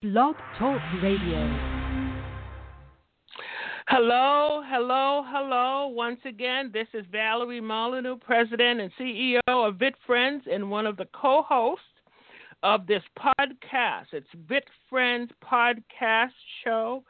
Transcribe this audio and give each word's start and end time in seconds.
Blog 0.00 0.36
Talk 0.56 0.80
Radio. 1.02 1.40
Hello, 3.88 4.62
hello, 4.64 5.24
hello. 5.26 5.88
Once 5.88 6.20
again, 6.24 6.70
this 6.72 6.86
is 6.94 7.04
Valerie 7.10 7.60
Molyneaux, 7.60 8.20
President 8.20 8.80
and 8.80 8.92
CEO 8.96 9.40
of 9.48 9.74
VIT 9.74 9.96
Friends 10.06 10.44
and 10.48 10.70
one 10.70 10.86
of 10.86 10.96
the 10.96 11.08
co 11.12 11.42
hosts 11.42 11.82
of 12.62 12.86
this 12.86 13.02
podcast. 13.18 14.04
It's 14.12 14.28
VIT 14.48 14.68
Friends 14.88 15.32
Podcast 15.44 16.30
Show, 16.62 17.02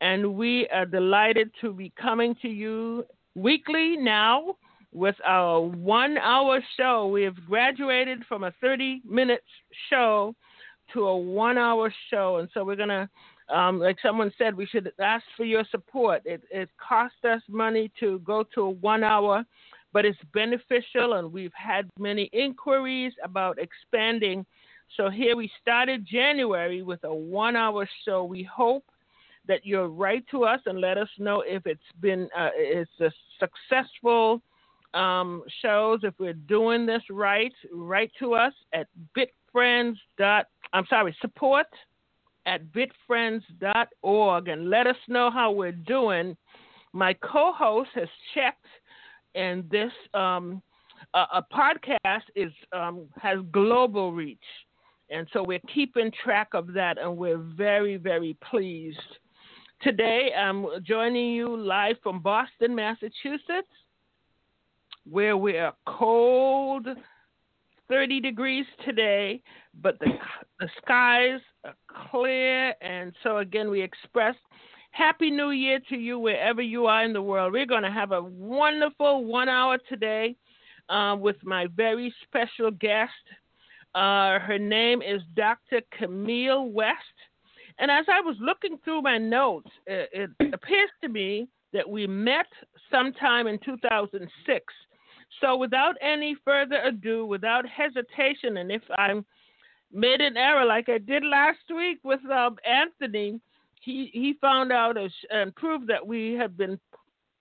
and 0.00 0.34
we 0.36 0.68
are 0.68 0.86
delighted 0.86 1.50
to 1.60 1.72
be 1.72 1.92
coming 2.00 2.36
to 2.42 2.48
you 2.48 3.04
weekly 3.34 3.96
now 3.96 4.54
with 4.92 5.16
our 5.26 5.60
one 5.60 6.16
hour 6.18 6.60
show. 6.76 7.08
We 7.08 7.24
have 7.24 7.44
graduated 7.48 8.24
from 8.28 8.44
a 8.44 8.54
30 8.60 9.02
minute 9.04 9.42
show 9.90 10.36
to 10.92 11.06
a 11.06 11.16
one 11.16 11.58
hour 11.58 11.92
show. 12.10 12.36
And 12.36 12.48
so 12.52 12.64
we're 12.64 12.76
going 12.76 12.88
to, 12.88 13.08
um, 13.54 13.78
like 13.78 13.96
someone 14.02 14.32
said, 14.38 14.56
we 14.56 14.66
should 14.66 14.90
ask 15.00 15.24
for 15.36 15.44
your 15.44 15.64
support. 15.70 16.22
It, 16.24 16.42
it 16.50 16.68
costs 16.76 17.24
us 17.24 17.42
money 17.48 17.90
to 18.00 18.18
go 18.20 18.44
to 18.54 18.60
a 18.62 18.70
one 18.70 19.02
hour, 19.02 19.44
but 19.92 20.04
it's 20.04 20.18
beneficial. 20.34 21.14
And 21.14 21.32
we've 21.32 21.52
had 21.54 21.88
many 21.98 22.24
inquiries 22.32 23.12
about 23.22 23.58
expanding. 23.58 24.44
So 24.96 25.10
here 25.10 25.36
we 25.36 25.50
started 25.60 26.06
January 26.06 26.82
with 26.82 27.04
a 27.04 27.14
one 27.14 27.56
hour 27.56 27.88
show. 28.04 28.24
We 28.24 28.42
hope 28.42 28.84
that 29.46 29.64
you'll 29.64 29.88
write 29.88 30.24
to 30.30 30.44
us 30.44 30.60
and 30.66 30.80
let 30.80 30.98
us 30.98 31.08
know 31.18 31.42
if 31.46 31.66
it's 31.66 31.80
been 32.00 32.28
uh, 32.36 32.50
it's 32.54 32.90
a 33.00 33.10
successful 33.40 34.42
um, 34.94 35.42
shows. 35.62 36.00
If 36.02 36.14
we're 36.18 36.34
doing 36.34 36.86
this 36.86 37.02
right, 37.10 37.52
write 37.72 38.12
to 38.20 38.34
us 38.34 38.52
at 38.72 38.86
vitfriends 39.58 39.96
dot 40.16 40.46
I'm 40.72 40.84
sorry, 40.88 41.16
support 41.20 41.66
at 42.46 42.62
vitfriends.org 42.72 44.48
and 44.48 44.70
let 44.70 44.86
us 44.86 44.96
know 45.08 45.30
how 45.30 45.50
we're 45.50 45.72
doing. 45.72 46.36
My 46.92 47.14
co 47.14 47.52
host 47.52 47.90
has 47.94 48.08
checked, 48.34 48.66
and 49.34 49.68
this 49.70 49.92
um, 50.14 50.62
a, 51.14 51.24
a 51.34 51.46
podcast 51.52 52.22
is 52.34 52.52
um, 52.72 53.06
has 53.20 53.38
global 53.52 54.12
reach. 54.12 54.38
And 55.10 55.26
so 55.32 55.42
we're 55.42 55.60
keeping 55.72 56.12
track 56.22 56.48
of 56.52 56.74
that, 56.74 56.98
and 56.98 57.16
we're 57.16 57.38
very, 57.38 57.96
very 57.96 58.36
pleased. 58.50 58.98
Today, 59.80 60.30
I'm 60.36 60.66
joining 60.86 61.30
you 61.30 61.56
live 61.56 61.96
from 62.02 62.20
Boston, 62.20 62.74
Massachusetts, 62.74 63.68
where 65.08 65.36
we 65.36 65.56
are 65.56 65.74
cold 65.86 66.88
30 67.88 68.20
degrees 68.20 68.66
today, 68.84 69.42
but 69.80 69.98
the, 69.98 70.10
the 70.60 70.68
skies 70.82 71.40
are 71.64 71.74
clear. 72.10 72.74
And 72.80 73.12
so, 73.22 73.38
again, 73.38 73.70
we 73.70 73.82
express 73.82 74.34
Happy 74.90 75.30
New 75.30 75.50
Year 75.50 75.80
to 75.88 75.96
you 75.96 76.18
wherever 76.18 76.62
you 76.62 76.86
are 76.86 77.04
in 77.04 77.12
the 77.12 77.22
world. 77.22 77.52
We're 77.52 77.66
going 77.66 77.82
to 77.82 77.90
have 77.90 78.12
a 78.12 78.22
wonderful 78.22 79.24
one 79.24 79.48
hour 79.48 79.78
today 79.88 80.36
uh, 80.88 81.16
with 81.18 81.36
my 81.44 81.66
very 81.76 82.12
special 82.24 82.70
guest. 82.70 83.12
Uh, 83.94 84.38
her 84.38 84.58
name 84.58 85.02
is 85.02 85.22
Dr. 85.34 85.80
Camille 85.98 86.70
West. 86.70 86.96
And 87.78 87.90
as 87.90 88.06
I 88.08 88.20
was 88.20 88.36
looking 88.40 88.78
through 88.84 89.02
my 89.02 89.18
notes, 89.18 89.70
it, 89.86 90.30
it 90.40 90.54
appears 90.54 90.90
to 91.02 91.08
me 91.08 91.48
that 91.72 91.88
we 91.88 92.06
met 92.06 92.46
sometime 92.90 93.46
in 93.46 93.58
2006 93.64 94.74
so, 95.40 95.56
without 95.56 95.94
any 96.00 96.36
further 96.44 96.80
ado, 96.82 97.26
without 97.26 97.64
hesitation, 97.66 98.58
and 98.58 98.72
if 98.72 98.82
I 98.96 99.14
made 99.92 100.20
an 100.20 100.36
error 100.36 100.64
like 100.64 100.88
I 100.88 100.98
did 100.98 101.24
last 101.24 101.58
week 101.74 101.98
with 102.02 102.20
um, 102.30 102.56
Anthony, 102.66 103.40
he 103.80 104.10
he 104.12 104.34
found 104.40 104.72
out 104.72 104.96
and 105.30 105.54
proved 105.54 105.86
that 105.88 106.04
we 106.04 106.32
have 106.32 106.56
been 106.56 106.78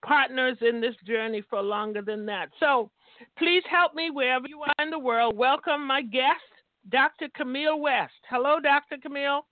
partners 0.05 0.57
in 0.61 0.79
this 0.79 0.95
journey 1.05 1.43
for 1.49 1.61
longer 1.61 2.01
than 2.01 2.25
that. 2.27 2.49
So, 2.59 2.91
please 3.37 3.63
help 3.69 3.95
me 3.95 4.11
wherever 4.11 4.47
you 4.47 4.61
are 4.61 4.83
in 4.83 4.91
the 4.91 4.99
world. 4.99 5.35
Welcome 5.35 5.85
my 5.87 6.01
guest, 6.01 6.41
Dr. 6.89 7.29
Camille 7.35 7.79
West. 7.79 8.13
Hello, 8.29 8.59
Dr. 8.59 8.97
Camille. 9.01 9.45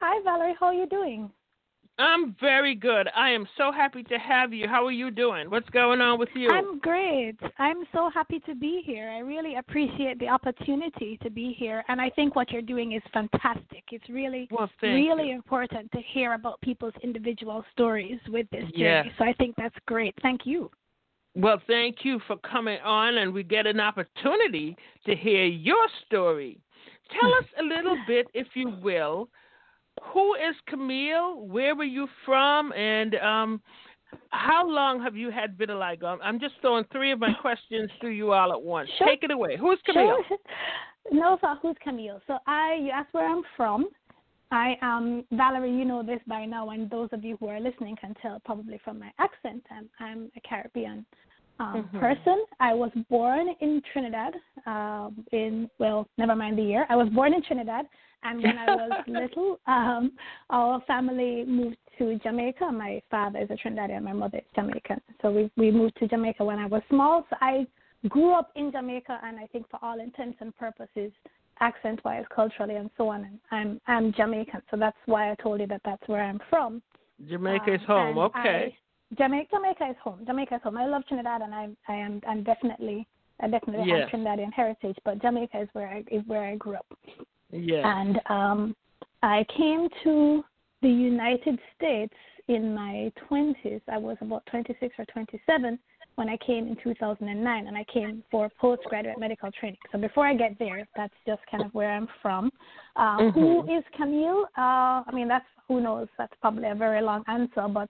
Hi, 0.00 0.20
Valerie. 0.22 0.54
How 0.60 0.66
are 0.66 0.74
you 0.74 0.86
doing? 0.86 1.30
I'm 1.98 2.34
very 2.40 2.74
good. 2.74 3.08
I 3.14 3.30
am 3.30 3.46
so 3.56 3.70
happy 3.70 4.02
to 4.04 4.18
have 4.18 4.52
you. 4.52 4.66
How 4.66 4.84
are 4.84 4.92
you 4.92 5.12
doing? 5.12 5.48
What's 5.48 5.68
going 5.70 6.00
on 6.00 6.18
with 6.18 6.28
you? 6.34 6.50
I'm 6.50 6.80
great. 6.80 7.36
I'm 7.58 7.84
so 7.92 8.10
happy 8.12 8.40
to 8.46 8.54
be 8.56 8.82
here. 8.84 9.10
I 9.10 9.18
really 9.18 9.56
appreciate 9.56 10.18
the 10.18 10.28
opportunity 10.28 11.18
to 11.22 11.30
be 11.30 11.54
here. 11.56 11.84
And 11.88 12.00
I 12.00 12.10
think 12.10 12.34
what 12.34 12.50
you're 12.50 12.62
doing 12.62 12.92
is 12.92 13.02
fantastic. 13.12 13.84
It's 13.92 14.08
really, 14.08 14.48
well, 14.50 14.68
really 14.82 15.28
you. 15.28 15.34
important 15.34 15.90
to 15.92 15.98
hear 16.12 16.34
about 16.34 16.60
people's 16.62 16.94
individual 17.04 17.64
stories 17.72 18.18
with 18.28 18.50
this 18.50 18.64
journey. 18.76 19.12
So 19.16 19.24
I 19.24 19.32
think 19.34 19.54
that's 19.56 19.76
great. 19.86 20.14
Thank 20.20 20.40
you. 20.44 20.70
Well, 21.36 21.60
thank 21.66 21.98
you 22.04 22.20
for 22.26 22.36
coming 22.38 22.78
on, 22.84 23.18
and 23.18 23.32
we 23.32 23.42
get 23.42 23.66
an 23.66 23.80
opportunity 23.80 24.76
to 25.06 25.14
hear 25.14 25.44
your 25.44 25.86
story. 26.06 26.60
Tell 27.20 27.34
us 27.38 27.44
a 27.58 27.62
little 27.62 27.98
bit, 28.06 28.26
if 28.34 28.48
you 28.54 28.70
will, 28.82 29.28
who 30.12 30.34
is 30.34 30.54
Camille? 30.68 31.46
Where 31.46 31.74
were 31.74 31.84
you 31.84 32.08
from? 32.24 32.72
And 32.72 33.14
um, 33.16 33.62
how 34.30 34.68
long 34.68 35.02
have 35.02 35.16
you 35.16 35.30
had 35.30 35.56
vitiligo? 35.56 36.18
I'm 36.22 36.38
just 36.38 36.54
throwing 36.60 36.84
three 36.92 37.12
of 37.12 37.18
my 37.18 37.32
questions 37.40 37.90
to 38.00 38.08
you 38.08 38.32
all 38.32 38.52
at 38.52 38.62
once. 38.62 38.88
Sure. 38.98 39.06
Take 39.06 39.22
it 39.22 39.30
away. 39.30 39.56
Who's 39.56 39.78
Camille? 39.84 40.18
Sure. 40.28 40.38
No, 41.12 41.36
so 41.42 41.48
who's 41.60 41.76
Camille? 41.84 42.18
So 42.26 42.38
I, 42.46 42.78
you 42.80 42.90
asked 42.90 43.12
where 43.12 43.30
I'm 43.30 43.42
from. 43.58 43.90
I 44.50 44.74
am 44.80 45.24
Valerie. 45.32 45.70
You 45.70 45.84
know 45.84 46.02
this 46.02 46.20
by 46.26 46.46
now, 46.46 46.70
and 46.70 46.88
those 46.88 47.10
of 47.12 47.22
you 47.22 47.36
who 47.38 47.48
are 47.48 47.60
listening 47.60 47.94
can 48.00 48.14
tell 48.22 48.40
probably 48.44 48.80
from 48.82 48.98
my 48.98 49.10
accent. 49.18 49.62
I'm, 49.70 49.90
I'm 50.00 50.32
a 50.34 50.40
Caribbean 50.40 51.04
um, 51.60 51.84
mm-hmm. 51.84 51.98
person. 51.98 52.44
I 52.60 52.72
was 52.74 52.90
born 53.10 53.48
in 53.60 53.82
Trinidad. 53.92 54.34
Um, 54.66 55.24
in 55.32 55.68
well, 55.78 56.08
never 56.18 56.34
mind 56.34 56.58
the 56.58 56.62
year. 56.62 56.86
I 56.88 56.96
was 56.96 57.08
born 57.10 57.34
in 57.34 57.42
Trinidad, 57.42 57.86
and 58.24 58.42
when 58.42 58.58
I 58.58 58.74
was 58.74 58.92
little, 59.06 59.60
um, 59.66 60.12
our 60.50 60.80
family 60.86 61.44
moved 61.46 61.76
to 61.98 62.18
Jamaica. 62.18 62.70
My 62.72 63.00
father 63.10 63.38
is 63.40 63.50
a 63.50 63.54
Trinidadian, 63.54 64.02
my 64.02 64.12
mother 64.12 64.38
is 64.38 64.44
Jamaican. 64.54 65.00
So 65.22 65.30
we 65.30 65.50
we 65.56 65.70
moved 65.70 65.96
to 66.00 66.08
Jamaica 66.08 66.44
when 66.44 66.58
I 66.58 66.66
was 66.66 66.82
small. 66.88 67.24
So 67.30 67.36
I 67.40 67.66
grew 68.08 68.34
up 68.34 68.50
in 68.56 68.72
Jamaica, 68.72 69.20
and 69.22 69.38
I 69.38 69.46
think 69.46 69.68
for 69.70 69.78
all 69.82 70.00
intents 70.00 70.38
and 70.40 70.56
purposes, 70.56 71.12
accent-wise, 71.60 72.24
culturally, 72.34 72.76
and 72.76 72.90
so 72.96 73.08
on, 73.08 73.38
I'm 73.50 73.80
I'm 73.86 74.12
Jamaican. 74.12 74.62
So 74.70 74.76
that's 74.76 74.98
why 75.06 75.30
I 75.30 75.34
told 75.36 75.60
you 75.60 75.66
that 75.68 75.82
that's 75.84 76.06
where 76.08 76.22
I'm 76.22 76.40
from. 76.50 76.82
Jamaica 77.28 77.68
um, 77.68 77.74
is 77.74 77.80
home. 77.86 78.18
Okay. 78.18 78.74
I, 78.74 79.14
Jamaica, 79.16 79.48
Jamaica 79.52 79.84
is 79.90 79.96
home. 80.02 80.20
Jamaica 80.26 80.56
is 80.56 80.62
home. 80.62 80.76
I 80.76 80.86
love 80.86 81.06
Trinidad, 81.06 81.42
and 81.42 81.54
I'm 81.54 81.76
I 81.88 81.94
am 81.94 82.20
I'm 82.26 82.42
definitely 82.42 83.06
I 83.40 83.48
definitely 83.48 83.90
have 83.90 84.08
Trinidadian 84.10 84.52
heritage, 84.52 84.96
but 85.04 85.20
Jamaica 85.20 85.60
is 85.60 85.68
where 85.72 85.88
I 85.88 86.04
is 86.10 86.22
where 86.26 86.44
I 86.44 86.56
grew 86.56 86.74
up. 86.74 86.86
Yeah. 87.54 88.00
And 88.00 88.20
um, 88.28 88.76
I 89.22 89.44
came 89.56 89.88
to 90.04 90.44
the 90.82 90.88
United 90.88 91.58
States 91.76 92.14
in 92.48 92.74
my 92.74 93.12
20s. 93.30 93.80
I 93.88 93.96
was 93.96 94.16
about 94.20 94.44
26 94.46 94.94
or 94.98 95.04
27 95.06 95.78
when 96.16 96.28
I 96.28 96.36
came 96.46 96.68
in 96.68 96.76
2009, 96.82 97.66
and 97.66 97.76
I 97.76 97.84
came 97.92 98.22
for 98.30 98.48
postgraduate 98.60 99.18
medical 99.18 99.50
training. 99.50 99.78
So 99.90 99.98
before 99.98 100.26
I 100.26 100.34
get 100.34 100.56
there, 100.58 100.86
that's 100.96 101.14
just 101.26 101.40
kind 101.50 101.64
of 101.64 101.74
where 101.74 101.92
I'm 101.92 102.08
from. 102.22 102.50
Uh, 102.96 103.18
mm-hmm. 103.18 103.40
who 103.40 103.78
is 103.78 103.82
Camille? 103.96 104.44
Uh, 104.56 105.02
I 105.06 105.10
mean, 105.12 105.26
that's 105.26 105.46
who 105.66 105.80
knows. 105.80 106.08
That's 106.18 106.32
probably 106.40 106.68
a 106.68 106.74
very 106.74 107.02
long 107.02 107.24
answer, 107.26 107.66
but 107.68 107.88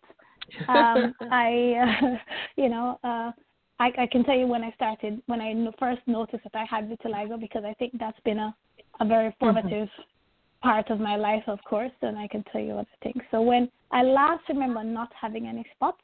um, 0.68 1.14
I, 1.30 1.74
uh, 2.02 2.16
you 2.56 2.68
know, 2.68 2.98
uh, 3.04 3.32
I, 3.80 3.90
I 3.98 4.08
can 4.10 4.24
tell 4.24 4.36
you 4.36 4.46
when 4.46 4.62
I 4.62 4.70
started, 4.72 5.20
when 5.26 5.40
I 5.40 5.52
first 5.78 6.00
noticed 6.06 6.44
that 6.44 6.54
I 6.54 6.64
had 6.64 6.88
vitiligo, 6.88 7.38
because 7.38 7.64
I 7.64 7.74
think 7.74 7.92
that's 7.98 8.20
been 8.24 8.38
a 8.38 8.54
a 9.00 9.04
very 9.04 9.28
Mm-hmm. 9.30 9.44
formative 9.44 9.88
mm-hmm. 9.88 10.68
part 10.68 10.90
of 10.90 11.00
my 11.00 11.16
life, 11.16 11.42
of 11.46 11.58
course, 11.64 11.92
and 12.02 12.18
I 12.18 12.28
can 12.28 12.44
tell 12.50 12.60
you 12.60 12.74
other 12.74 12.86
things. 13.02 13.22
So 13.30 13.42
when 13.42 13.68
I 13.90 14.02
last 14.02 14.48
remember 14.48 14.82
not 14.82 15.10
having 15.20 15.46
any 15.46 15.64
spots, 15.74 16.02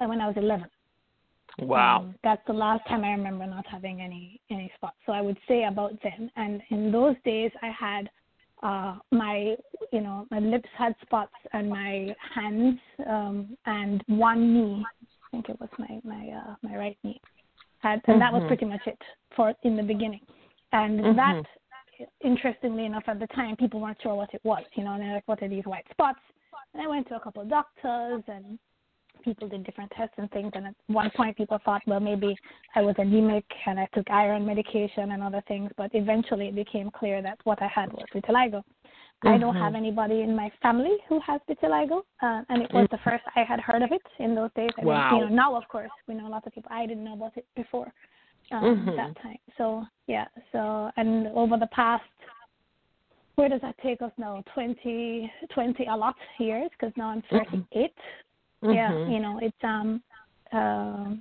and 0.00 0.06
uh, 0.06 0.10
when 0.10 0.20
I 0.20 0.26
was 0.26 0.36
11. 0.36 0.66
Wow. 1.58 1.98
Um, 2.00 2.14
that's 2.24 2.42
the 2.46 2.52
last 2.52 2.86
time 2.88 3.04
I 3.04 3.10
remember 3.10 3.46
not 3.46 3.66
having 3.66 4.00
any 4.00 4.40
any 4.50 4.70
spots. 4.76 4.96
So 5.04 5.12
I 5.12 5.20
would 5.20 5.36
say 5.46 5.64
about 5.64 5.92
then. 6.02 6.30
And 6.36 6.62
in 6.70 6.90
those 6.90 7.16
days, 7.24 7.50
I 7.62 7.70
had 7.70 8.08
uh, 8.62 8.98
my 9.10 9.56
you 9.92 10.00
know 10.00 10.26
my 10.30 10.38
lips 10.38 10.68
had 10.78 10.94
spots 11.02 11.34
and 11.52 11.68
my 11.68 12.14
hands 12.34 12.78
um, 13.06 13.56
and 13.66 14.02
one 14.06 14.54
knee. 14.54 14.84
I 15.02 15.30
think 15.32 15.48
it 15.48 15.60
was 15.60 15.68
my 15.78 16.00
my 16.02 16.28
uh, 16.30 16.54
my 16.62 16.76
right 16.76 16.98
knee 17.02 17.20
had, 17.80 17.94
and 17.94 18.02
mm-hmm. 18.02 18.18
that 18.20 18.32
was 18.32 18.42
pretty 18.46 18.64
much 18.64 18.82
it 18.86 18.98
for 19.36 19.52
in 19.62 19.76
the 19.76 19.82
beginning. 19.82 20.20
And 20.72 21.00
mm-hmm. 21.00 21.16
that 21.16 21.42
interestingly 22.22 22.86
enough, 22.86 23.04
at 23.06 23.18
the 23.18 23.26
time, 23.28 23.56
people 23.56 23.80
weren't 23.80 23.98
sure 24.02 24.14
what 24.14 24.32
it 24.32 24.40
was. 24.44 24.64
You 24.74 24.84
know, 24.84 24.92
and 24.92 25.02
they're 25.02 25.14
like, 25.14 25.28
"What 25.28 25.42
are 25.42 25.48
these 25.48 25.64
white 25.64 25.86
spots?" 25.90 26.20
And 26.74 26.82
I 26.82 26.86
went 26.86 27.08
to 27.08 27.16
a 27.16 27.20
couple 27.20 27.42
of 27.42 27.48
doctors, 27.48 28.22
and 28.28 28.58
people 29.22 29.48
did 29.48 29.64
different 29.64 29.90
tests 29.96 30.14
and 30.18 30.30
things. 30.30 30.50
And 30.54 30.68
at 30.68 30.74
one 30.86 31.10
point, 31.16 31.36
people 31.36 31.58
thought, 31.64 31.82
well, 31.86 32.00
maybe 32.00 32.36
I 32.74 32.82
was 32.82 32.94
anemic 32.98 33.44
and 33.66 33.78
I 33.78 33.86
took 33.94 34.08
iron 34.10 34.46
medication 34.46 35.12
and 35.12 35.22
other 35.22 35.42
things. 35.48 35.70
But 35.76 35.90
eventually, 35.94 36.48
it 36.48 36.54
became 36.54 36.90
clear 36.90 37.22
that 37.22 37.38
what 37.44 37.60
I 37.62 37.68
had 37.68 37.92
was 37.92 38.04
vitiligo. 38.14 38.62
I 39.22 39.36
don't 39.36 39.56
have 39.56 39.74
anybody 39.74 40.22
in 40.22 40.34
my 40.34 40.50
family 40.62 40.96
who 41.06 41.20
has 41.26 41.42
vitiligo, 41.46 41.98
uh, 42.22 42.42
and 42.48 42.62
it 42.62 42.72
was 42.72 42.88
the 42.90 42.98
first 43.04 43.22
I 43.36 43.42
had 43.42 43.60
heard 43.60 43.82
of 43.82 43.92
it 43.92 44.00
in 44.18 44.34
those 44.34 44.48
days. 44.56 44.70
I 44.80 44.84
wow. 44.86 45.10
Mean, 45.10 45.20
you 45.20 45.28
know, 45.28 45.34
now 45.34 45.56
of 45.56 45.68
course 45.68 45.90
we 46.08 46.14
know 46.14 46.26
lots 46.26 46.46
of 46.46 46.54
people. 46.54 46.70
I 46.72 46.86
didn't 46.86 47.04
know 47.04 47.12
about 47.12 47.36
it 47.36 47.44
before 47.54 47.92
um, 48.50 48.62
mm-hmm. 48.62 48.96
that 48.96 49.22
time. 49.22 49.38
So 49.56 49.84
yeah, 50.06 50.26
so 50.52 50.90
and 50.96 51.28
over 51.28 51.56
the 51.56 51.68
past, 51.68 52.02
where 53.36 53.48
does 53.48 53.60
that 53.62 53.76
take 53.82 54.02
us 54.02 54.12
now? 54.18 54.42
Twenty, 54.54 55.30
twenty, 55.52 55.86
a 55.86 55.96
lot 55.96 56.16
years 56.38 56.70
because 56.78 56.92
now 56.96 57.08
I'm 57.08 57.22
38. 57.30 57.92
Mm-hmm. 58.62 58.72
Yeah, 58.72 59.08
you 59.08 59.20
know, 59.20 59.38
it's 59.42 59.56
um, 59.62 60.02
uh, 60.52 61.14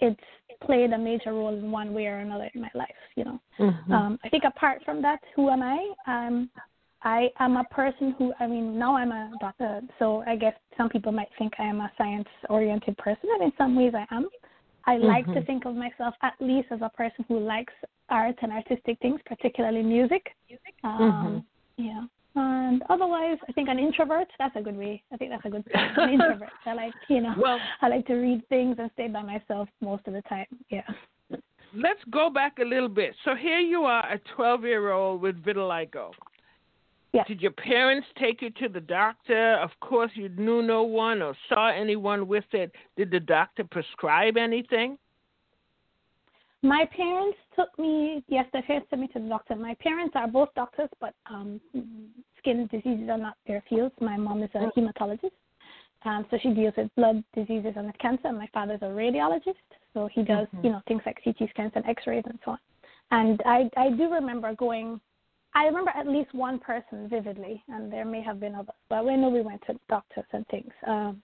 it's 0.00 0.20
played 0.66 0.92
a 0.92 0.98
major 0.98 1.32
role 1.32 1.54
in 1.54 1.70
one 1.70 1.92
way 1.92 2.06
or 2.06 2.18
another 2.18 2.50
in 2.54 2.60
my 2.60 2.70
life. 2.74 2.88
You 3.16 3.24
know, 3.24 3.40
mm-hmm. 3.58 3.92
um, 3.92 4.18
I 4.24 4.28
think 4.28 4.44
apart 4.44 4.82
from 4.84 5.02
that, 5.02 5.20
who 5.34 5.48
am 5.50 5.62
I? 5.62 5.92
Um, 6.06 6.50
I 7.04 7.28
am 7.40 7.56
a 7.56 7.64
person 7.64 8.14
who, 8.16 8.32
I 8.38 8.46
mean, 8.46 8.78
now 8.78 8.96
I'm 8.96 9.10
a 9.10 9.32
doctor, 9.40 9.80
so 9.98 10.22
I 10.26 10.36
guess 10.36 10.54
some 10.76 10.88
people 10.88 11.10
might 11.10 11.28
think 11.36 11.52
I 11.58 11.64
am 11.64 11.80
a 11.80 11.90
science 11.98 12.28
oriented 12.48 12.96
person, 12.96 13.28
and 13.34 13.42
in 13.44 13.52
some 13.58 13.74
ways 13.74 13.92
I 13.94 14.06
am. 14.14 14.28
I 14.84 14.96
mm-hmm. 14.96 15.06
like 15.06 15.24
to 15.26 15.32
mm-hmm. 15.32 15.44
think 15.46 15.64
of 15.66 15.74
myself 15.74 16.14
at 16.22 16.34
least 16.40 16.68
as 16.70 16.80
a 16.82 16.90
person 16.90 17.24
who 17.28 17.38
likes 17.40 17.72
art 18.08 18.36
and 18.42 18.52
artistic 18.52 18.98
things, 19.00 19.20
particularly 19.26 19.82
music. 19.82 20.34
Um, 20.84 21.00
mm-hmm. 21.00 21.84
Yeah. 21.84 22.04
And 22.34 22.82
otherwise, 22.88 23.36
I 23.48 23.52
think 23.52 23.68
an 23.68 23.78
introvert. 23.78 24.28
That's 24.38 24.56
a 24.56 24.62
good 24.62 24.76
way. 24.76 25.02
I 25.12 25.16
think 25.16 25.30
that's 25.30 25.44
a 25.44 25.50
good 25.50 25.64
thing. 25.64 25.74
An 25.96 26.10
introvert. 26.10 26.48
I 26.66 26.72
like, 26.72 26.94
you 27.08 27.20
know, 27.20 27.34
well, 27.38 27.58
I 27.82 27.88
like 27.88 28.06
to 28.06 28.14
read 28.14 28.46
things 28.48 28.76
and 28.78 28.90
stay 28.94 29.08
by 29.08 29.22
myself 29.22 29.68
most 29.80 30.06
of 30.06 30.14
the 30.14 30.22
time. 30.22 30.46
Yeah. 30.70 30.82
Let's 31.74 32.00
go 32.10 32.30
back 32.30 32.58
a 32.58 32.64
little 32.64 32.88
bit. 32.88 33.14
So 33.24 33.34
here 33.34 33.58
you 33.58 33.84
are, 33.84 34.04
a 34.12 34.18
12-year-old 34.38 35.20
with 35.22 35.42
vitiligo. 35.42 36.10
Yes. 37.12 37.26
Did 37.28 37.42
your 37.42 37.52
parents 37.52 38.06
take 38.18 38.40
you 38.40 38.50
to 38.50 38.68
the 38.70 38.80
doctor? 38.80 39.54
Of 39.56 39.70
course, 39.80 40.10
you 40.14 40.30
knew 40.30 40.62
no 40.62 40.82
one 40.82 41.20
or 41.20 41.34
saw 41.48 41.68
anyone 41.68 42.26
with 42.26 42.44
it. 42.52 42.72
Did 42.96 43.10
the 43.10 43.20
doctor 43.20 43.64
prescribe 43.64 44.38
anything? 44.38 44.96
My 46.62 46.84
parents 46.96 47.36
took 47.56 47.76
me, 47.78 48.22
yes, 48.28 48.46
they 48.52 48.62
first 48.66 48.88
took 48.88 48.98
me 49.00 49.08
to 49.08 49.18
the 49.18 49.28
doctor. 49.28 49.56
My 49.56 49.74
parents 49.74 50.12
are 50.14 50.28
both 50.28 50.48
doctors, 50.54 50.88
but 51.00 51.12
um, 51.28 51.60
skin 52.38 52.68
diseases 52.70 53.08
are 53.10 53.18
not 53.18 53.34
their 53.46 53.62
fields. 53.68 53.94
My 54.00 54.16
mom 54.16 54.42
is 54.42 54.50
a 54.54 54.58
oh. 54.58 54.70
hematologist, 54.76 55.32
um, 56.04 56.24
so 56.30 56.38
she 56.40 56.54
deals 56.54 56.74
with 56.76 56.88
blood 56.96 57.24
diseases 57.34 57.72
and 57.76 57.86
with 57.86 57.98
cancer. 57.98 58.32
My 58.32 58.48
father's 58.54 58.80
a 58.82 58.86
radiologist, 58.86 59.56
so 59.92 60.08
he 60.12 60.22
does, 60.22 60.46
mm-hmm. 60.46 60.66
you 60.66 60.72
know, 60.72 60.80
things 60.86 61.02
like 61.04 61.18
CT 61.24 61.50
scans 61.50 61.72
and 61.74 61.84
X-rays 61.84 62.22
and 62.26 62.38
so 62.44 62.52
on. 62.52 62.58
And 63.10 63.42
I, 63.44 63.68
I 63.76 63.90
do 63.90 64.10
remember 64.10 64.54
going 64.54 65.00
I 65.54 65.64
remember 65.64 65.90
at 65.94 66.06
least 66.06 66.34
one 66.34 66.58
person 66.58 67.08
vividly, 67.08 67.62
and 67.68 67.92
there 67.92 68.04
may 68.04 68.22
have 68.22 68.40
been 68.40 68.54
others, 68.54 68.74
but 68.88 69.04
we 69.04 69.16
know 69.16 69.28
we 69.28 69.42
went 69.42 69.62
to 69.66 69.78
doctors 69.88 70.24
and 70.32 70.46
things. 70.48 70.72
Um, 70.86 71.22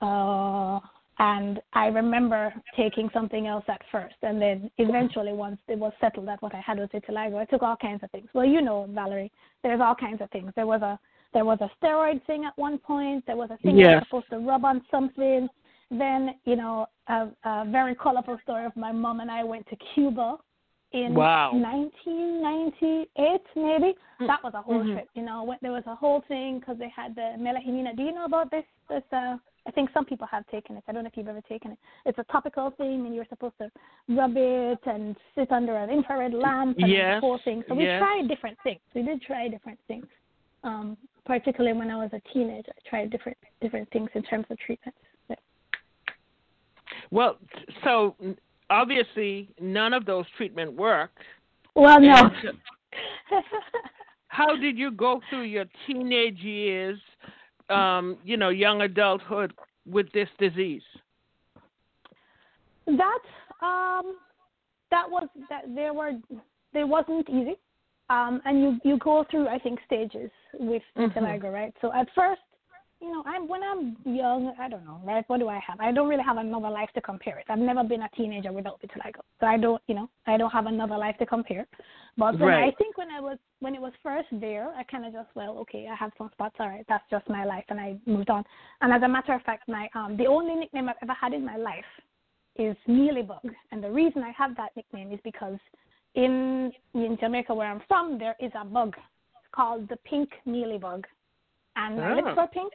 uh, 0.00 0.80
and 1.18 1.60
I 1.74 1.88
remember 1.88 2.54
taking 2.74 3.10
something 3.12 3.46
else 3.46 3.64
at 3.68 3.82
first, 3.92 4.14
and 4.22 4.40
then 4.40 4.70
eventually, 4.78 5.34
once 5.34 5.58
it 5.68 5.78
was 5.78 5.92
settled 6.00 6.26
that 6.28 6.40
what 6.40 6.54
I 6.54 6.60
had 6.60 6.78
was 6.78 6.88
vitiligo, 6.94 7.36
I 7.36 7.44
took 7.44 7.62
all 7.62 7.76
kinds 7.76 8.02
of 8.02 8.10
things. 8.10 8.28
Well, 8.32 8.46
you 8.46 8.62
know, 8.62 8.88
Valerie, 8.90 9.30
there's 9.62 9.82
all 9.82 9.94
kinds 9.94 10.22
of 10.22 10.30
things. 10.30 10.50
There 10.56 10.66
was 10.66 10.80
a 10.80 10.98
there 11.34 11.44
was 11.44 11.58
a 11.60 11.70
steroid 11.80 12.24
thing 12.26 12.44
at 12.46 12.56
one 12.56 12.78
point. 12.78 13.24
There 13.26 13.36
was 13.36 13.50
a 13.52 13.56
thing 13.58 13.76
yes. 13.76 14.02
Was 14.10 14.24
supposed 14.24 14.30
to 14.30 14.48
rub 14.48 14.64
on 14.64 14.82
something. 14.90 15.48
Then, 15.90 16.36
you 16.44 16.56
know, 16.56 16.86
a, 17.08 17.28
a 17.44 17.64
very 17.68 17.94
colorful 17.94 18.38
story 18.42 18.64
of 18.64 18.74
my 18.76 18.90
mom 18.90 19.20
and 19.20 19.30
I 19.30 19.44
went 19.44 19.68
to 19.68 19.76
Cuba 19.94 20.36
in 20.92 21.14
wow. 21.14 21.52
1998, 21.52 23.40
maybe. 23.56 23.94
Mm. 24.20 24.26
That 24.26 24.42
was 24.42 24.52
a 24.54 24.62
whole 24.62 24.80
mm-hmm. 24.80 24.94
trip. 24.94 25.08
You 25.14 25.22
know, 25.22 25.44
when, 25.44 25.58
there 25.62 25.72
was 25.72 25.84
a 25.86 25.94
whole 25.94 26.22
thing 26.28 26.58
because 26.58 26.78
they 26.78 26.92
had 26.94 27.14
the 27.14 27.36
Melagenina. 27.38 27.96
Do 27.96 28.02
you 28.02 28.12
know 28.12 28.24
about 28.24 28.50
this? 28.50 28.64
This 28.88 29.02
uh, 29.12 29.36
I 29.66 29.70
think 29.72 29.90
some 29.92 30.04
people 30.04 30.26
have 30.30 30.46
taken 30.48 30.76
it. 30.76 30.84
I 30.88 30.92
don't 30.92 31.04
know 31.04 31.08
if 31.08 31.16
you've 31.16 31.28
ever 31.28 31.42
taken 31.42 31.72
it. 31.72 31.78
It's 32.06 32.18
a 32.18 32.24
topical 32.24 32.70
thing, 32.76 33.06
and 33.06 33.14
you're 33.14 33.26
supposed 33.28 33.54
to 33.58 33.70
rub 34.08 34.32
it 34.36 34.80
and 34.86 35.16
sit 35.34 35.52
under 35.52 35.76
an 35.76 35.90
infrared 35.90 36.32
lamp 36.32 36.78
and 36.78 36.90
yes. 36.90 37.16
the 37.16 37.20
whole 37.20 37.38
thing. 37.44 37.62
So 37.68 37.74
we 37.74 37.84
yes. 37.84 38.00
tried 38.00 38.26
different 38.28 38.58
things. 38.64 38.80
We 38.94 39.02
did 39.02 39.22
try 39.22 39.48
different 39.48 39.78
things. 39.86 40.06
Um, 40.64 40.96
particularly 41.24 41.76
when 41.76 41.90
I 41.90 41.96
was 41.96 42.10
a 42.12 42.20
teenager, 42.32 42.72
I 42.76 42.88
tried 42.88 43.10
different 43.10 43.38
different 43.60 43.88
things 43.92 44.10
in 44.14 44.22
terms 44.24 44.46
of 44.50 44.58
treatments. 44.58 44.98
Yeah. 45.28 45.36
Well, 47.10 47.38
so 47.84 48.16
obviously 48.70 49.48
none 49.60 49.92
of 49.92 50.06
those 50.06 50.24
treatment 50.36 50.72
worked. 50.72 51.18
Well, 51.74 52.00
no. 52.00 52.30
how 54.28 54.56
did 54.56 54.78
you 54.78 54.90
go 54.90 55.20
through 55.28 55.42
your 55.42 55.64
teenage 55.86 56.38
years, 56.38 56.98
um, 57.68 58.16
you 58.24 58.36
know, 58.36 58.48
young 58.48 58.82
adulthood 58.82 59.52
with 59.86 60.10
this 60.12 60.28
disease? 60.38 60.82
That 62.86 63.18
um, 63.62 64.16
that 64.90 65.08
was 65.08 65.28
that 65.48 65.62
there 65.74 65.92
were 65.92 66.12
there 66.72 66.86
wasn't 66.86 67.28
easy, 67.28 67.56
um, 68.08 68.40
and 68.44 68.60
you 68.60 68.78
you 68.84 68.98
go 68.98 69.24
through 69.30 69.48
I 69.48 69.58
think 69.58 69.78
stages 69.86 70.30
with 70.54 70.82
mm-hmm. 70.96 71.46
right? 71.46 71.74
So 71.80 71.92
at 71.92 72.08
first 72.14 72.40
you 73.00 73.10
know, 73.10 73.22
I'm 73.26 73.48
when 73.48 73.62
I'm 73.62 73.96
young, 74.04 74.54
I 74.58 74.68
don't 74.68 74.84
know, 74.84 75.00
right? 75.04 75.24
What 75.28 75.40
do 75.40 75.48
I 75.48 75.60
have? 75.66 75.80
I 75.80 75.90
don't 75.90 76.08
really 76.08 76.22
have 76.22 76.36
another 76.36 76.68
life 76.68 76.90
to 76.94 77.00
compare 77.00 77.38
it. 77.38 77.46
I've 77.48 77.58
never 77.58 77.82
been 77.82 78.02
a 78.02 78.08
teenager 78.10 78.52
without 78.52 78.80
vitiligo, 78.82 79.20
so 79.40 79.46
I 79.46 79.56
don't, 79.56 79.82
you 79.86 79.94
know, 79.94 80.10
I 80.26 80.36
don't 80.36 80.50
have 80.50 80.66
another 80.66 80.98
life 80.98 81.16
to 81.18 81.26
compare. 81.26 81.66
But 82.18 82.38
right. 82.38 82.64
I 82.64 82.76
think 82.76 82.98
when 82.98 83.10
I 83.10 83.20
was 83.20 83.38
when 83.60 83.74
it 83.74 83.80
was 83.80 83.92
first 84.02 84.28
there, 84.32 84.68
I 84.76 84.82
kind 84.84 85.06
of 85.06 85.12
just 85.12 85.28
well, 85.34 85.56
okay, 85.58 85.88
I 85.90 85.94
have 85.94 86.12
some 86.18 86.28
spots. 86.32 86.56
All 86.60 86.68
right, 86.68 86.84
that's 86.88 87.04
just 87.10 87.28
my 87.28 87.44
life, 87.44 87.64
and 87.70 87.80
I 87.80 87.96
moved 88.04 88.28
on. 88.28 88.44
And 88.82 88.92
as 88.92 89.02
a 89.02 89.08
matter 89.08 89.32
of 89.34 89.42
fact, 89.42 89.66
my 89.66 89.88
um 89.94 90.16
the 90.18 90.26
only 90.26 90.54
nickname 90.54 90.88
I've 90.88 90.96
ever 91.02 91.14
had 91.18 91.32
in 91.32 91.44
my 91.44 91.56
life 91.56 91.84
is 92.56 92.76
mealybug, 92.86 93.48
and 93.72 93.82
the 93.82 93.90
reason 93.90 94.22
I 94.22 94.32
have 94.36 94.56
that 94.56 94.76
nickname 94.76 95.10
is 95.12 95.20
because 95.24 95.58
in 96.14 96.70
in 96.92 97.16
Jamaica 97.18 97.54
where 97.54 97.70
I'm 97.70 97.80
from, 97.88 98.18
there 98.18 98.36
is 98.40 98.52
a 98.54 98.64
bug 98.64 98.94
called 99.52 99.88
the 99.88 99.96
pink 100.04 100.30
mealybug 100.46 101.04
and 101.76 101.96
my 101.96 102.12
oh. 102.12 102.16
lips 102.16 102.36
were 102.36 102.46
pink, 102.52 102.72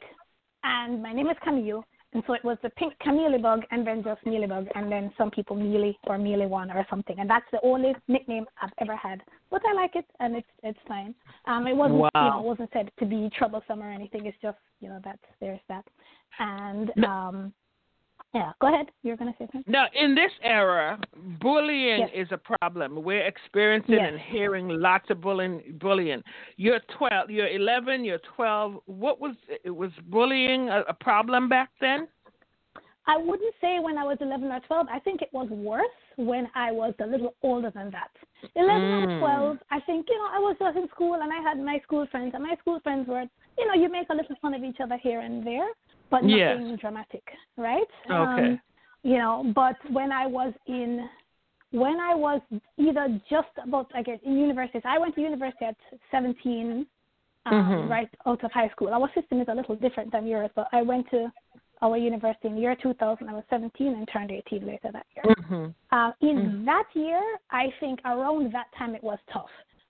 and 0.64 1.02
my 1.02 1.12
name 1.12 1.28
is 1.28 1.36
Camille, 1.42 1.84
and 2.12 2.22
so 2.26 2.32
it 2.32 2.44
was 2.44 2.56
the 2.62 2.70
pink 2.70 2.94
Camille 3.00 3.38
bug, 3.38 3.62
and 3.70 3.86
then 3.86 4.02
just 4.02 4.24
mealybug, 4.24 4.68
and 4.74 4.90
then 4.90 5.12
some 5.18 5.30
people 5.30 5.56
mealy 5.56 5.98
or 6.06 6.18
mealy 6.18 6.46
one 6.46 6.70
or 6.70 6.86
something, 6.88 7.16
and 7.18 7.28
that's 7.28 7.44
the 7.52 7.60
only 7.62 7.94
nickname 8.08 8.46
I've 8.62 8.72
ever 8.80 8.96
had. 8.96 9.22
But 9.50 9.62
I 9.68 9.74
like 9.74 9.96
it, 9.96 10.06
and 10.20 10.36
it's 10.36 10.48
it's 10.62 10.78
fine. 10.88 11.14
Um, 11.46 11.66
it 11.66 11.76
wasn't 11.76 12.00
wow. 12.00 12.10
you 12.14 12.20
know 12.20 12.40
it 12.40 12.44
wasn't 12.44 12.70
said 12.72 12.90
to 12.98 13.06
be 13.06 13.30
troublesome 13.36 13.82
or 13.82 13.90
anything. 13.90 14.26
It's 14.26 14.38
just 14.40 14.58
you 14.80 14.88
know 14.88 15.00
that's 15.04 15.18
there's 15.40 15.60
that, 15.68 15.84
and 16.38 16.90
um, 17.04 17.52
yeah, 18.36 18.52
go 18.60 18.68
ahead. 18.68 18.86
You're 19.02 19.16
going 19.16 19.32
to 19.32 19.38
say 19.38 19.48
something. 19.50 19.72
Now, 19.72 19.86
in 19.98 20.14
this 20.14 20.30
era, 20.42 21.00
bullying 21.40 22.00
yes. 22.00 22.10
is 22.14 22.28
a 22.32 22.58
problem. 22.58 23.02
We're 23.02 23.26
experiencing 23.26 23.94
yes. 23.94 24.10
and 24.12 24.20
hearing 24.20 24.68
lots 24.68 25.06
of 25.08 25.22
bullying. 25.22 25.78
Bullying. 25.80 26.22
You're 26.58 26.80
12. 26.98 27.30
You're 27.30 27.48
11. 27.48 28.04
You're 28.04 28.20
12. 28.36 28.76
What 28.84 29.20
was 29.22 29.36
it? 29.48 29.70
Was 29.70 29.90
bullying 30.10 30.68
a, 30.68 30.82
a 30.88 30.92
problem 30.92 31.48
back 31.48 31.70
then? 31.80 32.08
I 33.06 33.16
wouldn't 33.16 33.54
say 33.60 33.78
when 33.80 33.96
I 33.96 34.04
was 34.04 34.18
11 34.20 34.44
or 34.50 34.60
12. 34.66 34.86
I 34.92 34.98
think 34.98 35.22
it 35.22 35.30
was 35.32 35.48
worse 35.48 35.86
when 36.16 36.46
I 36.54 36.72
was 36.72 36.92
a 37.00 37.06
little 37.06 37.34
older 37.42 37.70
than 37.74 37.90
that. 37.92 38.10
11 38.54 38.82
mm. 38.82 39.16
or 39.16 39.18
12, 39.20 39.58
I 39.70 39.80
think, 39.80 40.06
you 40.10 40.18
know, 40.18 40.28
I 40.30 40.40
was 40.40 40.56
just 40.58 40.76
in 40.76 40.88
school 40.88 41.14
and 41.14 41.32
I 41.32 41.40
had 41.40 41.58
my 41.58 41.78
school 41.84 42.06
friends, 42.10 42.32
and 42.34 42.42
my 42.42 42.56
school 42.56 42.80
friends 42.82 43.08
were, 43.08 43.24
you 43.56 43.66
know, 43.66 43.80
you 43.80 43.90
make 43.90 44.08
a 44.10 44.14
little 44.14 44.36
fun 44.42 44.54
of 44.54 44.64
each 44.64 44.78
other 44.82 44.98
here 45.00 45.20
and 45.20 45.46
there 45.46 45.68
but 46.10 46.22
nothing 46.24 46.70
yes. 46.70 46.80
dramatic, 46.80 47.22
right? 47.56 47.86
Okay. 48.06 48.12
Um, 48.12 48.60
you 49.02 49.18
know, 49.18 49.52
but 49.54 49.76
when 49.90 50.10
I 50.10 50.26
was 50.26 50.52
in, 50.66 51.08
when 51.70 52.00
I 52.00 52.14
was 52.14 52.40
either 52.76 53.20
just 53.30 53.48
about, 53.62 53.90
I 53.94 54.02
guess, 54.02 54.18
in 54.24 54.36
university, 54.36 54.80
I 54.84 54.98
went 54.98 55.14
to 55.14 55.20
university 55.20 55.64
at 55.64 55.76
17, 56.10 56.86
um, 57.46 57.52
mm-hmm. 57.52 57.90
right 57.90 58.08
out 58.26 58.42
of 58.42 58.50
high 58.52 58.68
school. 58.70 58.88
Our 58.88 59.08
system 59.14 59.40
is 59.40 59.46
a 59.48 59.54
little 59.54 59.76
different 59.76 60.12
than 60.12 60.26
yours, 60.26 60.50
but 60.56 60.66
I 60.72 60.82
went 60.82 61.08
to 61.10 61.30
our 61.82 61.96
university 61.96 62.48
in 62.48 62.54
the 62.54 62.60
year 62.60 62.76
2000. 62.82 63.28
I 63.28 63.32
was 63.32 63.44
17 63.50 63.86
and 63.86 64.08
turned 64.12 64.30
18 64.30 64.66
later 64.66 64.90
that 64.92 65.06
year. 65.14 65.34
Mm-hmm. 65.36 65.96
Uh, 65.96 66.10
in 66.22 66.36
mm-hmm. 66.36 66.64
that 66.64 66.84
year, 66.94 67.22
I 67.50 67.66
think 67.80 68.00
around 68.04 68.52
that 68.52 68.66
time 68.78 68.94
it 68.94 69.04
was 69.04 69.18
tough. 69.32 69.46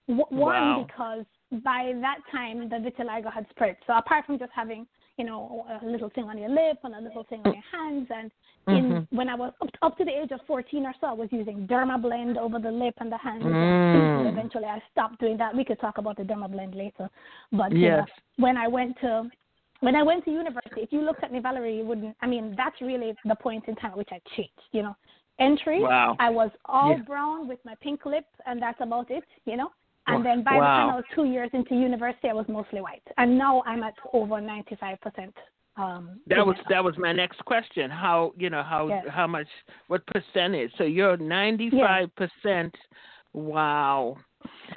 W- 0.09 0.27
one, 0.29 0.55
wow. 0.55 0.87
because 0.87 1.25
by 1.65 1.93
that 2.01 2.19
time 2.31 2.69
the 2.69 2.77
vitiligo 2.77 3.33
had 3.33 3.47
spread. 3.51 3.77
So 3.87 3.95
apart 3.95 4.27
from 4.27 4.39
just 4.39 4.53
having 4.55 4.87
you 5.17 5.25
know, 5.25 5.65
a 5.83 5.87
little 5.87 6.11
thing 6.11 6.25
on 6.25 6.37
your 6.37 6.51
lip 6.51 6.79
and 6.85 6.95
a 6.95 7.01
little 7.01 7.25
thing 7.25 7.41
on 7.45 7.55
your 7.55 7.63
hands. 7.73 8.07
And 8.11 8.31
in 8.77 8.85
mm-hmm. 8.85 9.17
when 9.17 9.29
I 9.29 9.35
was 9.35 9.53
up 9.63 9.73
to, 9.73 9.79
up 9.83 9.99
to 9.99 10.05
the 10.05 10.11
age 10.11 10.31
of 10.31 10.41
14 10.47 10.85
or 10.85 10.95
so, 11.01 11.07
I 11.07 11.13
was 11.13 11.29
using 11.31 11.67
Dermablend 11.67 12.37
over 12.37 12.59
the 12.59 12.71
lip 12.71 12.95
and 12.99 13.11
the 13.11 13.17
hands. 13.17 13.45
Mm. 13.45 14.31
Eventually, 14.31 14.67
I 14.67 14.83
stopped 14.93 15.19
doing 15.21 15.39
that. 15.39 15.57
We 15.57 15.65
could 15.65 15.81
talk 15.81 15.99
about 15.99 16.19
the 16.19 16.23
Dermablend 16.23 16.75
later. 16.77 17.09
But 17.51 17.75
yes. 17.77 18.03
uh, 18.03 18.13
when 18.37 18.57
I 18.57 18.69
went 18.69 18.97
to 19.01 19.31
when 19.81 19.95
I 19.95 20.03
went 20.03 20.25
to 20.25 20.31
university, 20.31 20.81
if 20.81 20.93
you 20.93 21.03
looked 21.03 21.23
at 21.23 21.33
me, 21.33 21.39
Valerie, 21.39 21.79
you 21.79 21.85
wouldn't. 21.85 22.17
I 22.21 22.27
mean, 22.27 22.55
that's 22.57 22.81
really 22.81 23.15
the 23.25 23.35
point 23.35 23.65
in 23.69 23.77
time 23.77 23.93
at 23.93 23.97
which 23.97 24.09
I 24.11 24.21
changed. 24.37 24.53
You 24.73 24.83
know, 24.83 24.97
entry. 25.39 25.81
Wow. 25.81 26.17
I 26.19 26.29
was 26.29 26.51
all 26.67 26.91
yeah. 26.91 27.03
brown 27.03 27.49
with 27.49 27.59
my 27.65 27.75
pink 27.81 28.05
lip, 28.05 28.25
and 28.47 28.61
that's 28.61 28.81
about 28.81 29.11
it. 29.11 29.25
You 29.47 29.57
know. 29.57 29.71
And 30.07 30.25
then 30.25 30.43
by 30.45 30.57
wow. 30.57 30.61
the 30.61 30.65
time 30.65 30.91
I 30.91 30.97
was 30.97 31.05
two 31.15 31.25
years 31.25 31.51
into 31.53 31.75
university, 31.75 32.29
I 32.29 32.33
was 32.33 32.47
mostly 32.49 32.81
white. 32.81 33.03
And 33.19 33.37
now 33.37 33.63
I'm 33.67 33.83
at 33.83 33.95
over 34.13 34.35
95%. 34.35 34.99
Um, 35.79 36.21
that 36.29 36.47
was 36.47 36.57
that 36.71 36.83
was 36.83 36.95
my 36.97 37.13
next 37.13 37.45
question. 37.45 37.91
How 37.91 38.33
you 38.39 38.49
know 38.49 38.63
how 38.63 38.89
yes. 38.89 39.05
how 39.11 39.27
much 39.27 39.47
what 39.89 40.07
percentage? 40.07 40.71
So 40.79 40.85
you're 40.85 41.19
95 41.19 42.09
percent. 42.17 42.75
Wow. 43.35 44.17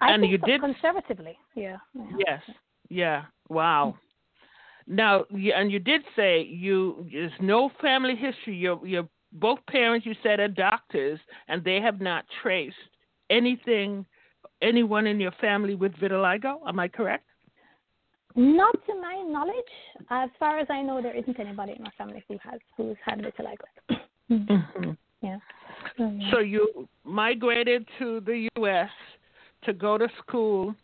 I 0.01 0.11
and 0.11 0.21
think 0.21 0.31
you 0.31 0.39
so, 0.41 0.47
did 0.47 0.59
conservatively. 0.59 1.37
Yeah. 1.55 1.77
Yes. 2.27 2.41
Yeah. 2.89 3.23
Wow. 3.47 3.97
Now, 4.87 5.23
and 5.31 5.71
you 5.71 5.79
did 5.79 6.01
say 6.17 6.43
you 6.43 7.07
there's 7.11 7.31
no 7.39 7.71
family 7.81 8.15
history. 8.17 8.57
Your 8.57 8.85
your 8.85 9.07
both 9.31 9.59
parents 9.69 10.05
you 10.05 10.15
said 10.21 10.39
are 10.39 10.49
doctors, 10.49 11.19
and 11.47 11.63
they 11.63 11.79
have 11.79 12.01
not 12.01 12.25
traced 12.41 12.75
anything, 13.29 14.05
anyone 14.61 15.07
in 15.07 15.19
your 15.19 15.31
family 15.39 15.75
with 15.75 15.93
vitiligo. 15.93 16.57
Am 16.67 16.79
I 16.79 16.87
correct? 16.87 17.25
Not 18.35 18.75
to 18.85 18.95
my 19.01 19.23
knowledge. 19.27 19.55
As 20.09 20.29
far 20.39 20.59
as 20.59 20.67
I 20.69 20.81
know, 20.81 21.01
there 21.01 21.15
isn't 21.15 21.39
anybody 21.39 21.73
in 21.75 21.83
my 21.83 21.91
family 21.97 22.23
who 22.27 22.37
has 22.43 22.59
who's 22.77 22.97
had 23.03 23.19
vitiligo. 23.19 23.97
mm-hmm. 24.31 24.91
Yeah. 25.21 25.37
Mm-hmm. 25.99 26.29
So 26.31 26.39
you 26.39 26.87
migrated 27.03 27.85
to 27.99 28.21
the 28.21 28.47
U.S. 28.57 28.89
to 29.63 29.73
go 29.73 29.97
to 29.97 30.07
school. 30.19 30.75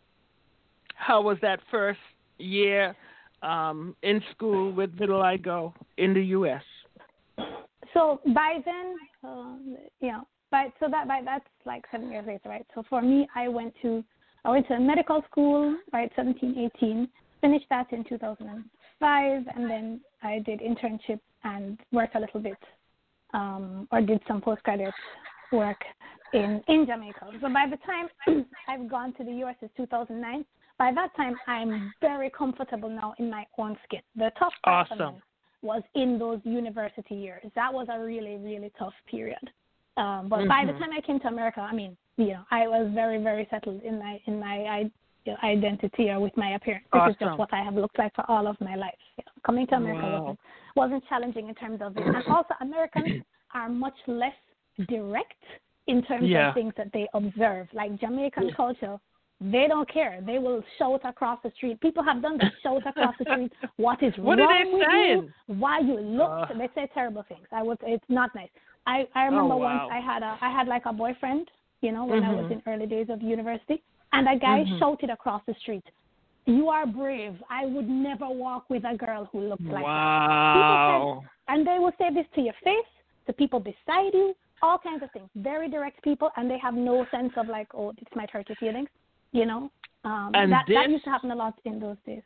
How 0.94 1.22
was 1.22 1.38
that 1.42 1.60
first 1.70 2.00
year 2.38 2.94
um, 3.42 3.94
in 4.02 4.20
school 4.32 4.72
with 4.72 4.96
vitiligo 4.96 5.72
in 5.98 6.12
the 6.14 6.22
U.S.? 6.22 6.62
So 7.94 8.20
by 8.34 8.58
then, 8.64 8.96
you 10.00 10.10
by 10.56 10.72
so 10.80 10.86
that 10.90 11.06
by 11.06 11.20
that's 11.24 11.44
like 11.66 11.84
seven 11.90 12.10
years 12.10 12.26
later, 12.26 12.48
right? 12.48 12.66
So 12.74 12.82
for 12.88 13.02
me, 13.02 13.28
I 13.34 13.48
went 13.48 13.74
to 13.82 14.02
I 14.44 14.50
went 14.50 14.66
to 14.68 14.78
medical 14.78 15.22
school, 15.30 15.76
right, 15.92 16.10
17, 16.14 16.70
18, 16.76 17.08
finished 17.40 17.66
that 17.68 17.92
in 17.92 18.04
2005, 18.04 19.42
and 19.54 19.70
then 19.70 20.00
I 20.22 20.38
did 20.38 20.60
internship 20.60 21.20
and 21.42 21.78
worked 21.90 22.14
a 22.14 22.20
little 22.20 22.40
bit, 22.40 22.62
um, 23.34 23.88
or 23.90 24.00
did 24.00 24.20
some 24.28 24.40
postgraduate 24.40 24.94
work 25.52 25.82
in 26.32 26.62
in 26.68 26.86
Jamaica. 26.86 27.26
So 27.42 27.48
by 27.52 27.66
the 27.72 27.78
time 27.90 28.46
I've 28.68 28.88
gone 28.88 29.12
to 29.14 29.24
the 29.24 29.32
U.S. 29.44 29.56
is 29.62 29.70
2009. 29.76 30.44
By 30.78 30.92
that 30.92 31.10
time, 31.16 31.34
I'm 31.46 31.92
very 32.02 32.30
comfortable 32.30 32.90
now 32.90 33.14
in 33.18 33.30
my 33.30 33.44
own 33.58 33.76
skin. 33.84 34.02
The 34.14 34.30
tough 34.38 34.52
part 34.62 34.88
awesome. 34.90 35.22
was 35.62 35.82
in 35.94 36.18
those 36.18 36.40
university 36.44 37.14
years. 37.14 37.44
That 37.54 37.72
was 37.72 37.86
a 37.90 37.98
really, 37.98 38.36
really 38.36 38.70
tough 38.78 38.92
period. 39.10 39.44
Um, 39.96 40.28
but 40.28 40.40
mm-hmm. 40.40 40.48
by 40.48 40.64
the 40.66 40.78
time 40.78 40.90
I 40.96 41.00
came 41.00 41.18
to 41.20 41.28
America, 41.28 41.60
I 41.60 41.74
mean, 41.74 41.96
you 42.16 42.28
know, 42.28 42.42
I 42.50 42.66
was 42.66 42.90
very, 42.94 43.22
very 43.22 43.46
settled 43.50 43.82
in 43.82 43.98
my 43.98 44.20
in 44.26 44.38
my 44.38 44.56
I, 44.64 44.78
you 45.24 45.32
know, 45.32 45.38
identity 45.42 46.10
or 46.10 46.20
with 46.20 46.36
my 46.36 46.54
appearance. 46.54 46.84
This 46.92 47.00
awesome. 47.00 47.10
is 47.10 47.16
just 47.20 47.38
what 47.38 47.52
I 47.52 47.62
have 47.62 47.74
looked 47.74 47.98
like 47.98 48.14
for 48.14 48.24
all 48.30 48.46
of 48.46 48.60
my 48.60 48.74
life. 48.74 48.94
You 49.18 49.24
know, 49.26 49.32
coming 49.44 49.66
to 49.68 49.76
America 49.76 50.06
wow. 50.06 50.20
wasn't 50.20 50.38
wasn't 50.76 51.04
challenging 51.08 51.48
in 51.48 51.54
terms 51.54 51.80
of 51.82 51.96
it, 51.96 52.06
and 52.06 52.16
also 52.28 52.54
Americans 52.60 53.22
are 53.54 53.68
much 53.68 53.96
less 54.06 54.34
direct 54.88 55.42
in 55.86 56.02
terms 56.02 56.28
yeah. 56.28 56.48
of 56.48 56.54
things 56.54 56.72
that 56.76 56.90
they 56.92 57.08
observe. 57.14 57.68
Like 57.72 57.98
Jamaican 58.00 58.52
culture, 58.56 58.98
they 59.40 59.66
don't 59.68 59.90
care. 59.92 60.20
They 60.24 60.38
will 60.38 60.62
shout 60.78 61.00
across 61.04 61.38
the 61.42 61.52
street. 61.56 61.80
People 61.80 62.02
have 62.02 62.22
done 62.22 62.38
that. 62.38 62.52
Shout 62.62 62.86
across 62.86 63.14
the 63.18 63.24
street. 63.30 63.52
What 63.76 64.02
is 64.02 64.12
what 64.16 64.38
wrong 64.38 64.72
with 64.72 64.86
saying? 64.90 65.32
you? 65.48 65.54
Why 65.54 65.80
you 65.80 65.98
look? 66.00 66.30
Uh, 66.30 66.46
they 66.58 66.68
say 66.74 66.88
terrible 66.94 67.24
things. 67.28 67.46
I 67.52 67.62
would. 67.62 67.78
It's 67.82 68.04
not 68.08 68.34
nice. 68.34 68.48
I 68.86 69.06
I 69.14 69.24
remember 69.24 69.54
oh, 69.54 69.58
wow. 69.58 69.88
once 69.88 69.92
I 69.92 70.00
had 70.00 70.22
a 70.22 70.38
I 70.40 70.50
had 70.50 70.68
like 70.68 70.86
a 70.86 70.92
boyfriend. 70.92 71.50
You 71.82 71.92
know, 71.92 72.04
when 72.04 72.22
mm-hmm. 72.22 72.30
I 72.30 72.42
was 72.42 72.50
in 72.50 72.62
early 72.66 72.86
days 72.86 73.08
of 73.10 73.20
university, 73.20 73.82
and 74.12 74.26
a 74.26 74.38
guy 74.38 74.64
mm-hmm. 74.64 74.78
shouted 74.78 75.10
across 75.10 75.42
the 75.46 75.54
street, 75.60 75.84
"You 76.46 76.68
are 76.68 76.86
brave. 76.86 77.34
I 77.50 77.66
would 77.66 77.88
never 77.88 78.28
walk 78.28 78.70
with 78.70 78.84
a 78.84 78.96
girl 78.96 79.28
who 79.30 79.40
looks 79.40 79.62
like 79.64 79.84
wow. 79.84 81.22
that." 81.22 81.28
Said, 81.28 81.54
and 81.54 81.66
they 81.66 81.78
will 81.78 81.92
say 81.98 82.12
this 82.12 82.26
to 82.34 82.40
your 82.40 82.54
face, 82.64 82.90
to 83.26 83.32
people 83.32 83.60
beside 83.60 84.14
you, 84.14 84.34
all 84.62 84.78
kinds 84.78 85.02
of 85.02 85.10
things. 85.12 85.28
Very 85.36 85.68
direct 85.68 86.02
people, 86.02 86.30
and 86.36 86.50
they 86.50 86.58
have 86.58 86.74
no 86.74 87.06
sense 87.10 87.32
of 87.36 87.46
like, 87.46 87.68
oh, 87.74 87.92
this 87.92 88.08
might 88.14 88.30
hurt 88.30 88.48
your 88.48 88.56
feelings. 88.56 88.88
You 89.32 89.44
know, 89.44 89.70
um, 90.04 90.30
and 90.34 90.50
that 90.52 90.64
this, 90.66 90.76
that 90.76 90.90
used 90.90 91.04
to 91.04 91.10
happen 91.10 91.30
a 91.30 91.36
lot 91.36 91.54
in 91.64 91.78
those 91.78 91.96
days. 92.06 92.22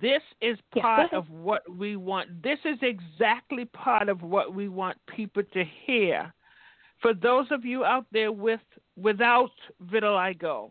This 0.00 0.22
is 0.40 0.58
part 0.80 1.10
go 1.10 1.18
of 1.18 1.30
what 1.30 1.62
we 1.76 1.96
want. 1.96 2.42
This 2.42 2.58
is 2.64 2.78
exactly 2.82 3.66
part 3.66 4.08
of 4.08 4.22
what 4.22 4.54
we 4.54 4.68
want 4.68 4.96
people 5.06 5.42
to 5.52 5.64
hear. 5.86 6.32
For 7.00 7.12
those 7.12 7.46
of 7.50 7.64
you 7.64 7.84
out 7.84 8.06
there 8.12 8.32
with 8.32 8.60
without 8.96 9.50
vitiligo, 9.84 10.70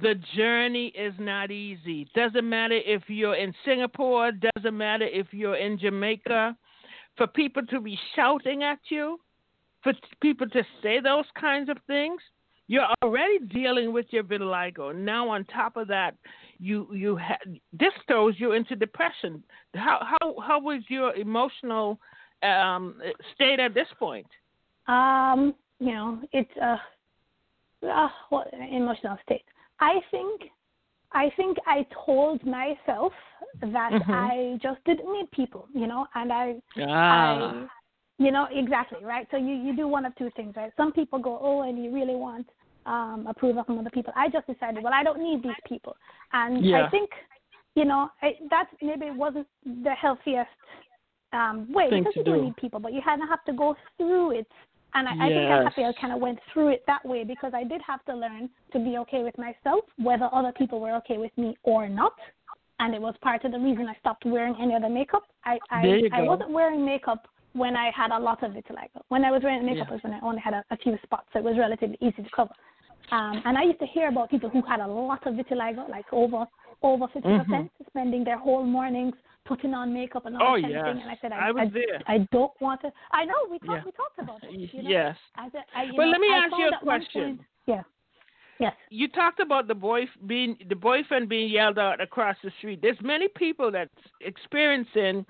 the 0.00 0.14
journey 0.36 0.88
is 0.88 1.12
not 1.18 1.50
easy. 1.50 2.08
Doesn't 2.14 2.48
matter 2.48 2.78
if 2.84 3.02
you're 3.08 3.34
in 3.34 3.52
Singapore, 3.64 4.32
doesn't 4.56 4.76
matter 4.76 5.06
if 5.06 5.26
you're 5.32 5.56
in 5.56 5.78
Jamaica. 5.78 6.56
For 7.16 7.26
people 7.26 7.62
to 7.66 7.80
be 7.80 7.98
shouting 8.16 8.62
at 8.62 8.78
you, 8.88 9.18
for 9.82 9.92
people 10.22 10.48
to 10.50 10.62
say 10.82 11.00
those 11.00 11.26
kinds 11.38 11.68
of 11.68 11.76
things, 11.86 12.22
you're 12.68 12.86
already 13.02 13.38
dealing 13.40 13.92
with 13.92 14.06
your 14.10 14.22
vitiligo. 14.22 14.94
Now, 14.94 15.28
on 15.28 15.44
top 15.44 15.76
of 15.76 15.88
that, 15.88 16.14
you 16.62 16.86
you 16.94 17.16
ha- 17.16 17.44
this 17.72 17.92
throws 18.06 18.34
you 18.38 18.52
into 18.52 18.76
depression. 18.76 19.42
How 19.74 19.98
how 20.12 20.40
how 20.40 20.60
was 20.60 20.82
your 20.88 21.14
emotional 21.14 21.98
um, 22.42 23.00
state 23.34 23.60
at 23.60 23.74
this 23.74 23.88
point? 23.98 24.26
Um, 24.86 25.54
you 25.80 25.92
know, 25.92 26.20
it's 26.32 26.56
a 26.60 26.80
uh, 27.84 27.88
uh, 27.88 28.08
what 28.30 28.48
emotional 28.52 29.18
state. 29.24 29.44
I 29.80 29.94
think, 30.10 30.42
I 31.12 31.30
think 31.36 31.56
I 31.66 31.84
told 32.06 32.44
myself 32.44 33.12
that 33.60 33.92
Mhm. 33.92 34.14
I 34.14 34.58
just 34.62 34.82
didn't 34.84 35.12
need 35.12 35.30
people, 35.32 35.68
you 35.74 35.86
know, 35.86 36.06
and 36.14 36.32
I, 36.32 36.62
Ah, 36.78 37.50
I, 37.50 37.68
you 38.18 38.30
know, 38.30 38.44
exactly 38.52 39.04
right. 39.04 39.26
So 39.30 39.36
you 39.36 39.54
you 39.66 39.74
do 39.74 39.88
one 39.88 40.06
of 40.06 40.14
two 40.14 40.30
things, 40.30 40.54
right? 40.56 40.72
Some 40.76 40.92
people 40.92 41.18
go, 41.18 41.38
oh, 41.42 41.62
and 41.62 41.82
you 41.82 41.92
really 41.92 42.14
want 42.14 42.48
um, 42.86 43.26
approval 43.28 43.64
from 43.64 43.78
other 43.78 43.90
people. 43.90 44.12
I 44.16 44.28
just 44.28 44.46
decided, 44.46 44.82
well, 44.82 44.94
I 44.94 45.02
don't 45.02 45.22
need 45.22 45.42
these 45.42 45.60
people, 45.66 45.96
and 46.32 46.64
Yeah. 46.64 46.86
I 46.86 46.90
think, 46.90 47.10
you 47.74 47.84
know, 47.84 48.10
I, 48.22 48.36
that 48.50 48.68
maybe 48.80 49.10
wasn't 49.10 49.46
the 49.64 49.94
healthiest 49.94 50.50
um, 51.32 51.72
way 51.72 51.90
because 51.90 52.14
you 52.16 52.24
do 52.24 52.34
do. 52.36 52.42
need 52.42 52.56
people, 52.56 52.80
but 52.80 52.92
you 52.92 53.00
kind 53.02 53.22
of 53.22 53.28
have 53.28 53.44
to 53.44 53.52
go 53.52 53.76
through 53.96 54.32
it 54.32 54.52
and 54.94 55.08
I, 55.08 55.12
I 55.12 55.28
think 55.28 55.50
I'm 55.50 55.64
happy 55.64 55.84
I 55.84 55.92
kind 56.00 56.12
of 56.12 56.20
went 56.20 56.38
through 56.52 56.68
it 56.68 56.82
that 56.86 57.04
way 57.04 57.24
because 57.24 57.52
I 57.54 57.64
did 57.64 57.80
have 57.86 58.04
to 58.06 58.14
learn 58.14 58.50
to 58.72 58.78
be 58.78 58.98
okay 58.98 59.22
with 59.22 59.36
myself, 59.38 59.84
whether 59.96 60.28
other 60.32 60.52
people 60.52 60.80
were 60.80 60.94
okay 60.96 61.18
with 61.18 61.36
me 61.36 61.56
or 61.62 61.88
not. 61.88 62.12
And 62.78 62.94
it 62.94 63.00
was 63.00 63.14
part 63.22 63.44
of 63.44 63.52
the 63.52 63.58
reason 63.58 63.86
I 63.88 63.94
stopped 64.00 64.26
wearing 64.26 64.56
any 64.60 64.74
other 64.74 64.88
makeup. 64.88 65.22
I 65.44 65.58
I, 65.70 66.02
I 66.12 66.22
wasn't 66.22 66.50
wearing 66.50 66.84
makeup 66.84 67.26
when 67.54 67.76
I 67.76 67.90
had 67.94 68.10
a 68.10 68.18
lot 68.18 68.42
of 68.42 68.52
vitiligo. 68.52 69.00
When 69.08 69.24
I 69.24 69.30
was 69.30 69.42
wearing 69.42 69.64
makeup 69.66 69.86
Yeah. 69.88 69.94
was 69.94 70.02
when 70.02 70.12
I 70.14 70.20
only 70.20 70.40
had 70.40 70.54
a, 70.54 70.64
a 70.70 70.76
few 70.76 70.96
spots, 71.02 71.26
so 71.32 71.38
it 71.38 71.44
was 71.44 71.56
relatively 71.58 71.98
easy 72.00 72.22
to 72.22 72.30
cover. 72.34 72.54
Um, 73.10 73.42
and 73.44 73.58
I 73.58 73.62
used 73.64 73.80
to 73.80 73.86
hear 73.86 74.08
about 74.08 74.30
people 74.30 74.48
who 74.48 74.62
had 74.62 74.80
a 74.80 74.86
lot 74.86 75.26
of 75.26 75.34
vitiligo, 75.34 75.88
like 75.90 76.06
over 76.12 76.46
over 76.84 77.06
50 77.12 77.20
percent, 77.38 77.70
spending 77.88 78.24
their 78.24 78.38
whole 78.38 78.64
mornings 78.64 79.14
putting 79.44 79.72
on 79.74 79.92
makeup 79.92 80.26
and 80.26 80.36
all 80.36 80.56
Mm-hmm. 80.56 80.64
Oh, 80.64 80.68
that 80.68 80.72
kind 80.72 80.72
yes. 80.72 80.80
of 80.80 80.94
thing. 80.94 81.02
And 81.02 81.10
I 81.10 81.18
said, 81.20 81.32
I, 81.32 81.48
I 81.48 81.52
was 81.52 81.70
there. 81.72 82.00
I 82.06 82.18
don't 82.32 82.52
want 82.60 82.80
to. 82.82 82.90
I 83.12 83.24
know 83.24 83.34
we 83.50 83.58
talked 83.58 83.70
Yeah. 83.70 83.82
we 83.84 83.92
talked 83.92 84.18
about 84.18 84.42
it. 84.44 84.50
You 84.74 84.82
know? 84.82 84.88
yes. 84.90 85.16
I 85.36 85.48
I, 85.76 85.82
you 85.84 85.92
Well, 85.96 86.06
know, 86.06 86.12
let 86.12 86.20
me 86.20 86.28
I 86.32 86.36
ask 86.46 86.52
you 86.58 86.68
a 86.68 86.78
question. 86.82 87.36
point- 87.36 87.40
yeah. 87.66 87.82
Yes. 88.62 88.74
You 88.90 89.08
talked 89.08 89.40
about 89.40 89.66
the 89.66 89.74
boy 89.74 90.04
being 90.26 90.56
the 90.68 90.76
boyfriend 90.76 91.28
being 91.28 91.50
yelled 91.50 91.80
out 91.80 92.00
across 92.00 92.36
the 92.44 92.52
street. 92.58 92.78
There's 92.80 93.00
many 93.02 93.26
people 93.26 93.72
that's 93.72 93.90
experiencing, 94.20 95.26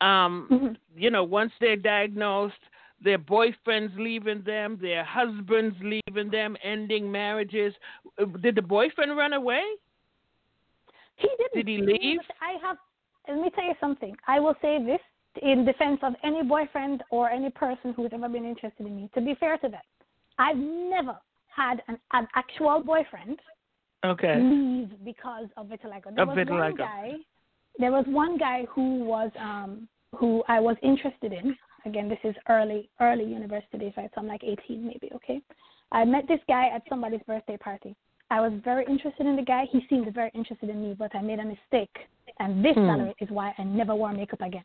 um, 0.00 0.46
Mhm. 0.48 0.76
you 0.96 1.10
know, 1.10 1.24
once 1.24 1.52
they're 1.58 1.74
diagnosed, 1.74 2.62
their 3.00 3.18
boyfriends 3.18 3.96
leaving 3.98 4.40
them, 4.42 4.78
their 4.80 5.02
husbands 5.02 5.76
leaving 5.82 6.30
them, 6.30 6.56
ending 6.62 7.10
marriages. 7.10 7.74
Did 8.40 8.54
the 8.54 8.62
boyfriend 8.62 9.16
run 9.16 9.32
away? 9.32 9.64
He 11.16 11.28
didn't. 11.28 11.54
Did 11.54 11.66
he 11.66 11.78
leave? 11.78 12.20
I 12.40 12.52
have. 12.64 12.78
Let 13.26 13.40
me 13.40 13.50
tell 13.50 13.64
you 13.64 13.74
something. 13.80 14.16
I 14.28 14.38
will 14.38 14.54
say 14.62 14.78
this 14.78 15.00
in 15.42 15.64
defense 15.64 15.98
of 16.04 16.14
any 16.22 16.44
boyfriend 16.44 17.02
or 17.10 17.30
any 17.30 17.50
person 17.50 17.92
who's 17.94 18.12
ever 18.12 18.28
been 18.28 18.44
interested 18.44 18.86
in 18.86 18.94
me. 18.94 19.10
To 19.14 19.20
be 19.20 19.34
fair 19.34 19.58
to 19.58 19.68
them, 19.68 19.82
I've 20.38 20.56
never 20.56 21.18
had 21.56 21.82
an, 21.88 21.98
an 22.12 22.26
actual 22.34 22.82
boyfriend 22.82 23.38
Okay. 24.04 24.40
leave 24.40 24.90
because 25.04 25.46
of 25.56 25.66
vitiligo. 25.66 26.14
There 26.14 26.22
Of 26.22 26.28
was 26.36 26.46
one 26.48 26.76
guy. 26.76 27.12
There 27.78 27.90
was 27.92 28.04
one 28.08 28.38
guy 28.38 28.66
who 28.70 29.04
was 29.04 29.30
um 29.38 29.88
who 30.14 30.42
I 30.48 30.60
was 30.60 30.76
interested 30.82 31.32
in. 31.32 31.56
Again, 31.84 32.08
this 32.08 32.18
is 32.24 32.34
early 32.48 32.88
early 33.00 33.24
university 33.24 33.78
days, 33.78 33.92
right? 33.96 34.10
So 34.14 34.20
I'm 34.20 34.26
like 34.28 34.44
18 34.44 34.86
maybe. 34.86 35.10
Okay. 35.14 35.40
I 35.92 36.04
met 36.04 36.26
this 36.28 36.40
guy 36.48 36.68
at 36.68 36.82
somebody's 36.88 37.20
birthday 37.26 37.56
party. 37.56 37.94
I 38.30 38.40
was 38.40 38.52
very 38.64 38.84
interested 38.86 39.24
in 39.26 39.36
the 39.36 39.42
guy. 39.42 39.66
He 39.70 39.86
seemed 39.88 40.12
very 40.12 40.32
interested 40.34 40.68
in 40.68 40.82
me, 40.82 40.94
but 40.98 41.14
I 41.14 41.22
made 41.22 41.38
a 41.38 41.44
mistake. 41.44 41.96
And 42.40 42.64
this 42.64 42.74
Hmm. 42.74 43.08
is 43.20 43.30
why 43.30 43.54
I 43.56 43.62
never 43.62 43.94
wore 43.94 44.12
makeup 44.12 44.40
again. 44.40 44.64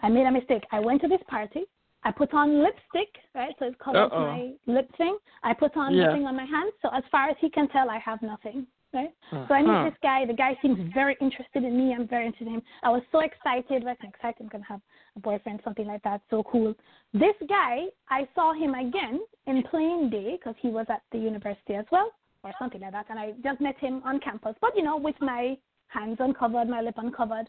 I 0.00 0.08
made 0.08 0.26
a 0.26 0.30
mistake. 0.30 0.64
I 0.72 0.80
went 0.80 1.00
to 1.02 1.08
this 1.08 1.22
party. 1.28 1.62
I 2.06 2.12
put 2.12 2.32
on 2.32 2.62
lipstick, 2.62 3.10
right? 3.34 3.52
So 3.58 3.64
it 3.66 3.78
covers 3.80 4.12
Uh-oh. 4.12 4.26
my 4.32 4.52
lip 4.66 4.88
thing. 4.96 5.18
I 5.42 5.52
put 5.54 5.76
on 5.76 5.92
Yeah. 5.92 6.04
nothing 6.06 6.24
on 6.24 6.36
my 6.36 6.44
hands. 6.44 6.72
So 6.80 6.88
as 6.92 7.02
far 7.10 7.28
as 7.28 7.36
he 7.38 7.50
can 7.50 7.66
tell, 7.74 7.90
I 7.90 7.98
have 7.98 8.22
nothing, 8.22 8.58
right? 8.94 9.12
So 9.30 9.52
I 9.58 9.60
meet 9.62 9.70
Uh-huh. 9.70 9.90
this 9.90 9.98
guy. 10.02 10.24
The 10.24 10.38
guy 10.44 10.52
seems 10.62 10.78
very 10.94 11.16
interested 11.20 11.64
in 11.64 11.76
me. 11.76 11.86
I'm 11.96 12.06
very 12.06 12.26
interested 12.26 12.46
in 12.46 12.54
him. 12.54 12.62
I 12.84 12.90
was 12.90 13.02
so 13.10 13.18
excited. 13.30 13.82
Like, 13.82 13.98
I'm 14.04 14.10
excited 14.10 14.36
I'm 14.40 14.46
going 14.54 14.62
to 14.62 14.68
have 14.74 14.82
a 15.16 15.20
boyfriend, 15.28 15.58
something 15.64 15.88
like 15.92 16.02
that. 16.04 16.20
So 16.30 16.44
cool. 16.44 16.76
This 17.12 17.34
guy, 17.48 17.76
I 18.08 18.28
saw 18.36 18.52
him 18.52 18.72
again 18.74 19.16
in 19.46 19.64
plain 19.64 20.08
day 20.08 20.36
because 20.36 20.54
he 20.64 20.68
was 20.68 20.86
at 20.88 21.02
the 21.10 21.18
university 21.18 21.74
as 21.74 21.86
well 21.90 22.12
or 22.44 22.52
something 22.60 22.82
like 22.82 22.92
that. 22.92 23.06
And 23.10 23.18
I 23.18 23.32
just 23.42 23.60
met 23.60 23.76
him 23.78 24.00
on 24.04 24.20
campus. 24.20 24.54
But, 24.60 24.76
you 24.76 24.84
know, 24.84 24.96
with 24.96 25.20
my 25.20 25.58
hands 25.88 26.18
uncovered, 26.20 26.68
my 26.68 26.82
lip 26.82 26.98
uncovered. 26.98 27.48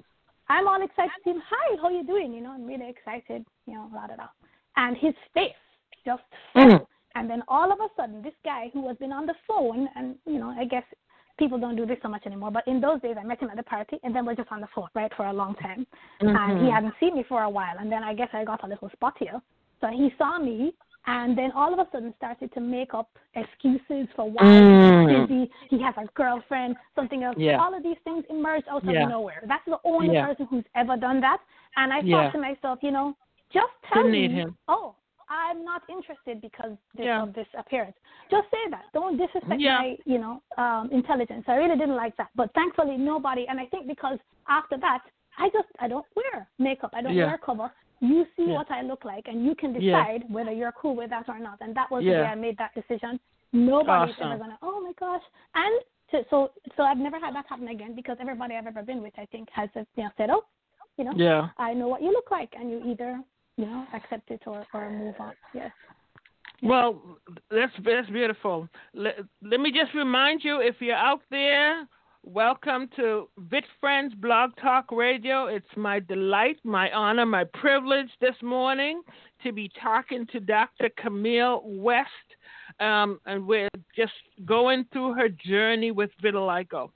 I'm 0.49 0.67
all 0.67 0.81
excited 0.81 1.11
to 1.23 1.29
him. 1.31 1.41
Hi, 1.49 1.77
how 1.81 1.89
you 1.89 2.05
doing? 2.05 2.33
You 2.33 2.41
know, 2.41 2.51
I'm 2.51 2.65
really 2.65 2.89
excited, 2.89 3.45
you 3.65 3.73
know, 3.73 3.89
la 3.93 4.07
da 4.07 4.15
da. 4.15 4.27
And 4.75 4.95
his 4.97 5.13
face 5.33 5.51
just 6.05 6.23
fell. 6.53 6.65
Mm. 6.65 6.85
And 7.15 7.29
then 7.29 7.41
all 7.47 7.71
of 7.71 7.79
a 7.79 7.87
sudden, 7.95 8.21
this 8.21 8.33
guy 8.45 8.69
who 8.73 8.87
has 8.87 8.97
been 8.97 9.11
on 9.11 9.25
the 9.25 9.33
phone, 9.47 9.89
and, 9.95 10.15
you 10.25 10.39
know, 10.39 10.49
I 10.49 10.65
guess 10.65 10.83
people 11.39 11.59
don't 11.59 11.75
do 11.75 11.85
this 11.85 11.97
so 12.01 12.09
much 12.09 12.25
anymore, 12.25 12.51
but 12.51 12.67
in 12.67 12.79
those 12.79 13.01
days, 13.01 13.15
I 13.19 13.23
met 13.23 13.41
him 13.41 13.49
at 13.49 13.57
the 13.57 13.63
party, 13.63 13.97
and 14.03 14.15
then 14.15 14.25
we're 14.25 14.35
just 14.35 14.51
on 14.51 14.61
the 14.61 14.67
phone, 14.73 14.87
right, 14.93 15.11
for 15.17 15.25
a 15.25 15.33
long 15.33 15.55
time. 15.55 15.87
And 16.19 16.29
Mm-hmm. 16.29 16.65
he 16.65 16.71
hadn't 16.71 16.93
seen 16.99 17.15
me 17.15 17.25
for 17.27 17.43
a 17.43 17.49
while. 17.49 17.75
And 17.79 17.91
then 17.91 18.03
I 18.03 18.13
guess 18.13 18.29
I 18.33 18.43
got 18.45 18.63
a 18.63 18.67
little 18.67 18.89
spottier. 19.01 19.41
So 19.81 19.87
he 19.87 20.13
saw 20.17 20.39
me, 20.39 20.73
and 21.07 21.37
then 21.37 21.51
all 21.53 21.71
of 21.73 21.79
a 21.79 21.87
sudden 21.91 22.13
started 22.17 22.53
to 22.53 22.59
make 22.59 22.93
up 22.93 23.09
excuses 23.35 24.07
for 24.15 24.29
why 24.29 24.43
Mm. 24.43 25.09
he's 25.09 25.27
busy. 25.27 25.51
He 25.69 25.81
has 25.81 25.95
a 25.97 26.05
girlfriend, 26.13 26.75
something 26.95 27.23
else. 27.23 27.37
Yeah. 27.37 27.61
All 27.63 27.73
of 27.73 27.81
these 27.81 27.97
things 28.03 28.25
emerged 28.29 28.67
out 28.67 28.83
of 28.83 28.93
Yeah. 28.93 29.05
nowhere. 29.05 29.41
That's 29.45 29.65
the 29.65 29.79
only 29.83 30.13
Yeah. 30.13 30.25
person 30.27 30.45
who's 30.47 30.65
ever 30.75 30.97
done 30.97 31.21
that. 31.21 31.39
And 31.77 31.93
I 31.93 32.01
thought 32.01 32.31
to 32.33 32.37
myself, 32.39 32.79
you 32.83 32.91
know, 32.91 33.15
just 33.51 33.71
tell 33.83 34.03
Didn't 34.03 34.11
me, 34.11 34.27
him. 34.29 34.57
oh, 34.67 34.95
I'm 35.29 35.63
not 35.65 35.83
interested 35.89 36.39
because 36.41 36.77
of 36.99 37.33
this 37.33 37.47
appearance. 37.53 37.97
Just 38.29 38.49
say 38.49 38.69
that. 38.69 38.85
Don't 38.93 39.17
disrespect 39.17 39.61
my, 39.61 39.97
you 40.05 40.19
know, 40.19 40.41
um, 40.57 40.89
intelligence. 40.91 41.45
I 41.47 41.55
really 41.55 41.75
didn't 41.77 41.95
like 41.95 42.15
that. 42.17 42.29
But 42.35 42.53
thankfully, 42.53 42.97
nobody. 42.97 43.45
And 43.47 43.59
I 43.59 43.65
think 43.67 43.87
because 43.87 44.19
after 44.47 44.77
that, 44.77 45.01
I 45.37 45.49
just 45.49 45.67
I 45.79 45.87
don't 45.87 46.05
wear 46.15 46.47
makeup. 46.59 46.91
I 46.93 47.01
don't 47.01 47.13
Yeah. 47.13 47.25
wear 47.27 47.37
cover. 47.37 47.71
You 47.99 48.25
see 48.35 48.45
Yeah. 48.45 48.55
what 48.55 48.69
I 48.69 48.81
look 48.81 49.05
like, 49.05 49.27
and 49.27 49.45
you 49.45 49.55
can 49.55 49.73
Yeah. 49.73 50.03
decide 50.03 50.31
whether 50.31 50.51
you're 50.51 50.71
cool 50.73 50.95
with 50.95 51.09
that 51.09 51.27
or 51.27 51.39
not. 51.39 51.57
And 51.61 51.75
that 51.75 51.89
was 51.89 52.03
Yeah. 52.03 52.13
the 52.13 52.21
way 52.23 52.27
I 52.27 52.35
made 52.35 52.57
that 52.57 52.73
decision. 52.75 53.19
Nobody's 53.53 54.15
Awesome. 54.15 54.33
ever 54.33 54.37
gonna. 54.43 54.57
Oh 54.61 54.81
my 54.81 54.93
gosh! 54.93 55.23
And 55.55 55.81
to, 56.11 56.25
so 56.29 56.51
so 56.75 56.83
I've 56.83 56.97
never 56.97 57.19
had 57.19 57.33
that 57.35 57.45
happen 57.47 57.67
again 57.69 57.95
because 57.95 58.17
everybody 58.19 58.55
I've 58.55 58.67
ever 58.67 58.83
been 58.83 59.01
with, 59.01 59.17
I 59.17 59.25
think, 59.25 59.49
has 59.51 59.69
you 59.75 59.85
know 60.03 60.09
said, 60.17 60.29
oh, 60.29 60.43
you 60.97 61.05
know, 61.05 61.13
Yeah. 61.15 61.49
I 61.57 61.73
know 61.73 61.87
what 61.87 62.01
you 62.01 62.11
look 62.11 62.29
like, 62.29 62.53
and 62.55 62.69
you 62.69 62.81
either 62.85 63.23
you 63.57 63.65
know 63.65 63.87
accept 63.93 64.29
it 64.31 64.41
or 64.45 64.65
or 64.73 64.89
move 64.89 65.15
on. 65.19 65.33
Yes. 65.53 65.71
Well, 66.61 67.19
that's 67.49 67.71
that's 67.83 68.09
beautiful. 68.09 68.67
Let, 68.93 69.19
let 69.41 69.59
me 69.59 69.71
just 69.71 69.93
remind 69.93 70.43
you, 70.43 70.59
if 70.59 70.81
you're 70.81 70.95
out 70.95 71.21
there, 71.29 71.87
welcome 72.33 72.89
to 72.93 73.29
Vit 73.37 73.63
Friends 73.79 74.13
Blog 74.15 74.51
Talk 74.61 74.91
Radio. 74.91 75.45
It's 75.45 75.65
my 75.77 76.01
delight, 76.01 76.57
my 76.65 76.91
honor, 76.91 77.25
my 77.25 77.45
privilege 77.53 78.09
this 78.19 78.35
morning 78.43 79.01
to 79.43 79.53
be 79.53 79.71
talking 79.81 80.27
to 80.33 80.41
Dr. 80.41 80.89
Camille 81.01 81.61
West, 81.63 82.09
um, 82.81 83.21
and 83.25 83.47
we're 83.47 83.69
just 83.95 84.11
going 84.45 84.85
through 84.91 85.13
her 85.13 85.29
journey 85.29 85.91
with 85.91 86.09
vitiligo. 86.21 86.89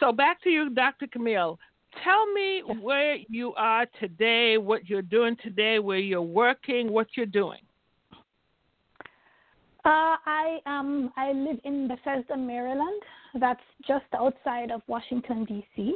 So 0.00 0.10
back 0.10 0.42
to 0.42 0.50
you, 0.50 0.70
Dr. 0.70 1.06
Camille. 1.06 1.56
Tell 2.02 2.26
me 2.32 2.62
where 2.80 3.16
you 3.28 3.54
are 3.54 3.86
today, 4.00 4.58
what 4.58 4.88
you're 4.88 5.02
doing 5.02 5.36
today, 5.40 5.78
where 5.78 5.98
you're 5.98 6.20
working, 6.20 6.92
what 6.92 7.06
you're 7.16 7.26
doing. 7.26 7.60
Uh, 9.84 10.16
I 10.24 10.60
um 10.66 11.12
I 11.16 11.32
live 11.32 11.58
in 11.64 11.88
Bethesda, 11.88 12.36
Maryland. 12.36 13.02
That's 13.38 13.60
just 13.86 14.06
outside 14.14 14.70
of 14.70 14.80
Washington 14.86 15.44
D.C. 15.44 15.94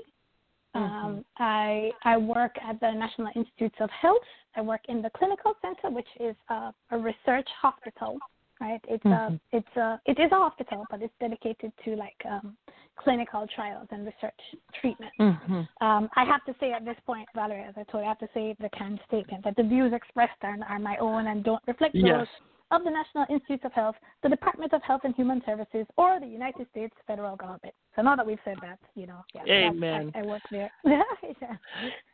Um, 0.75 1.25
I 1.38 1.90
I 2.04 2.18
work 2.18 2.54
at 2.62 2.78
the 2.80 2.92
National 2.92 3.30
Institutes 3.35 3.76
of 3.80 3.90
Health. 3.90 4.23
I 4.56 4.60
work 4.60 4.82
in 4.89 5.00
the 5.00 5.10
clinical 5.17 5.54
center, 5.63 5.95
which 5.95 6.08
is 6.21 6.36
a, 6.50 6.73
a 6.91 6.99
research 6.99 7.49
hospital. 7.60 8.19
Right? 8.60 8.80
It's 8.89 9.04
a 9.04 9.41
it's 9.52 9.76
a 9.76 10.00
it 10.04 10.19
is 10.19 10.30
a 10.32 10.36
hospital, 10.36 10.84
but 10.91 11.00
it's 11.00 11.15
dedicated 11.21 11.73
to 11.84 11.97
like 11.97 12.21
um, 12.28 12.56
clinical 12.99 13.47
trials 13.54 13.86
and 13.91 14.04
research 14.04 14.41
treatment. 14.80 15.13
Mm-hmm. 15.21 15.86
Um, 15.86 16.10
I 16.17 16.25
have 16.25 16.45
to 16.45 16.54
say 16.60 16.73
at 16.73 16.84
this 16.84 16.97
point, 17.06 17.28
Valerie, 17.34 17.65
as 17.67 17.75
I 17.76 17.84
told 17.84 18.02
you, 18.02 18.06
I 18.06 18.08
have 18.08 18.19
to 18.19 18.28
say 18.34 18.56
the 18.60 18.69
canned 18.76 19.00
statement 19.06 19.45
that 19.45 19.56
the 19.56 19.63
views 19.63 19.93
expressed 19.95 20.43
are, 20.43 20.56
are 20.69 20.78
my 20.80 20.97
own 20.99 21.28
and 21.28 21.45
don't 21.45 21.63
reflect 21.67 21.95
those 21.95 22.04
Yes. 22.04 22.26
Of 22.71 22.85
the 22.85 22.91
National 22.91 23.25
Institutes 23.31 23.65
of 23.65 23.73
Health, 23.73 23.97
the 24.23 24.28
Department 24.28 24.73
of 24.73 24.83
Health 24.83 25.02
and 25.04 25.15
Human 25.15 25.43
Services, 25.47 25.87
or 25.97 26.21
the 26.21 26.26
United 26.26 26.67
States 26.71 26.95
federal 27.07 27.37
government. 27.37 27.75
So 27.97 28.02
now 28.02 28.17
that 28.17 28.26
we've 28.26 28.39
said 28.45 28.57
that, 28.63 28.78
you 28.95 29.07
know, 29.07 29.25
yeah, 29.35 29.69
Amen. 29.69 30.13
I, 30.15 30.21
I 30.21 30.23
work 30.23 30.43
there. 30.50 30.71
yeah. 30.85 31.02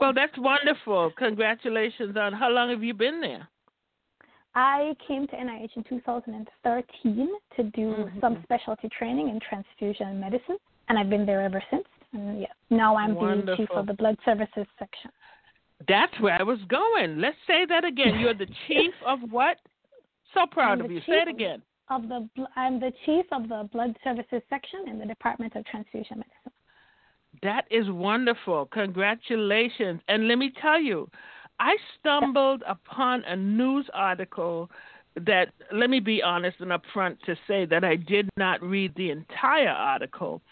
Well, 0.01 0.13
that's 0.15 0.37
wonderful. 0.39 1.13
Congratulations 1.19 2.17
on 2.17 2.33
how 2.33 2.51
long 2.51 2.71
have 2.71 2.83
you 2.83 2.95
been 2.95 3.21
there? 3.21 3.49
I 4.55 4.95
came 5.09 5.27
to 5.27 5.35
NIH 5.35 5.77
in 5.77 5.85
2013 5.85 7.29
to 7.57 7.63
do 7.63 7.81
Mhm. 7.81 8.21
some 8.21 8.41
specialty 8.45 8.89
training 8.89 9.29
in 9.29 9.41
transfusion 9.41 10.21
medicine, 10.21 10.59
and 10.89 10.97
I've 10.97 11.11
been 11.11 11.27
there 11.27 11.41
ever 11.41 11.63
since. 11.71 11.87
And 12.13 12.41
yeah, 12.41 12.47
now 12.71 12.97
I'm 12.97 13.15
the 13.15 13.57
chief 13.57 13.71
of 13.73 13.87
the 13.89 13.95
blood 13.95 14.17
services 14.25 14.67
section. 14.79 15.11
That's 15.89 16.19
where 16.21 16.39
I 16.39 16.45
was 16.45 16.61
going. 16.69 17.21
Let's 17.21 17.37
say 17.49 17.65
that 17.67 17.85
again. 17.85 18.21
You're 18.21 18.35
the 18.35 18.47
chief 18.69 18.95
of 19.05 19.19
what? 19.33 19.59
So 20.35 20.47
proud 20.51 20.81
of 20.81 20.91
you. 20.91 21.01
Say 21.01 21.23
it 21.23 21.29
again. 21.29 21.63
Of 21.91 22.09
the, 22.09 22.29
I'm 22.57 22.81
the 22.81 22.93
chief 23.05 23.27
of 23.31 23.49
the 23.49 23.69
blood 23.73 23.97
services 24.03 24.43
section 24.49 24.89
in 24.89 24.99
the 24.99 25.07
Department 25.07 25.55
of 25.55 25.65
Transfusion 25.67 26.19
Medicine. 26.19 26.53
That 27.43 27.67
is 27.71 27.91
wonderful. 27.91 28.67
Congratulations. 28.73 30.01
And 30.09 30.29
let 30.29 30.39
me 30.39 30.53
tell 30.61 30.81
you, 30.81 31.09
I 31.61 31.77
stumbled 31.99 32.63
upon 32.67 33.23
a 33.25 33.37
news 33.37 33.87
article 33.93 34.71
that, 35.17 35.53
let 35.73 35.91
me 35.91 36.01
be 36.01 36.23
honest 36.23 36.57
and 36.61 36.73
upfront 36.73 37.21
to 37.27 37.37
say 37.47 37.67
that 37.67 37.85
I 37.85 37.97
did 37.97 38.29
not 38.37 38.63
read 38.63 38.95
the 38.97 39.11
entire 39.11 39.69
article, 39.69 40.43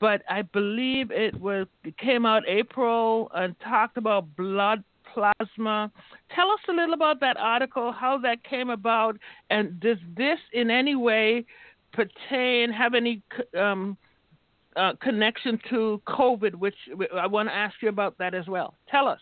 but 0.00 0.22
I 0.28 0.42
believe 0.42 1.10
it 1.10 1.38
was 1.38 1.66
it 1.84 1.96
came 1.98 2.24
out 2.24 2.42
April 2.48 3.30
and 3.34 3.54
talked 3.60 3.96
about 3.96 4.36
blood 4.36 4.82
plasma. 5.18 5.90
Tell 6.34 6.50
us 6.50 6.60
a 6.68 6.72
little 6.72 6.94
about 6.94 7.20
that 7.20 7.36
article, 7.36 7.92
how 7.92 8.18
that 8.18 8.44
came 8.44 8.70
about, 8.70 9.16
and 9.50 9.78
does 9.80 9.98
this 10.16 10.38
in 10.52 10.70
any 10.70 10.94
way 10.94 11.44
pertain, 11.92 12.70
have 12.70 12.94
any 12.94 13.22
um, 13.58 13.96
uh, 14.76 14.92
connection 15.02 15.58
to 15.70 16.00
COVID, 16.06 16.54
which 16.54 16.76
I 17.14 17.26
want 17.26 17.48
to 17.48 17.54
ask 17.54 17.74
you 17.80 17.88
about 17.88 18.16
that 18.18 18.34
as 18.34 18.46
well. 18.46 18.74
Tell 18.90 19.08
us. 19.08 19.20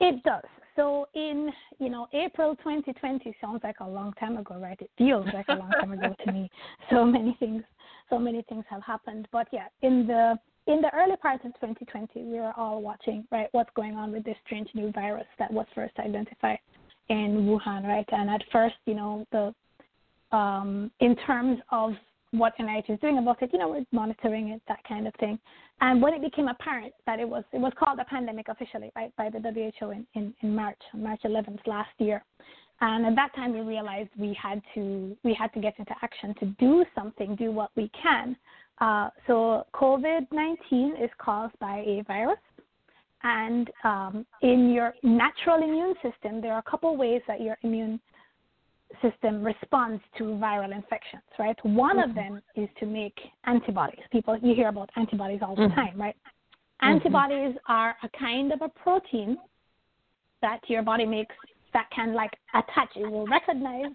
It 0.00 0.22
does. 0.24 0.42
So 0.76 1.06
in 1.14 1.50
you 1.78 1.88
know 1.88 2.08
April 2.12 2.56
2020 2.56 3.36
sounds 3.40 3.60
like 3.62 3.76
a 3.80 3.88
long 3.88 4.12
time 4.14 4.36
ago, 4.36 4.56
right? 4.58 4.78
It 4.80 4.90
feels 4.98 5.26
like 5.32 5.46
a 5.48 5.54
long 5.54 5.70
time 5.80 5.92
ago 5.92 6.14
to 6.24 6.32
me. 6.32 6.50
So 6.90 7.04
many 7.04 7.36
things, 7.38 7.62
so 8.10 8.18
many 8.18 8.42
things 8.48 8.64
have 8.68 8.82
happened. 8.82 9.28
But 9.30 9.46
yeah, 9.52 9.66
in 9.82 10.06
the 10.06 10.36
in 10.66 10.80
the 10.80 10.90
early 10.94 11.16
part 11.16 11.44
of 11.44 11.52
2020, 11.54 12.24
we 12.24 12.38
were 12.38 12.52
all 12.56 12.80
watching 12.80 13.26
right 13.30 13.48
what's 13.52 13.70
going 13.74 13.94
on 13.94 14.12
with 14.12 14.24
this 14.24 14.36
strange 14.46 14.68
new 14.74 14.90
virus 14.92 15.26
that 15.38 15.52
was 15.52 15.66
first 15.74 15.92
identified 15.98 16.58
in 17.08 17.46
Wuhan, 17.46 17.84
right? 17.84 18.08
And 18.10 18.30
at 18.30 18.42
first, 18.50 18.76
you 18.86 18.94
know, 18.94 19.26
the 19.30 19.54
um, 20.36 20.90
in 21.00 21.14
terms 21.26 21.58
of 21.70 21.92
what 22.32 22.54
NIH 22.58 22.90
is 22.90 23.00
doing 23.00 23.18
about 23.18 23.40
it, 23.42 23.50
you 23.52 23.58
know, 23.58 23.68
we're 23.68 23.84
monitoring 23.92 24.48
it, 24.48 24.60
that 24.66 24.80
kind 24.88 25.06
of 25.06 25.14
thing. 25.20 25.38
And 25.80 26.02
when 26.02 26.14
it 26.14 26.22
became 26.22 26.48
apparent 26.48 26.92
that 27.06 27.20
it 27.20 27.28
was 27.28 27.44
it 27.52 27.58
was 27.58 27.72
called 27.78 27.98
a 27.98 28.04
pandemic 28.04 28.48
officially, 28.48 28.90
right, 28.96 29.12
by 29.16 29.30
the 29.30 29.38
WHO 29.40 29.90
in, 29.90 30.06
in, 30.14 30.34
in 30.40 30.54
March, 30.54 30.80
March 30.94 31.20
11th 31.24 31.66
last 31.66 31.90
year. 31.98 32.24
And 32.80 33.06
at 33.06 33.14
that 33.14 33.34
time 33.34 33.52
we 33.52 33.60
realized 33.60 34.08
we 34.18 34.36
had 34.40 34.60
to 34.74 35.16
we 35.22 35.34
had 35.34 35.52
to 35.54 35.60
get 35.60 35.74
into 35.78 35.92
action 36.02 36.34
to 36.40 36.46
do 36.58 36.84
something, 36.94 37.36
do 37.36 37.52
what 37.52 37.70
we 37.76 37.90
can. 38.02 38.36
Uh, 38.80 39.08
so 39.26 39.66
COVID-19 39.74 41.02
is 41.02 41.10
caused 41.18 41.56
by 41.60 41.78
a 41.86 42.02
virus, 42.06 42.38
and 43.22 43.70
um, 43.84 44.26
in 44.42 44.72
your 44.72 44.94
natural 45.02 45.62
immune 45.62 45.94
system, 46.02 46.40
there 46.40 46.52
are 46.52 46.58
a 46.58 46.70
couple 46.70 46.96
ways 46.96 47.22
that 47.26 47.40
your 47.40 47.56
immune 47.62 48.00
system 49.00 49.42
responds 49.42 50.02
to 50.18 50.24
viral 50.24 50.74
infections, 50.74 51.22
right? 51.38 51.56
One 51.64 51.98
of 51.98 52.14
them 52.14 52.42
is 52.54 52.68
to 52.80 52.86
make 52.86 53.18
antibodies. 53.44 54.04
People, 54.10 54.38
you 54.38 54.54
hear 54.54 54.68
about 54.68 54.90
antibodies 54.96 55.40
all 55.42 55.56
the 55.56 55.62
Mhm. 55.62 55.74
time, 55.74 56.00
right? 56.00 56.16
Antibodies 56.80 57.56
are 57.66 57.96
a 58.02 58.08
kind 58.10 58.52
of 58.52 58.60
a 58.60 58.68
protein 58.68 59.38
that 60.40 60.68
your 60.68 60.82
body 60.82 61.06
makes 61.06 61.34
that 61.72 61.88
can 61.90 62.12
like 62.12 62.38
attach. 62.52 62.94
It 62.96 63.10
will 63.10 63.26
recognize 63.26 63.92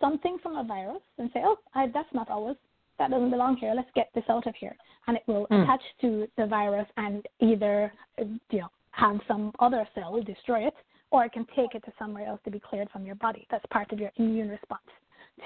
something 0.00 0.38
from 0.38 0.56
a 0.56 0.64
virus 0.64 1.02
and 1.18 1.30
say, 1.32 1.42
"Oh, 1.44 1.58
I, 1.74 1.86
that's 1.86 2.12
not 2.12 2.28
ours. 2.30 2.56
That 2.98 3.10
doesn't 3.10 3.30
belong 3.30 3.56
here. 3.56 3.72
Let's 3.74 3.90
get 3.94 4.10
this 4.14 4.24
out 4.28 4.46
of 4.46 4.54
here." 4.56 4.76
And 5.06 5.16
it 5.16 5.24
will 5.26 5.46
Mm. 5.48 5.64
attach 5.64 5.82
to 6.00 6.28
the 6.36 6.46
virus 6.46 6.88
and 6.96 7.26
either, 7.40 7.92
you 8.18 8.60
know, 8.60 8.70
have 8.92 9.20
some 9.26 9.52
other 9.58 9.86
cell 9.94 10.20
destroy 10.22 10.66
it, 10.66 10.76
or 11.10 11.24
it 11.24 11.32
can 11.32 11.44
take 11.46 11.74
it 11.74 11.84
to 11.84 11.92
somewhere 11.98 12.26
else 12.26 12.40
to 12.44 12.50
be 12.50 12.60
cleared 12.60 12.90
from 12.90 13.04
your 13.04 13.16
body. 13.16 13.46
That's 13.50 13.66
part 13.66 13.92
of 13.92 14.00
your 14.00 14.12
immune 14.16 14.48
response 14.48 14.88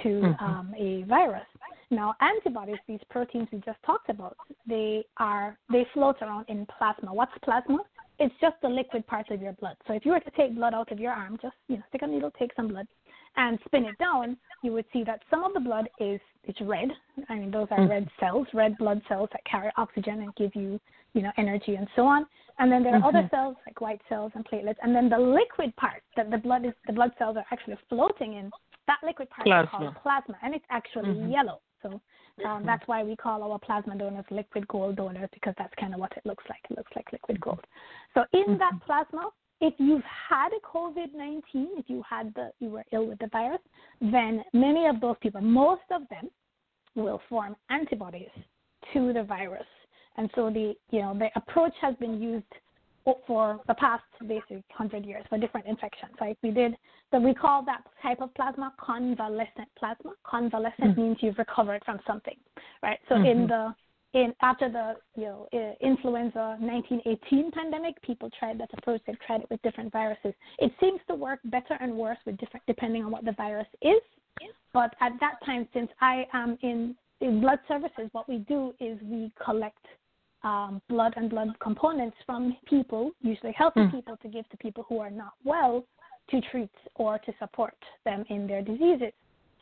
to 0.02 0.08
mm-hmm. 0.08 0.44
um, 0.44 0.74
a 0.76 1.02
virus. 1.04 1.46
Now, 1.90 2.14
antibodies, 2.20 2.78
these 2.86 3.00
proteins 3.08 3.48
we 3.50 3.58
just 3.60 3.82
talked 3.84 4.10
about, 4.10 4.36
they 4.66 5.04
are 5.16 5.56
they 5.72 5.86
float 5.94 6.16
around 6.20 6.44
in 6.48 6.66
plasma. 6.66 7.12
What's 7.12 7.32
plasma? 7.42 7.78
It's 8.18 8.34
just 8.40 8.56
the 8.62 8.68
liquid 8.68 9.06
part 9.06 9.30
of 9.30 9.40
your 9.40 9.52
blood. 9.52 9.76
So 9.86 9.92
if 9.94 10.04
you 10.04 10.12
were 10.12 10.20
to 10.20 10.30
take 10.32 10.54
blood 10.54 10.74
out 10.74 10.90
of 10.90 10.98
your 10.98 11.12
arm, 11.12 11.38
just 11.40 11.54
you 11.68 11.76
know, 11.76 11.82
stick 11.88 12.02
a 12.02 12.06
needle, 12.06 12.32
take 12.38 12.50
some 12.56 12.68
blood, 12.68 12.86
and 13.36 13.58
spin 13.66 13.84
it 13.84 13.96
down, 13.98 14.36
you 14.62 14.72
would 14.72 14.86
see 14.92 15.04
that 15.04 15.22
some 15.30 15.44
of 15.44 15.54
the 15.54 15.60
blood 15.60 15.88
is 16.00 16.20
it's 16.44 16.60
red. 16.62 16.88
I 17.28 17.36
mean, 17.36 17.50
those 17.50 17.68
are 17.70 17.78
mm. 17.78 17.88
red 17.88 18.08
cells, 18.18 18.46
red 18.54 18.76
blood 18.78 19.02
cells 19.08 19.28
that 19.32 19.44
carry 19.44 19.70
oxygen 19.76 20.22
and 20.22 20.34
give 20.34 20.54
you, 20.54 20.80
you 21.12 21.22
know, 21.22 21.30
energy 21.36 21.74
and 21.76 21.86
so 21.94 22.02
on. 22.06 22.26
And 22.58 22.72
then 22.72 22.82
there 22.82 22.94
are 22.94 22.98
mm-hmm. 22.98 23.16
other 23.16 23.28
cells 23.30 23.56
like 23.66 23.80
white 23.80 24.00
cells 24.08 24.32
and 24.34 24.44
platelets. 24.44 24.76
And 24.82 24.94
then 24.94 25.08
the 25.08 25.18
liquid 25.18 25.76
part 25.76 26.02
that 26.16 26.30
the 26.30 26.38
blood 26.38 26.64
is, 26.66 26.72
the 26.86 26.92
blood 26.92 27.12
cells 27.18 27.36
are 27.36 27.44
actually 27.52 27.76
floating 27.88 28.34
in. 28.34 28.50
That 28.88 28.98
liquid 29.04 29.30
part 29.30 29.46
plasma. 29.46 29.64
is 29.64 29.70
called 29.70 29.94
plasma, 30.02 30.34
and 30.42 30.54
it's 30.54 30.64
actually 30.70 31.10
mm-hmm. 31.10 31.30
yellow. 31.30 31.60
So 31.82 32.00
um, 32.44 32.64
that's 32.64 32.86
why 32.86 33.02
we 33.02 33.16
call 33.16 33.42
our 33.42 33.58
plasma 33.58 33.96
donors 33.96 34.24
liquid 34.30 34.66
gold 34.68 34.96
donors 34.96 35.28
because 35.32 35.54
that's 35.58 35.72
kind 35.78 35.94
of 35.94 36.00
what 36.00 36.12
it 36.16 36.24
looks 36.24 36.44
like. 36.48 36.60
It 36.70 36.76
looks 36.76 36.90
like 36.94 37.06
liquid 37.12 37.40
gold. 37.40 37.64
So 38.14 38.24
in 38.32 38.58
that 38.58 38.74
mm-hmm. 38.74 38.86
plasma, 38.86 39.30
if 39.60 39.74
you've 39.78 40.02
had 40.28 40.50
a 40.52 40.66
COVID 40.66 41.14
19, 41.16 41.42
if 41.76 41.86
you 41.88 42.02
had 42.08 42.32
the, 42.34 42.50
you 42.60 42.70
were 42.70 42.84
ill 42.92 43.06
with 43.06 43.18
the 43.18 43.28
virus, 43.28 43.60
then 44.00 44.44
many 44.52 44.86
of 44.86 45.00
those 45.00 45.16
people, 45.20 45.40
most 45.40 45.82
of 45.90 46.02
them, 46.10 46.30
will 46.94 47.20
form 47.28 47.56
antibodies 47.70 48.30
to 48.92 49.12
the 49.12 49.22
virus. 49.22 49.66
And 50.16 50.30
so 50.34 50.50
the, 50.50 50.74
you 50.90 51.00
know, 51.00 51.16
the 51.16 51.28
approach 51.36 51.72
has 51.80 51.94
been 51.96 52.20
used 52.20 52.44
for 53.26 53.60
the 53.66 53.74
past 53.74 54.02
basically 54.26 54.64
100 54.76 55.04
years 55.04 55.24
for 55.28 55.38
different 55.38 55.66
infections. 55.66 56.12
Like 56.20 56.36
we 56.42 56.50
did, 56.50 56.74
so 57.10 57.18
we 57.18 57.34
call 57.34 57.64
that 57.64 57.82
type 58.02 58.20
of 58.20 58.34
plasma 58.34 58.72
convalescent 58.78 59.68
plasma. 59.78 60.12
Convalescent 60.24 60.92
mm-hmm. 60.92 61.00
means 61.00 61.16
you've 61.20 61.38
recovered 61.38 61.82
from 61.84 61.98
something, 62.06 62.36
right? 62.82 62.98
So 63.08 63.14
mm-hmm. 63.14 63.26
in 63.26 63.46
the 63.46 63.74
in 64.14 64.34
after 64.40 64.70
the 64.70 64.94
you 65.16 65.26
know 65.26 65.76
influenza 65.80 66.56
1918 66.60 67.50
pandemic, 67.50 68.00
people 68.02 68.30
tried 68.38 68.58
that 68.60 68.70
approach. 68.76 69.02
They've 69.06 69.20
tried 69.26 69.42
it 69.42 69.50
with 69.50 69.60
different 69.62 69.92
viruses. 69.92 70.32
It 70.58 70.72
seems 70.80 71.00
to 71.08 71.14
work 71.14 71.40
better 71.44 71.76
and 71.80 71.94
worse 71.94 72.18
with 72.26 72.36
different 72.38 72.64
depending 72.66 73.04
on 73.04 73.10
what 73.10 73.24
the 73.24 73.32
virus 73.32 73.68
is. 73.82 74.00
But 74.72 74.94
at 75.00 75.12
that 75.20 75.44
time, 75.44 75.66
since 75.72 75.90
I 76.00 76.26
am 76.32 76.58
in, 76.62 76.94
in 77.20 77.40
blood 77.40 77.58
services, 77.66 78.08
what 78.12 78.28
we 78.28 78.38
do 78.38 78.72
is 78.80 78.98
we 79.02 79.32
collect 79.44 79.84
um, 80.44 80.80
blood 80.88 81.14
and 81.16 81.30
blood 81.30 81.48
components 81.60 82.16
from 82.24 82.56
people, 82.68 83.10
usually 83.20 83.52
healthy 83.52 83.80
mm. 83.80 83.90
people, 83.90 84.16
to 84.22 84.28
give 84.28 84.48
to 84.50 84.56
people 84.58 84.84
who 84.88 84.98
are 84.98 85.10
not 85.10 85.32
well 85.44 85.84
to 86.30 86.40
treat 86.50 86.70
or 86.94 87.18
to 87.18 87.32
support 87.38 87.74
them 88.04 88.24
in 88.28 88.46
their 88.46 88.62
diseases. 88.62 89.12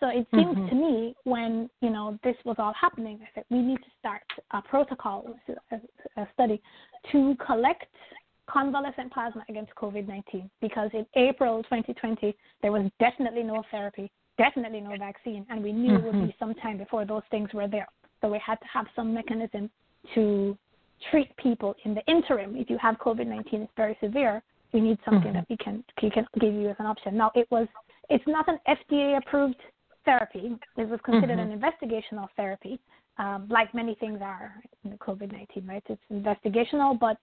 So 0.01 0.09
it 0.09 0.27
seems 0.35 0.57
mm-hmm. 0.57 0.69
to 0.69 0.75
me 0.75 1.15
when 1.25 1.71
you 1.81 1.91
know 1.91 2.19
this 2.23 2.37
was 2.45 2.57
all 2.59 2.75
happening, 2.79 3.19
I 3.23 3.29
said 3.35 3.45
we 3.51 3.62
need 3.62 3.79
to 3.79 3.91
start 3.99 4.23
a 4.51 4.61
protocol, 4.61 5.35
a, 5.71 5.77
a 6.21 6.29
study, 6.35 6.61
to 7.12 7.35
collect 7.45 7.87
convalescent 8.49 9.12
plasma 9.12 9.43
against 9.49 9.75
COVID-19 9.75 10.49
because 10.61 10.91
in 10.93 11.07
April 11.17 11.62
2020 11.65 12.37
there 12.62 12.73
was 12.73 12.91
definitely 13.01 13.43
no 13.43 13.65
therapy, 13.71 14.11
definitely 14.39 14.81
no 14.81 14.97
vaccine, 14.99 15.47
and 15.49 15.62
we 15.62 15.73
knew 15.73 15.93
mm-hmm. 15.93 15.97
it 15.97 16.05
would 16.05 16.12
be 16.12 16.33
mm-hmm. 16.33 16.39
some 16.39 16.55
time 16.57 16.77
before 16.77 17.05
those 17.07 17.23
things 17.31 17.49
were 17.55 17.69
there. 17.69 17.89
So 18.21 18.29
we 18.29 18.41
had 18.45 18.57
to 18.57 18.67
have 18.73 18.87
some 18.95 19.15
mechanism 19.15 19.71
to 20.15 20.57
treat 21.11 21.35
people 21.37 21.75
in 21.85 21.95
the 21.95 22.05
interim. 22.07 22.57
If 22.57 22.71
you 22.71 22.79
have 22.79 22.97
COVID-19, 22.97 23.45
it's 23.53 23.73
very 23.77 23.97
severe. 24.03 24.43
We 24.73 24.81
need 24.81 24.99
something 25.05 25.33
mm-hmm. 25.33 25.35
that 25.35 25.47
we 25.49 25.57
can, 25.57 25.85
we 26.03 26.11
can 26.11 26.27
give 26.41 26.53
you 26.53 26.69
as 26.69 26.77
an 26.79 26.87
option. 26.87 27.17
Now 27.17 27.31
it 27.35 27.47
was 27.51 27.67
it's 28.09 28.25
not 28.27 28.47
an 28.49 28.59
FDA 28.69 29.19
approved 29.19 29.57
therapy. 30.05 30.57
It 30.77 30.89
was 30.89 31.01
considered 31.05 31.39
mm-hmm. 31.39 31.53
an 31.53 31.61
investigational 31.61 32.29
therapy, 32.37 32.79
um, 33.19 33.47
like 33.51 33.75
many 33.75 33.95
things 33.97 34.21
are 34.23 34.55
in 34.85 34.91
the 34.91 34.97
COVID 34.97 35.33
19, 35.33 35.67
right? 35.67 35.83
It's 35.89 36.03
investigational, 36.13 36.99
but 36.99 37.17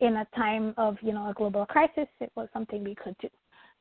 in 0.00 0.16
a 0.16 0.26
time 0.36 0.74
of 0.76 0.96
you 1.00 1.12
know 1.12 1.30
a 1.30 1.34
global 1.34 1.66
crisis, 1.66 2.08
it 2.20 2.30
was 2.36 2.48
something 2.52 2.84
we 2.84 2.94
could 2.94 3.16
do. 3.20 3.28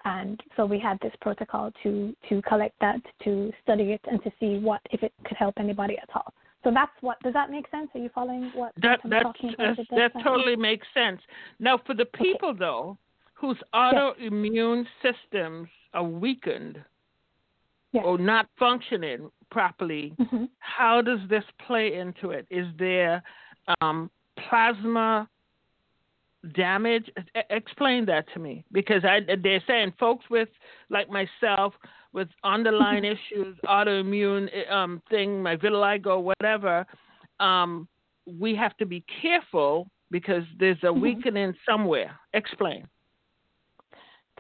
And 0.06 0.40
so 0.56 0.66
we 0.66 0.80
had 0.80 1.00
this 1.02 1.14
protocol 1.22 1.72
to 1.84 2.16
to 2.30 2.42
collect 2.44 2.76
that, 2.82 3.02
to 3.24 3.52
study 3.64 3.92
it, 3.92 4.02
and 4.10 4.24
to 4.24 4.32
see 4.40 4.60
what 4.60 4.82
if 4.92 5.04
it 5.04 5.14
could 5.26 5.38
help 5.38 5.56
anybody 5.58 5.98
at 5.98 6.10
all. 6.16 6.34
So 6.66 6.72
that's 6.74 6.92
what. 7.02 7.22
Does 7.22 7.34
that 7.34 7.52
make 7.52 7.70
sense? 7.70 7.90
Are 7.94 8.00
you 8.00 8.10
following 8.14 8.52
what 8.56 8.74
that 8.82 9.00
I'm 9.04 9.12
talking 9.12 9.54
about? 9.54 9.78
That, 9.78 10.12
that 10.14 10.24
totally 10.24 10.56
makes 10.56 10.88
sense. 10.96 11.22
Now, 11.60 11.80
for 11.86 11.94
the 11.94 12.06
people 12.06 12.50
okay. 12.50 12.60
though, 12.60 12.98
whose 13.36 13.58
autoimmune 13.74 14.86
yes. 15.04 15.14
systems 15.32 15.70
are 15.94 16.04
weakened, 16.04 16.84
yes. 17.92 18.04
or 18.04 18.18
not 18.18 18.48
functioning 18.58 19.30
properly, 19.52 20.16
mm-hmm. 20.20 20.46
how 20.58 21.04
does 21.04 21.20
this 21.30 21.44
play 21.68 21.94
into 21.94 22.32
it? 22.32 22.48
Is 22.50 22.66
there 22.80 23.22
um, 23.80 24.10
plasma 24.50 25.30
damage? 26.56 27.12
explain 27.52 28.06
that 28.06 28.26
to 28.34 28.40
me 28.40 28.66
because 28.72 29.04
I, 29.06 29.20
they're 29.44 29.64
saying 29.68 29.94
folks 30.00 30.26
with 30.32 30.50
like 30.90 31.10
myself 31.10 31.76
with 32.16 32.30
underlying 32.44 33.04
mm-hmm. 33.04 33.36
issues, 33.44 33.58
autoimmune 33.66 34.72
um, 34.72 35.02
thing, 35.10 35.44
my 35.44 35.56
vitiligo, 35.56 36.24
whatever. 36.24 36.86
Um, 37.40 37.88
we 38.26 38.56
have 38.56 38.76
to 38.78 38.86
be 38.86 39.04
careful 39.22 39.88
because 40.10 40.44
there's 40.58 40.78
a 40.84 40.88
mm-hmm. 40.88 41.02
weakening 41.02 41.54
somewhere. 41.70 42.18
Explain. 42.34 42.88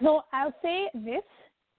So 0.02 0.24
I'll 0.34 0.56
say 0.64 0.90
this 0.94 1.22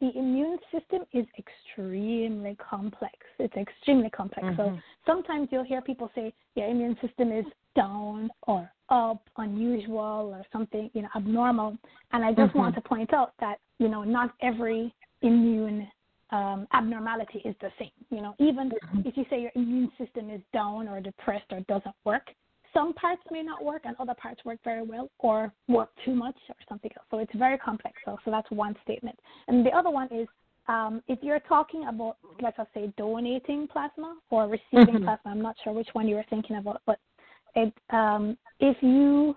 the 0.01 0.11
immune 0.15 0.59
system 0.71 1.03
is 1.15 1.25
extremely 1.39 2.55
complex. 2.57 3.15
It's 3.39 3.57
extremely 3.57 4.11
complex. 4.11 4.47
Mm-hmm. 4.47 4.57
So 4.57 4.79
sometimes 5.07 5.49
you'll 5.51 5.65
hear 5.65 5.81
people 5.81 6.11
say 6.15 6.35
your 6.55 6.69
immune 6.69 6.99
system 7.01 7.33
is 7.33 7.47
down 7.75 8.29
or 8.47 8.71
up, 8.91 9.23
unusual 9.39 10.35
or 10.35 10.43
something, 10.53 10.91
you 10.93 11.03
know, 11.03 11.09
abnormal. 11.17 11.79
And 12.13 12.23
I 12.23 12.33
just 12.33 12.51
mm-hmm. 12.51 12.59
want 12.59 12.75
to 12.75 12.83
point 12.83 13.15
out 13.15 13.33
that, 13.41 13.57
you 13.79 13.89
know, 13.89 14.05
not 14.05 14.35
every 14.43 14.95
immune 15.27 15.89
um, 16.31 16.67
abnormality 16.73 17.41
is 17.45 17.55
the 17.61 17.71
same. 17.79 17.91
You 18.11 18.23
know, 18.23 18.35
even 18.39 18.71
mm-hmm. 18.71 19.01
if 19.05 19.17
you 19.17 19.25
say 19.31 19.41
your 19.41 19.53
immune 19.55 19.91
system 19.99 20.31
is 20.31 20.41
down 20.53 20.89
or 20.89 21.01
depressed 21.01 21.47
or 21.53 21.61
doesn't 21.69 21.95
work, 22.05 22.27
some 22.75 22.93
parts 22.95 23.23
may 23.31 23.43
not 23.43 23.65
work 23.65 23.83
and 23.85 23.97
other 23.99 24.15
parts 24.15 24.45
work 24.45 24.59
very 24.65 24.83
well 24.83 25.09
or 25.19 25.53
work 25.69 25.91
too 26.05 26.15
much 26.15 26.37
or 26.49 26.57
something 26.69 26.91
else. 26.97 27.07
So 27.11 27.19
it's 27.19 27.33
very 27.37 27.59
complex. 27.59 27.97
So, 28.05 28.19
so 28.25 28.31
that's 28.31 28.51
one 28.51 28.75
statement. 28.83 29.19
And 29.49 29.65
the 29.65 29.71
other 29.71 29.91
one 29.91 30.09
is 30.12 30.27
um, 30.69 31.03
if 31.07 31.21
you're 31.23 31.41
talking 31.41 31.87
about, 31.89 32.17
let's 32.41 32.59
say, 32.75 32.93
donating 32.99 33.69
plasma 33.69 34.17
or 34.31 34.49
receiving 34.49 34.95
mm-hmm. 34.97 35.05
plasma, 35.05 35.31
I'm 35.31 35.43
not 35.43 35.57
sure 35.62 35.73
which 35.73 35.89
one 35.93 36.09
you 36.09 36.17
were 36.17 36.25
thinking 36.29 36.57
about, 36.57 36.83
but 36.87 36.99
it, 37.55 37.73
um, 37.91 38.37
if 38.61 38.77
you 38.83 39.35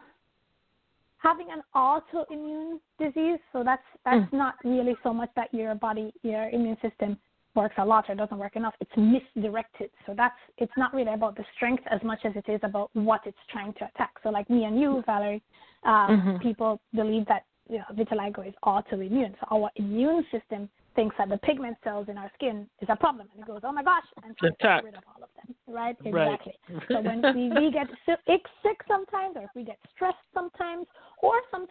having 1.19 1.47
an 1.51 1.62
autoimmune 1.75 2.79
disease, 2.97 3.39
so 3.53 3.63
that's 3.63 3.84
that's 4.05 4.32
mm. 4.32 4.34
not 4.34 4.55
really 4.63 4.95
so 5.03 5.13
much 5.13 5.29
that 5.36 5.53
your 5.53 5.75
body, 5.75 6.13
your 6.23 6.49
immune 6.49 6.77
system 6.82 7.17
works 7.55 7.75
a 7.77 7.86
lot 7.86 8.05
or 8.10 8.15
doesn't 8.15 8.38
work 8.38 8.55
enough. 8.55 8.73
It's 8.79 8.91
misdirected. 8.95 9.89
So 10.05 10.13
that's 10.15 10.36
it's 10.58 10.71
not 10.77 10.93
really 10.93 11.13
about 11.13 11.36
the 11.36 11.43
strength 11.55 11.84
as 11.91 12.01
much 12.03 12.19
as 12.23 12.34
it 12.36 12.49
is 12.51 12.60
about 12.63 12.89
what 12.93 13.21
it's 13.25 13.38
trying 13.51 13.73
to 13.73 13.86
attack. 13.86 14.12
So 14.23 14.29
like 14.29 14.49
me 14.49 14.63
and 14.63 14.79
you, 14.79 15.03
Valerie, 15.05 15.43
um, 15.84 15.93
mm-hmm. 15.93 16.38
people 16.38 16.79
believe 16.93 17.25
that 17.27 17.43
you 17.69 17.77
know, 17.79 17.86
vitiligo 17.93 18.47
is 18.47 18.53
autoimmune. 18.63 19.34
So 19.39 19.47
our 19.51 19.69
immune 19.75 20.25
system 20.32 20.69
thinks 20.95 21.15
that 21.17 21.29
the 21.29 21.38
pigment 21.38 21.77
cells 21.84 22.08
in 22.10 22.17
our 22.17 22.32
skin 22.36 22.67
is 22.82 22.89
a 22.89 22.95
problem, 22.95 23.27
and 23.34 23.41
it 23.41 23.47
goes, 23.47 23.62
"Oh 23.63 23.71
my 23.71 23.84
gosh!" 23.84 24.03
and 24.23 24.36
tries 24.38 24.51
to 24.51 24.58
get 24.62 24.84
rid 24.84 24.95
of 24.95 25.03
all 25.08 25.23
of 25.23 25.29
them. 25.38 25.55
Right? 25.67 25.95
Exactly. 26.03 26.53
Right. 26.69 26.84
so 26.89 27.01
when 27.01 27.21
we, 27.36 27.49
we 27.49 27.71
get 27.71 27.88
sick, 28.05 28.43
sick 28.63 28.77
sometimes, 28.88 29.36
or 29.36 29.43
if 29.43 29.51
we 29.55 29.63
get 29.63 29.77
stressed 29.95 30.17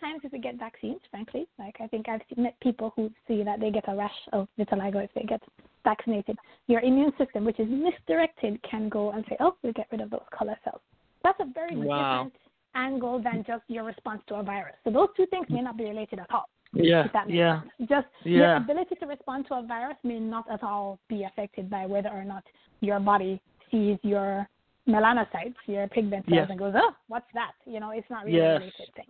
sometimes 0.01 0.23
if 0.25 0.33
we 0.33 0.39
get 0.39 0.59
vaccines, 0.59 1.01
frankly, 1.11 1.47
like 1.59 1.77
I 1.81 1.87
think 1.87 2.09
I've 2.09 2.21
met 2.37 2.59
people 2.61 2.93
who 2.97 3.11
see 3.27 3.43
that 3.43 3.61
they 3.61 3.71
get 3.71 3.85
a 3.89 3.95
rash 3.95 4.11
of 4.33 4.49
vitiligo 4.59 5.05
if 5.05 5.11
they 5.15 5.23
get 5.23 5.43
vaccinated. 5.85 6.37
Your 6.67 6.81
immune 6.81 7.13
system, 7.19 7.45
which 7.45 7.59
is 7.61 7.69
misdirected, 7.69 8.61
can 8.69 8.89
go 8.89 9.11
and 9.11 9.25
say, 9.29 9.37
"Oh, 9.41 9.57
we'll 9.63 9.73
get 9.73 9.89
rid 9.91 10.01
of 10.01 10.11
those 10.11 10.27
color 10.37 10.57
cells." 10.65 10.81
That's 11.23 11.41
a 11.41 11.47
very 11.53 11.77
wow. 11.77 12.25
different 12.25 12.35
angle 12.75 13.21
than 13.23 13.45
just 13.47 13.63
your 13.69 13.85
response 13.85 14.23
to 14.29 14.37
a 14.37 14.43
virus. 14.43 14.75
So 14.85 14.91
those 14.91 15.09
two 15.17 15.27
things 15.27 15.47
may 15.49 15.63
not 15.63 15.77
be 15.77 15.85
related 15.85 16.19
at 16.21 16.31
all. 16.31 16.49
Yeah. 16.73 17.09
yeah. 17.27 17.63
Sense. 17.63 17.89
Just 17.89 18.07
yeah. 18.25 18.39
your 18.39 18.57
ability 18.57 18.97
to 18.97 19.07
respond 19.07 19.47
to 19.49 19.55
a 19.55 19.63
virus 19.63 19.97
may 20.05 20.21
not 20.21 20.45
at 20.51 20.63
all 20.63 20.99
be 21.09 21.25
affected 21.25 21.71
by 21.71 21.87
whether 21.87 22.11
or 22.11 22.25
not 22.25 22.45
your 22.81 23.01
body 23.01 23.41
sees 23.71 23.99
your 24.03 24.47
melanocytes, 24.87 25.55
your 25.67 25.87
pigment 25.89 26.25
cells, 26.27 26.37
yes. 26.41 26.47
and 26.51 26.59
goes, 26.59 26.75
"Oh, 26.77 26.93
what's 27.09 27.27
that?" 27.35 27.53
You 27.67 27.81
know, 27.81 27.91
it's 27.91 28.09
not 28.11 28.25
really 28.25 28.39
yes. 28.39 28.57
a 28.57 28.61
related 28.61 28.95
thing. 28.95 29.07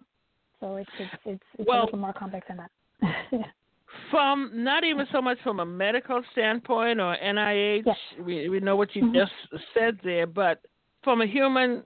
So 0.61 0.77
it's 0.77 0.91
it's 0.99 1.11
it's, 1.25 1.43
it's 1.59 1.69
well, 1.69 1.83
a 1.83 1.85
little 1.85 1.99
more 1.99 2.13
complex 2.13 2.47
than 2.49 2.59
that. 2.59 3.41
from 4.11 4.51
not 4.53 4.85
even 4.85 5.07
so 5.13 5.23
much 5.23 5.39
from 5.43 5.61
a 5.61 5.67
medical 5.67 6.23
standpoint 6.33 7.01
or 7.01 7.17
NIH, 7.23 7.83
yes. 7.87 7.97
we 8.25 8.49
we 8.49 8.61
know 8.61 8.77
what 8.77 8.95
you 8.95 9.03
mm-hmm. 9.03 9.15
just 9.15 9.33
said 9.75 9.99
there, 10.03 10.27
but 10.27 10.63
from 11.05 11.21
a 11.21 11.27
human 11.27 11.83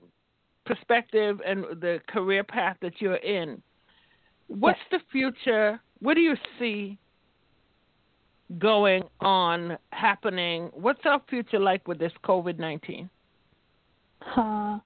perspective 0.64 1.40
and 1.46 1.64
the 1.80 2.00
career 2.08 2.44
path 2.44 2.76
that 2.82 3.00
you're 3.00 3.16
in, 3.16 3.62
what's 4.48 4.78
yes. 4.90 5.00
the 5.00 5.10
future 5.10 5.80
what 6.02 6.14
do 6.14 6.20
you 6.20 6.34
see 6.58 6.98
going 8.58 9.04
on 9.20 9.78
happening? 9.90 10.68
What's 10.74 11.00
our 11.04 11.22
future 11.30 11.60
like 11.60 11.86
with 11.86 11.98
this 11.98 12.12
COVID 12.24 12.58
nineteen? 12.58 13.08
Uh, 14.36 14.78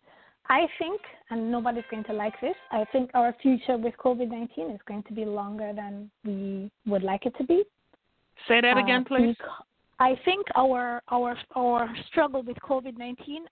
I 0.48 0.66
think, 0.78 1.00
and 1.30 1.50
nobody's 1.50 1.85
going 1.90 2.04
to 2.04 2.12
like 2.12 2.35
this. 2.40 2.54
I 2.70 2.85
think 2.92 3.11
our 3.14 3.35
future 3.42 3.76
with 3.76 3.94
COVID 3.96 4.30
nineteen 4.30 4.70
is 4.70 4.80
going 4.87 5.02
to 5.04 5.12
be 5.12 5.24
longer 5.24 5.72
than 5.74 6.11
we 6.24 6.70
would 6.87 7.02
like 7.02 7.26
it 7.26 7.35
to 7.38 7.44
be. 7.44 7.64
Say 8.48 8.61
that 8.61 8.78
again, 8.78 9.02
uh, 9.02 9.09
please. 9.09 9.37
I 9.98 10.18
think 10.24 10.46
our 10.54 11.02
our 11.11 11.37
our 11.54 11.88
struggle 12.09 12.42
with 12.42 12.56
COVID 12.59 12.96
nineteen. 12.98 13.44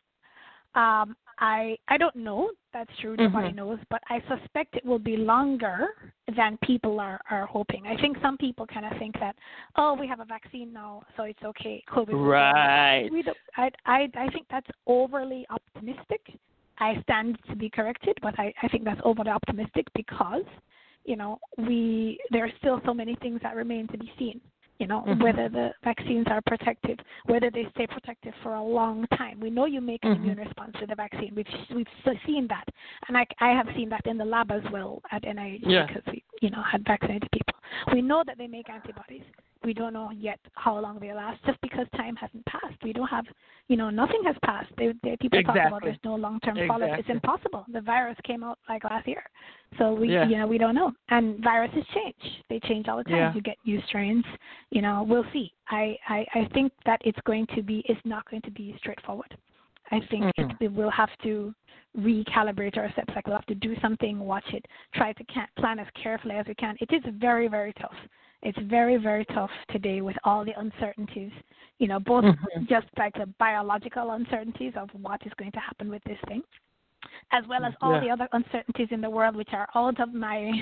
Um, 0.75 1.17
I 1.39 1.77
I 1.89 1.97
don't 1.99 2.17
know. 2.17 2.51
That's 2.73 2.91
true. 3.01 3.17
Nobody 3.17 3.49
mm-hmm. 3.49 3.57
knows, 3.57 3.79
but 3.91 4.03
I 4.09 4.21
suspect 4.29 4.77
it 4.77 4.85
will 4.85 4.99
be 4.99 5.17
longer 5.17 5.89
than 6.37 6.59
people 6.63 7.01
are 7.01 7.21
are 7.31 7.47
hoping. 7.47 7.87
I 7.87 7.97
think 8.01 8.19
some 8.23 8.37
people 8.37 8.67
kind 8.67 8.87
of 8.87 8.97
think 8.99 9.19
that 9.21 9.35
oh, 9.77 9.97
we 9.99 10.07
have 10.07 10.21
a 10.21 10.25
vaccine 10.25 10.73
now, 10.73 11.03
so 11.17 11.25
it's 11.25 11.43
okay. 11.43 11.83
COVID. 11.89 12.13
Right. 12.13 13.09
We 13.11 13.23
don't, 13.23 13.37
I 13.57 13.71
I 13.87 14.09
I 14.17 14.29
think 14.29 14.47
that's 14.51 14.67
overly 14.87 15.47
optimistic. 15.51 16.21
I 16.79 17.01
stand 17.03 17.39
to 17.49 17.57
be 17.57 17.71
corrected, 17.71 18.17
but 18.23 18.39
I 18.39 18.53
I 18.63 18.69
think 18.69 18.85
that's 18.85 19.01
overly 19.05 19.31
optimistic 19.31 19.87
because 19.95 20.45
you 21.05 21.17
know 21.17 21.39
we 21.59 22.19
there 22.31 22.45
are 22.45 22.53
still 22.59 22.81
so 22.85 22.95
many 22.95 23.17
things 23.17 23.41
that 23.43 23.57
remain 23.57 23.87
to 23.89 23.99
be 23.99 24.13
seen 24.19 24.41
you 24.79 24.89
know, 24.89 25.05
mm-hmm. 25.07 25.23
whether 25.23 25.49
the 25.49 25.71
vaccines 25.85 26.27
are 26.29 26.41
protective, 26.47 26.99
whether 27.27 27.51
they 27.51 27.67
stay 27.75 27.87
protective 27.87 28.35
for 28.43 28.55
a 28.55 28.63
long 28.63 29.07
time. 29.17 29.39
We 29.39 29.51
know 29.51 29.67
you 29.67 29.81
make 29.81 30.03
an 30.03 30.15
mm-hmm. 30.15 30.23
immune 30.23 30.39
response 30.39 30.75
to 30.81 30.87
the 30.87 30.95
vaccine. 30.95 31.33
We've 31.35 31.47
we've 31.75 31.87
seen 32.27 32.49
that, 32.49 32.65
and 33.09 33.17
I 33.17 33.25
I 33.41 33.51
have 33.51 33.67
seen 33.77 33.89
that 33.91 34.05
in 34.07 34.19
the 34.19 34.25
lab 34.25 34.51
as 34.51 34.63
well 34.73 35.01
at 35.13 35.23
NIH 35.23 35.61
yeah. 35.63 35.87
because 35.87 36.03
we 36.09 36.25
you 36.43 36.51
know 36.51 36.63
had 36.71 36.85
vaccinated 36.85 37.31
people. 37.33 37.55
We 37.93 38.03
know 38.03 38.25
that 38.27 38.37
they 38.37 38.49
make 38.49 38.69
antibodies. 38.69 39.23
We 39.65 39.73
don't 39.73 39.93
know 39.95 40.11
yet 40.11 40.39
how 40.55 40.79
long 40.79 40.99
they 41.01 41.13
last, 41.13 41.43
just 41.47 41.59
because 41.63 41.87
time 41.97 42.17
hasn't 42.17 42.45
passed. 42.45 42.77
We 42.83 42.93
don't 42.93 43.09
have, 43.09 43.25
you 43.69 43.77
know, 43.77 43.89
nothing 43.89 44.21
has 44.27 44.37
passed. 44.45 44.71
They, 44.77 44.93
they, 45.03 45.17
people 45.19 45.39
exactly. 45.39 45.63
talk 45.63 45.69
about 45.69 45.83
there's 45.83 45.97
no 46.05 46.17
long-term 46.17 46.59
exactly. 46.59 46.69
follow-up. 46.69 46.99
It's 46.99 47.09
impossible. 47.09 47.65
The 47.73 47.81
virus 47.81 48.17
came 48.25 48.45
out 48.45 48.59
like 48.69 48.85
last 48.85 49.09
year, 49.09 49.23
so 49.79 49.95
we, 49.95 50.13
yeah. 50.13 50.29
you 50.29 50.37
know, 50.37 50.47
we 50.47 50.59
don't 50.59 50.75
know. 50.75 50.93
And 51.09 51.43
viruses 51.43 51.85
change. 51.95 52.43
They 52.51 52.61
change 52.61 52.89
all 52.89 52.99
the 52.99 53.05
time. 53.05 53.15
Yeah. 53.15 53.35
You 53.35 53.41
get 53.41 53.57
new 53.65 53.81
strains. 53.89 54.25
You 54.71 54.83
know, 54.83 55.07
we'll 55.09 55.25
see. 55.33 55.51
I, 55.71 55.97
I, 56.09 56.27
I 56.35 56.49
think 56.53 56.73
that 56.85 57.01
it's 57.05 57.19
going 57.25 57.47
to 57.55 57.63
be. 57.63 57.83
It's 57.89 58.01
not 58.05 58.29
going 58.31 58.43
to 58.43 58.51
be 58.51 58.75
straightforward. 58.79 59.37
I 59.91 60.01
think 60.11 60.25
mm-hmm. 60.25 60.65
it, 60.65 60.73
we'll 60.73 60.91
have 60.91 61.11
to 61.23 61.55
recalibrate 61.99 62.77
our 62.77 62.91
steps. 62.93 63.13
Like 63.15 63.27
we'll 63.27 63.37
have 63.37 63.47
to 63.47 63.55
do 63.55 63.75
something, 63.81 64.19
watch 64.19 64.45
it, 64.53 64.65
try 64.95 65.13
to 65.13 65.25
plan 65.59 65.79
as 65.79 65.87
carefully 66.03 66.35
as 66.35 66.47
we 66.47 66.55
can. 66.55 66.77
It 66.81 66.93
is 66.93 67.03
very, 67.19 67.49
very 67.49 67.73
tough. 67.75 67.95
It's 68.45 68.59
very, 68.69 68.99
very 68.99 69.25
tough 69.27 69.51
today 69.71 70.03
with 70.03 70.17
all 70.25 70.45
the 70.45 70.53
uncertainties. 70.59 71.33
You 71.79 71.89
know, 71.89 71.99
both 71.99 72.25
mm-hmm. 72.25 72.65
just 72.69 72.87
like 72.97 73.15
the 73.15 73.27
biological 73.39 74.13
uncertainties 74.13 74.75
of 74.77 74.91
what 75.01 75.21
is 75.27 75.33
going 75.39 75.51
to 75.53 75.59
happen 75.59 75.91
with 75.91 76.05
this 76.05 76.19
thing, 76.29 76.43
as 77.33 77.43
well 77.49 77.65
as 77.65 77.73
all 77.81 77.95
yeah. 77.95 78.01
the 78.01 78.11
other 78.11 78.29
uncertainties 78.33 78.89
in 78.93 79.01
the 79.01 79.11
world, 79.11 79.35
which 79.35 79.49
are 79.53 79.69
out 79.75 79.99
of 80.01 80.15
my 80.15 80.53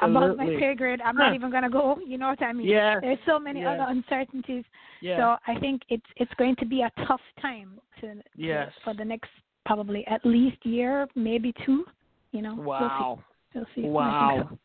above 0.00 0.36
my 0.38 0.46
pay 0.58 0.74
grade. 0.74 1.00
I'm 1.04 1.16
huh. 1.16 1.24
not 1.24 1.34
even 1.34 1.50
going 1.50 1.64
to 1.64 1.68
go. 1.68 1.98
You 2.06 2.16
know 2.16 2.28
what 2.28 2.42
I 2.42 2.52
mean? 2.52 2.66
Yes. 2.66 2.98
There's 3.02 3.18
so 3.26 3.38
many 3.38 3.60
yes. 3.60 3.78
other 3.78 3.90
uncertainties. 3.90 4.64
Yeah. 5.02 5.18
So 5.18 5.52
I 5.52 5.58
think 5.60 5.82
it's 5.90 6.06
it's 6.16 6.32
going 6.38 6.56
to 6.56 6.66
be 6.66 6.82
a 6.82 6.90
tough 7.06 7.20
time 7.42 7.78
to, 8.00 8.14
yes. 8.36 8.68
to 8.68 8.84
for 8.84 8.94
the 8.94 9.04
next 9.04 9.30
probably 9.66 10.06
at 10.06 10.24
least 10.24 10.64
year, 10.64 11.06
maybe 11.14 11.52
two. 11.66 11.84
You 12.32 12.42
know. 12.42 12.54
Wow. 12.54 13.20
We'll 13.54 13.64
see. 13.74 13.82
We'll 13.82 13.84
see. 13.84 13.90
Wow. 13.90 14.58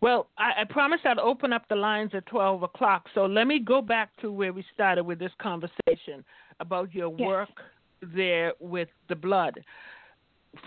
Well, 0.00 0.28
I, 0.38 0.62
I 0.62 0.64
promised 0.64 1.06
I'd 1.06 1.18
open 1.18 1.52
up 1.52 1.68
the 1.68 1.76
lines 1.76 2.10
at 2.14 2.26
12 2.26 2.62
o'clock. 2.62 3.06
So 3.14 3.26
let 3.26 3.46
me 3.46 3.58
go 3.58 3.80
back 3.80 4.10
to 4.20 4.32
where 4.32 4.52
we 4.52 4.64
started 4.74 5.04
with 5.04 5.18
this 5.18 5.32
conversation 5.40 6.24
about 6.60 6.94
your 6.94 7.14
yes. 7.16 7.26
work 7.26 7.48
there 8.14 8.52
with 8.60 8.88
the 9.08 9.16
blood. 9.16 9.60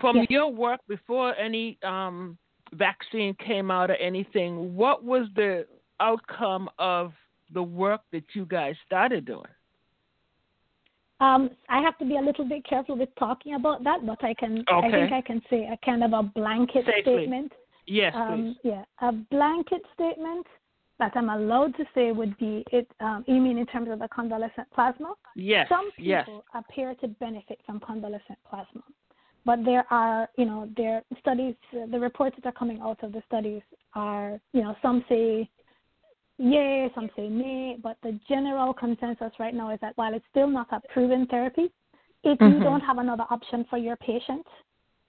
From 0.00 0.16
yes. 0.16 0.26
your 0.30 0.52
work 0.52 0.80
before 0.88 1.34
any 1.36 1.78
um, 1.82 2.36
vaccine 2.72 3.34
came 3.34 3.70
out 3.70 3.90
or 3.90 3.96
anything, 3.96 4.74
what 4.74 5.04
was 5.04 5.28
the 5.36 5.66
outcome 6.00 6.68
of 6.78 7.12
the 7.52 7.62
work 7.62 8.00
that 8.12 8.24
you 8.34 8.44
guys 8.44 8.74
started 8.86 9.24
doing? 9.24 9.46
Um, 11.20 11.50
I 11.70 11.80
have 11.80 11.96
to 11.98 12.04
be 12.04 12.16
a 12.16 12.20
little 12.20 12.46
bit 12.46 12.66
careful 12.66 12.96
with 12.96 13.08
talking 13.18 13.54
about 13.54 13.82
that, 13.84 14.04
but 14.04 14.22
I 14.22 14.34
can. 14.34 14.64
Okay. 14.70 14.86
I 14.86 14.90
think 14.90 15.12
I 15.12 15.20
can 15.22 15.40
say 15.48 15.66
a 15.72 15.78
kind 15.84 16.04
of 16.04 16.12
a 16.12 16.22
blanket 16.22 16.84
Safely. 16.84 17.22
statement. 17.22 17.52
Yes, 17.86 18.12
um, 18.16 18.56
please. 18.62 18.70
Yeah, 18.70 18.84
a 19.08 19.12
blanket 19.12 19.82
statement 19.94 20.46
that 20.98 21.12
I'm 21.14 21.28
allowed 21.28 21.76
to 21.76 21.84
say 21.94 22.12
would 22.12 22.36
be 22.38 22.64
it. 22.72 22.88
Um, 23.00 23.24
you 23.26 23.40
mean 23.40 23.58
in 23.58 23.66
terms 23.66 23.88
of 23.90 23.98
the 23.98 24.08
convalescent 24.08 24.68
plasma? 24.74 25.14
Yes. 25.34 25.68
Some 25.68 25.90
people 25.92 26.04
yes. 26.06 26.28
appear 26.54 26.94
to 26.96 27.08
benefit 27.08 27.60
from 27.66 27.80
convalescent 27.80 28.38
plasma, 28.48 28.82
but 29.44 29.64
there 29.64 29.84
are, 29.90 30.28
you 30.36 30.46
know, 30.46 30.68
there 30.76 31.02
studies. 31.20 31.54
The 31.72 31.98
reports 31.98 32.36
that 32.42 32.48
are 32.48 32.58
coming 32.58 32.80
out 32.80 33.02
of 33.02 33.12
the 33.12 33.22
studies 33.26 33.62
are, 33.94 34.40
you 34.52 34.62
know, 34.62 34.74
some 34.82 35.04
say 35.08 35.48
yay, 36.38 36.90
some 36.94 37.08
say 37.16 37.28
nay, 37.28 37.76
but 37.82 37.96
the 38.02 38.18
general 38.28 38.74
consensus 38.74 39.32
right 39.38 39.54
now 39.54 39.70
is 39.70 39.78
that 39.80 39.92
while 39.96 40.14
it's 40.14 40.24
still 40.30 40.48
not 40.48 40.66
a 40.70 40.80
proven 40.92 41.26
therapy, 41.26 41.72
if 42.24 42.38
mm-hmm. 42.38 42.58
you 42.58 42.60
don't 42.62 42.80
have 42.80 42.98
another 42.98 43.24
option 43.30 43.64
for 43.70 43.78
your 43.78 43.96
patient, 43.96 44.46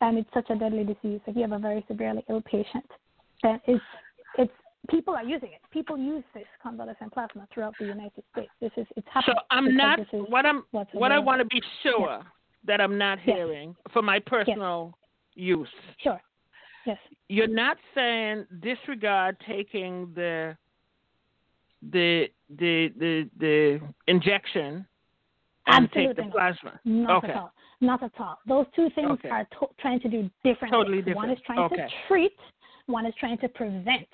and 0.02 0.18
it's 0.18 0.30
such 0.34 0.50
a 0.50 0.56
deadly 0.56 0.84
disease, 0.84 1.22
if 1.26 1.36
you 1.36 1.42
have 1.42 1.52
a 1.52 1.60
very 1.60 1.84
severely 1.88 2.24
ill 2.30 2.42
patient, 2.42 2.86
then 3.44 3.60
it's 3.66 3.84
it's 4.38 4.52
people 4.90 5.16
are 5.16 5.24
using 5.24 5.50
it. 5.50 5.62
People 5.72 5.98
use 5.98 6.24
this 6.34 6.46
convalescent 6.62 7.14
plasma 7.14 7.48
throughout 7.54 7.74
the 7.80 7.86
United 7.86 8.24
States. 8.32 8.52
This 8.62 8.72
is 8.78 8.86
it's 8.96 9.08
happening. 9.12 9.36
So 9.38 9.44
I'm 9.52 9.76
not 9.76 10.00
what 10.30 10.46
I'm 10.46 10.64
what 10.72 11.12
I 11.12 11.20
want 11.20 11.40
to 11.40 11.46
be 11.46 11.62
sure 11.84 12.18
yes. 12.20 12.26
that 12.66 12.82
I'm 12.82 12.98
not 12.98 13.20
yes. 13.26 13.36
hearing 13.36 13.76
for 13.92 14.02
my 14.02 14.20
personal 14.20 14.94
yes. 15.36 15.58
use. 15.58 15.70
Sure. 16.04 16.22
Yes. 16.86 16.98
You're 17.28 17.48
not 17.48 17.78
saying 17.94 18.46
disregard 18.62 19.38
taking 19.46 20.12
the 20.16 20.56
the 21.92 22.28
the 22.58 22.94
the 22.98 23.30
the 23.40 23.80
injection 24.08 24.86
and 25.68 25.86
Absolutely 25.86 26.08
take 26.08 26.16
the 26.16 26.24
not. 26.24 26.32
plasma. 26.32 26.80
Not 26.86 27.24
okay. 27.24 27.34
Not 27.80 28.02
at 28.04 28.12
all. 28.20 28.40
Those 28.48 28.66
two 28.76 28.90
things 28.96 29.12
okay. 29.12 29.30
are 29.30 29.48
to- 29.60 29.70
trying 29.80 30.00
to 30.02 30.10
do 30.10 30.30
different 30.44 30.74
totally 30.74 30.98
things. 30.98 31.08
Different. 31.08 31.30
One 31.30 31.30
is 31.30 31.40
trying 31.46 31.60
okay. 31.60 31.76
to 31.76 31.88
treat, 32.08 32.38
one 32.88 33.06
is 33.06 33.14
trying 33.20 33.38
to 33.40 33.50
prevent. 33.50 34.08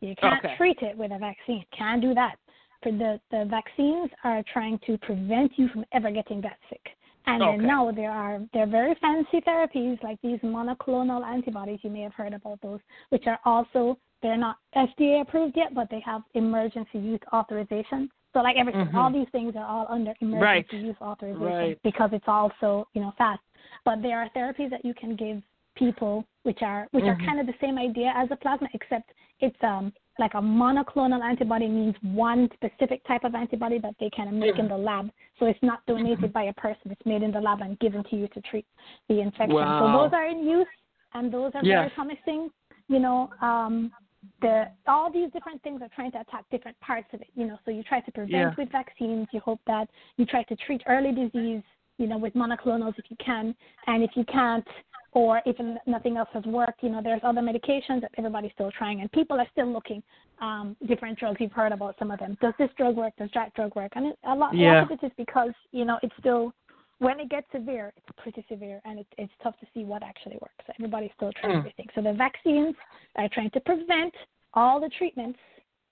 You 0.00 0.14
can't 0.16 0.44
okay. 0.44 0.54
treat 0.56 0.78
it 0.82 0.96
with 0.96 1.12
a 1.12 1.18
vaccine. 1.18 1.64
Can't 1.76 2.02
do 2.02 2.14
that. 2.14 2.36
For 2.82 2.92
the, 2.92 3.20
the 3.30 3.46
vaccines 3.48 4.10
are 4.24 4.42
trying 4.52 4.78
to 4.86 4.98
prevent 4.98 5.52
you 5.56 5.68
from 5.68 5.84
ever 5.92 6.10
getting 6.10 6.40
that 6.42 6.58
sick. 6.68 6.82
And 7.26 7.42
okay. 7.42 7.56
then 7.56 7.66
now 7.66 7.90
there 7.90 8.10
are 8.10 8.40
they're 8.52 8.66
very 8.66 8.94
fancy 9.00 9.40
therapies 9.40 10.02
like 10.02 10.20
these 10.22 10.38
monoclonal 10.40 11.24
antibodies. 11.24 11.78
You 11.82 11.90
may 11.90 12.02
have 12.02 12.12
heard 12.12 12.34
about 12.34 12.60
those, 12.60 12.80
which 13.08 13.24
are 13.26 13.38
also 13.46 13.98
they're 14.22 14.36
not 14.36 14.56
FDA 14.76 15.22
approved 15.22 15.56
yet, 15.56 15.74
but 15.74 15.88
they 15.90 16.00
have 16.04 16.22
emergency 16.34 16.98
use 16.98 17.20
authorization. 17.32 18.10
So 18.34 18.40
like 18.40 18.56
everything, 18.58 18.86
mm-hmm. 18.86 18.98
all 18.98 19.12
these 19.12 19.28
things 19.32 19.54
are 19.56 19.64
all 19.64 19.86
under 19.88 20.12
emergency 20.20 20.42
right. 20.42 20.72
use 20.72 20.96
authorization 21.00 21.46
right. 21.46 21.78
because 21.84 22.10
it's 22.12 22.24
also 22.26 22.86
you 22.92 23.00
know 23.00 23.12
fast. 23.16 23.40
But 23.84 24.02
there 24.02 24.20
are 24.20 24.28
therapies 24.36 24.70
that 24.70 24.84
you 24.84 24.92
can 24.92 25.16
give 25.16 25.40
people 25.76 26.24
which 26.42 26.58
are 26.62 26.88
which 26.90 27.04
mm-hmm. 27.04 27.22
are 27.22 27.26
kind 27.26 27.40
of 27.40 27.46
the 27.46 27.54
same 27.60 27.78
idea 27.78 28.12
as 28.16 28.28
a 28.32 28.36
plasma, 28.36 28.68
except 28.74 29.10
it's 29.40 29.56
um 29.62 29.92
like 30.18 30.34
a 30.34 30.40
monoclonal 30.40 31.22
antibody 31.22 31.66
means 31.66 31.94
one 32.02 32.48
specific 32.54 33.04
type 33.06 33.24
of 33.24 33.34
antibody 33.34 33.78
that 33.78 33.94
they 33.98 34.10
kind 34.16 34.28
of 34.28 34.34
make 34.34 34.58
in 34.58 34.68
the 34.68 34.76
lab. 34.76 35.10
So 35.38 35.46
it's 35.46 35.58
not 35.62 35.84
donated 35.86 36.32
by 36.32 36.44
a 36.44 36.52
person; 36.54 36.90
it's 36.90 37.06
made 37.06 37.22
in 37.22 37.30
the 37.30 37.40
lab 37.40 37.60
and 37.60 37.78
given 37.78 38.02
to 38.10 38.16
you 38.16 38.28
to 38.28 38.40
treat 38.42 38.66
the 39.08 39.20
infection. 39.20 39.54
Wow. 39.54 39.80
So 39.80 40.02
those 40.02 40.12
are 40.12 40.26
in 40.26 40.44
use, 40.44 40.66
and 41.14 41.32
those 41.32 41.52
are 41.54 41.64
yes. 41.64 41.78
very 41.78 41.90
promising. 41.90 42.50
You 42.88 42.98
know, 42.98 43.30
um, 43.40 43.92
the 44.40 44.64
all 44.86 45.12
these 45.12 45.30
different 45.32 45.62
things 45.62 45.80
are 45.82 45.90
trying 45.94 46.12
to 46.12 46.20
attack 46.20 46.44
different 46.50 46.78
parts 46.80 47.08
of 47.12 47.20
it. 47.20 47.28
You 47.34 47.46
know, 47.46 47.58
so 47.64 47.70
you 47.70 47.82
try 47.82 48.00
to 48.00 48.12
prevent 48.12 48.30
yeah. 48.32 48.54
with 48.56 48.70
vaccines. 48.72 49.28
You 49.32 49.40
hope 49.40 49.60
that 49.66 49.88
you 50.16 50.26
try 50.26 50.42
to 50.44 50.56
treat 50.56 50.82
early 50.88 51.12
disease. 51.12 51.62
You 51.96 52.08
know, 52.08 52.18
with 52.18 52.34
monoclonals 52.34 52.94
if 52.98 53.04
you 53.08 53.16
can, 53.24 53.54
and 53.86 54.02
if 54.02 54.10
you 54.16 54.24
can't, 54.24 54.66
or 55.12 55.40
if 55.46 55.56
nothing 55.86 56.16
else 56.16 56.28
has 56.34 56.42
worked, 56.44 56.82
you 56.82 56.88
know, 56.88 57.00
there's 57.00 57.20
other 57.22 57.40
medications 57.40 58.00
that 58.00 58.10
everybody's 58.18 58.50
still 58.54 58.72
trying, 58.76 59.00
and 59.00 59.10
people 59.12 59.38
are 59.38 59.46
still 59.52 59.72
looking 59.72 60.02
um, 60.40 60.76
different 60.88 61.16
drugs. 61.18 61.36
You've 61.38 61.52
heard 61.52 61.70
about 61.70 61.94
some 62.00 62.10
of 62.10 62.18
them. 62.18 62.36
Does 62.40 62.52
this 62.58 62.68
drug 62.76 62.96
work? 62.96 63.12
Does 63.16 63.30
that 63.34 63.54
drug 63.54 63.76
work? 63.76 63.92
And 63.94 64.06
it, 64.08 64.18
a 64.26 64.34
lot, 64.34 64.56
yeah. 64.56 64.72
a 64.72 64.82
lot 64.82 64.90
of 64.90 64.98
it 65.02 65.06
is 65.06 65.12
because 65.16 65.52
you 65.70 65.84
know 65.84 66.00
it's 66.02 66.14
still 66.18 66.52
when 66.98 67.20
it 67.20 67.28
gets 67.28 67.46
severe, 67.52 67.92
it's 67.96 68.06
pretty 68.16 68.44
severe, 68.48 68.80
and 68.84 69.00
it, 69.00 69.06
it's 69.18 69.32
tough 69.42 69.58
to 69.60 69.66
see 69.74 69.84
what 69.84 70.02
actually 70.02 70.36
works. 70.40 70.64
Everybody's 70.78 71.10
still 71.16 71.32
trying 71.40 71.54
mm. 71.54 71.58
everything. 71.58 71.86
So 71.94 72.02
the 72.02 72.12
vaccines 72.12 72.74
are 73.16 73.28
trying 73.28 73.50
to 73.50 73.60
prevent. 73.60 74.14
All 74.54 74.80
the 74.80 74.90
treatments 74.98 75.38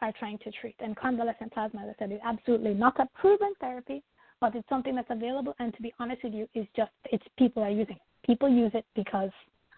are 0.01 0.13
trying 0.19 0.39
to 0.39 0.51
treat. 0.51 0.75
And 0.81 0.97
convalescent 0.97 1.53
plasma, 1.53 1.83
as 1.83 1.95
I 1.95 1.95
said, 1.99 2.13
is 2.13 2.21
absolutely 2.25 2.75
not 2.75 2.99
a 3.01 3.07
proven 3.15 3.53
therapy, 3.61 4.03
but 4.41 4.55
it's 4.55 4.69
something 4.69 4.95
that's 4.95 5.11
available. 5.11 5.55
And 5.59 5.75
to 5.75 5.83
be 5.83 5.93
honest 5.99 6.25
with 6.25 6.35
you, 6.35 6.49
is 6.55 6.67
just 6.77 6.91
it's 7.11 7.25
people 7.39 7.63
are 7.63 7.71
using 7.71 7.97
it. 7.97 8.03
People 8.27 8.49
use 8.49 8.73
it 8.75 8.85
because 8.95 9.31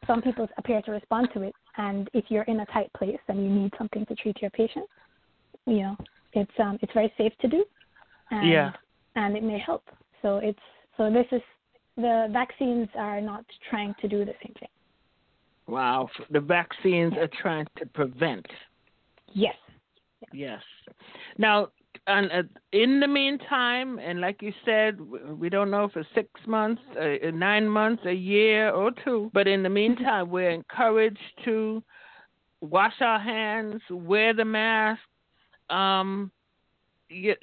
some 0.07 0.21
people 0.21 0.49
appear 0.59 0.83
to 0.83 0.91
respond 0.91 1.29
to 1.35 1.43
it, 1.43 1.55
and 1.79 2.11
if 2.13 2.27
you're 2.29 2.43
in 2.45 2.61
a 2.61 2.67
tight 2.67 2.91
place 2.95 3.19
and 3.29 3.43
you 3.43 3.49
need 3.49 3.73
something 3.79 4.05
to 4.07 4.15
treat 4.15 4.41
your 4.43 4.51
patient, 4.51 4.87
you 5.67 5.83
know, 5.83 5.97
it's 6.35 6.51
um, 6.59 6.79
it's 6.83 6.93
very 6.93 7.13
safe 7.17 7.33
to 7.41 7.49
do, 7.49 7.65
and 8.31 8.49
Yeah. 8.49 8.73
and 9.17 9.37
it 9.37 9.43
may 9.43 9.59
help. 9.59 9.85
So 10.21 10.39
it's 10.39 10.59
so 10.97 11.11
this 11.11 11.27
is 11.33 11.43
the 11.97 12.29
vaccines 12.31 12.89
are 12.97 13.21
not 13.21 13.45
trying 13.71 13.95
to 14.01 14.09
do 14.09 14.25
the 14.25 14.35
same 14.43 14.55
thing. 14.61 14.69
Wow. 15.67 16.09
The 16.31 16.41
vaccines 16.41 17.15
are 17.15 17.31
trying 17.41 17.67
to 17.79 17.87
prevent. 17.87 18.47
Yes. 19.33 19.57
Yes. 20.33 20.61
Now, 21.39 21.69
and 22.07 22.31
uh, 22.33 22.43
in 22.73 23.01
the 23.01 23.09
meantime, 23.09 23.99
and 23.99 24.21
like 24.21 24.43
you 24.43 24.53
said, 24.65 24.99
we 25.01 25.49
don't 25.49 25.71
know 25.71 25.89
for 25.89 26.05
six 26.15 26.29
months, 26.47 26.83
uh, 27.01 27.31
nine 27.33 27.69
months, 27.69 28.03
a 28.07 28.13
year, 28.13 28.71
or 28.71 28.91
two. 29.05 29.31
But 29.33 29.49
in 29.49 29.63
the 29.63 29.71
meantime, 29.71 30.29
we're 30.31 30.51
encouraged 30.51 31.19
to 31.45 31.83
wash 32.61 32.95
our 33.01 33.19
hands, 33.19 33.81
wear 33.91 34.35
the 34.35 34.45
mask. 34.45 35.01
Um, 35.71 36.31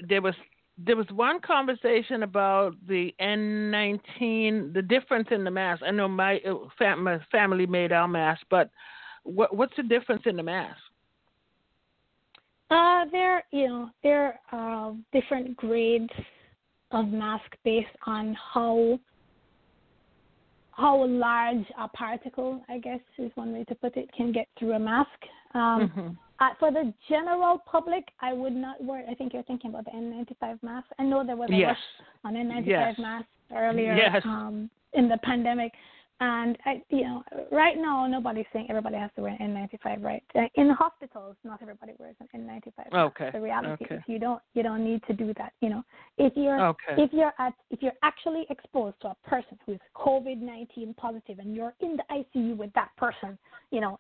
there 0.07 0.21
was 0.21 0.36
there 0.77 0.95
was 0.95 1.07
one 1.12 1.39
conversation 1.41 2.23
about 2.23 2.75
the 2.88 3.13
N19, 3.19 4.73
the 4.73 4.81
difference 4.81 5.27
in 5.31 5.43
the 5.43 5.51
mask. 5.51 5.84
I 5.86 5.91
know 5.91 6.07
my, 6.07 6.39
uh, 6.39 6.55
fam- 6.77 7.03
my 7.03 7.19
family 7.31 7.65
made 7.65 7.91
our 7.91 8.07
mask, 8.07 8.41
but 8.49 8.69
what, 9.23 9.55
what's 9.55 9.75
the 9.75 9.84
difference 9.84 10.23
in 10.25 10.36
the 10.36 10.43
mask? 10.43 10.79
Uh, 12.69 13.05
there, 13.12 13.43
you 13.51 13.67
know, 13.67 13.89
there 14.01 14.39
are 14.51 14.95
different 15.12 15.55
grades 15.57 16.10
of 16.91 17.07
mask 17.10 17.51
based 17.63 17.88
on 18.05 18.36
how 18.53 18.99
how 20.73 21.05
large 21.05 21.65
a 21.77 21.88
particle, 21.89 22.63
I 22.69 22.79
guess 22.79 23.01
is 23.17 23.29
one 23.36 23.51
way 23.53 23.65
to 23.65 23.75
put 23.75 23.97
it, 23.97 24.10
can 24.15 24.31
get 24.31 24.47
through 24.57 24.71
a 24.71 24.79
mask. 24.79 25.10
Um, 25.53 25.89
Mhm. 25.89 26.17
Uh, 26.41 26.49
for 26.60 26.71
the 26.71 26.91
general 27.08 27.60
public, 27.71 28.04
I 28.19 28.34
would 28.34 28.54
not 28.54 28.84
worry. 28.84 29.04
I 29.10 29.13
think 29.13 29.32
you're 29.34 29.43
thinking 29.43 29.69
about 29.69 29.86
the 29.86 29.91
N95 29.91 30.62
mask. 30.63 30.88
I 30.97 31.04
know 31.04 31.23
there 31.23 31.36
was 31.36 31.49
a 31.51 31.54
Yes. 31.54 31.69
rush 31.69 32.08
on 32.23 32.36
N95 32.36 32.65
Yes. 32.67 32.97
masks 32.99 33.30
earlier 33.56 33.93
Yes. 33.95 34.25
um, 34.25 34.69
in 34.93 35.08
the 35.08 35.17
pandemic. 35.19 35.71
And 36.19 36.56
I, 36.65 36.84
you 36.89 37.04
know, 37.04 37.23
right 37.51 37.77
now 37.77 38.06
nobody's 38.06 38.45
saying 38.54 38.67
everybody 38.69 38.95
has 38.95 39.10
to 39.15 39.21
wear 39.23 39.36
an 39.39 39.39
N95, 39.39 40.04
right? 40.04 40.23
Uh, 40.36 40.47
In 40.54 40.67
the 40.67 40.73
hospitals, 40.75 41.36
not 41.43 41.62
everybody 41.63 41.93
wears 41.97 42.15
an 42.19 42.27
N95. 42.36 42.93
Okay. 42.93 43.32
The 43.32 43.41
reality 43.41 43.86
Okay. 43.86 43.95
is 43.95 44.04
you 44.08 44.19
don't 44.19 44.41
you 44.54 44.62
don't 44.62 44.84
need 44.84 45.01
to 45.08 45.13
do 45.13 45.34
that. 45.39 45.54
You 45.62 45.69
know, 45.69 45.84
if 46.17 46.34
you're 46.36 46.62
Okay. 46.62 47.01
if 47.04 47.12
you're 47.12 47.34
at 47.39 47.54
if 47.71 47.82
you're 47.82 47.97
actually 48.04 48.45
exposed 48.51 48.99
to 49.01 49.08
a 49.10 49.15
person 49.27 49.58
who's 49.65 49.80
COVID 49.95 50.39
nineteen 50.39 50.93
positive 50.93 51.39
and 51.39 51.56
you're 51.56 51.73
in 51.80 51.97
the 51.97 52.04
ICU 52.12 52.56
with 52.56 52.71
that 52.73 52.95
person, 52.97 53.38
you 53.71 53.82
know, 53.82 53.99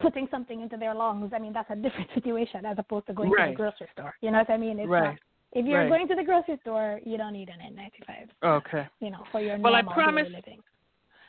putting 0.00 0.28
something 0.30 0.60
into 0.60 0.76
their 0.76 0.94
lungs, 0.94 1.32
I 1.34 1.38
mean 1.38 1.52
that's 1.52 1.70
a 1.70 1.76
different 1.76 2.08
situation 2.14 2.64
as 2.66 2.76
opposed 2.78 3.06
to 3.06 3.12
going 3.12 3.30
to 3.30 3.46
the 3.50 3.54
grocery 3.56 3.88
store. 3.92 4.14
You 4.20 4.30
know 4.30 4.38
what 4.38 4.50
I 4.50 4.56
mean? 4.56 4.78
It's 4.78 4.88
Right. 4.88 5.04
not 5.10 5.18
if 5.52 5.64
you're 5.64 5.80
Right. 5.80 5.88
going 5.88 6.08
to 6.08 6.14
the 6.14 6.24
grocery 6.24 6.58
store, 6.60 7.00
you 7.06 7.16
don't 7.16 7.32
need 7.32 7.48
an 7.48 7.60
N95. 7.60 8.28
Okay. 8.42 8.86
You 9.00 9.10
know, 9.10 9.24
for 9.32 9.40
your 9.40 9.56
Well, 9.58 9.74
I 9.74 9.80
normal 9.80 9.94
promise- 9.94 10.24
daily 10.24 10.36
living. 10.36 10.62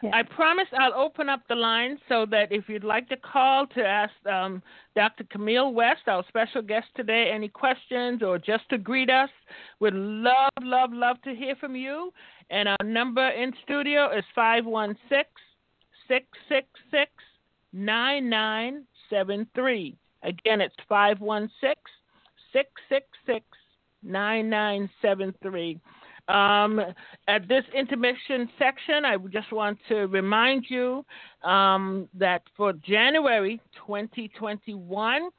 Yeah. 0.01 0.11
I 0.13 0.23
promise 0.23 0.67
I'll 0.77 0.93
open 0.93 1.27
up 1.27 1.41
the 1.49 1.55
line 1.55 1.99
so 2.07 2.25
that 2.27 2.53
if 2.53 2.69
you'd 2.69 2.85
like 2.85 3.09
to 3.09 3.17
call 3.17 3.67
to 3.67 3.85
ask 3.85 4.13
um, 4.27 4.63
Dr. 4.95 5.25
Camille 5.25 5.73
West, 5.73 6.07
our 6.07 6.23
special 6.29 6.61
guest 6.61 6.87
today, 6.95 7.29
any 7.31 7.49
questions 7.49 8.23
or 8.23 8.37
just 8.39 8.67
to 8.69 8.77
greet 8.77 9.09
us, 9.09 9.29
we'd 9.81 9.93
love, 9.93 10.51
love, 10.61 10.93
love 10.93 11.21
to 11.23 11.35
hear 11.35 11.53
from 11.57 11.75
you. 11.75 12.13
And 12.49 12.69
our 12.69 12.77
number 12.85 13.27
in 13.29 13.53
studio 13.63 14.09
is 14.17 14.23
516 14.33 15.25
666 16.07 17.11
9973. 17.73 19.97
Again, 20.23 20.61
it's 20.61 20.75
516 20.87 21.75
666 22.53 23.45
9973. 24.03 25.79
Um, 26.27 26.79
at 27.27 27.47
this 27.47 27.63
intermission 27.75 28.49
section, 28.59 29.03
I 29.03 29.17
just 29.31 29.51
want 29.51 29.79
to 29.87 30.05
remind 30.07 30.65
you 30.69 31.03
um, 31.43 32.07
that 32.13 32.43
for 32.55 32.73
January 32.73 33.59
2021, 33.87 35.29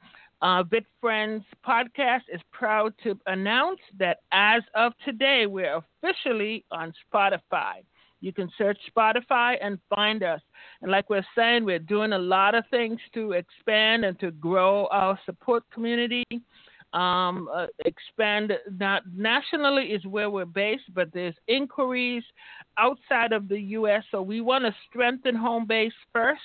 uh, 0.41 0.63
Vit 0.63 0.85
Friends 0.99 1.45
podcast 1.65 2.23
is 2.33 2.41
proud 2.51 2.93
to 3.03 3.17
announce 3.27 3.79
that 3.99 4.17
as 4.33 4.63
of 4.75 4.91
today, 5.05 5.45
we're 5.45 5.81
officially 6.03 6.65
on 6.71 6.91
Spotify. 7.13 7.83
You 8.21 8.31
can 8.31 8.49
search 8.57 8.77
Spotify 8.95 9.57
and 9.61 9.79
find 9.93 10.23
us. 10.23 10.41
And 10.81 10.91
like 10.91 11.09
we're 11.09 11.25
saying, 11.35 11.65
we're 11.65 11.79
doing 11.79 12.13
a 12.13 12.17
lot 12.17 12.55
of 12.55 12.63
things 12.71 12.99
to 13.13 13.33
expand 13.33 14.05
and 14.05 14.19
to 14.19 14.31
grow 14.31 14.87
our 14.91 15.19
support 15.25 15.63
community 15.73 16.25
um, 16.93 17.47
uh, 17.53 17.67
expand 17.85 18.53
not 18.79 19.03
nationally 19.15 19.85
is 19.85 20.05
where 20.05 20.29
we're 20.29 20.45
based, 20.45 20.93
but 20.93 21.09
there's 21.13 21.35
inquiries 21.47 22.23
outside 22.77 23.31
of 23.31 23.47
the 23.47 23.59
U.S. 23.59 24.03
So 24.11 24.21
we 24.21 24.41
want 24.41 24.65
to 24.65 24.75
strengthen 24.89 25.35
home 25.35 25.65
base 25.65 25.93
first. 26.11 26.41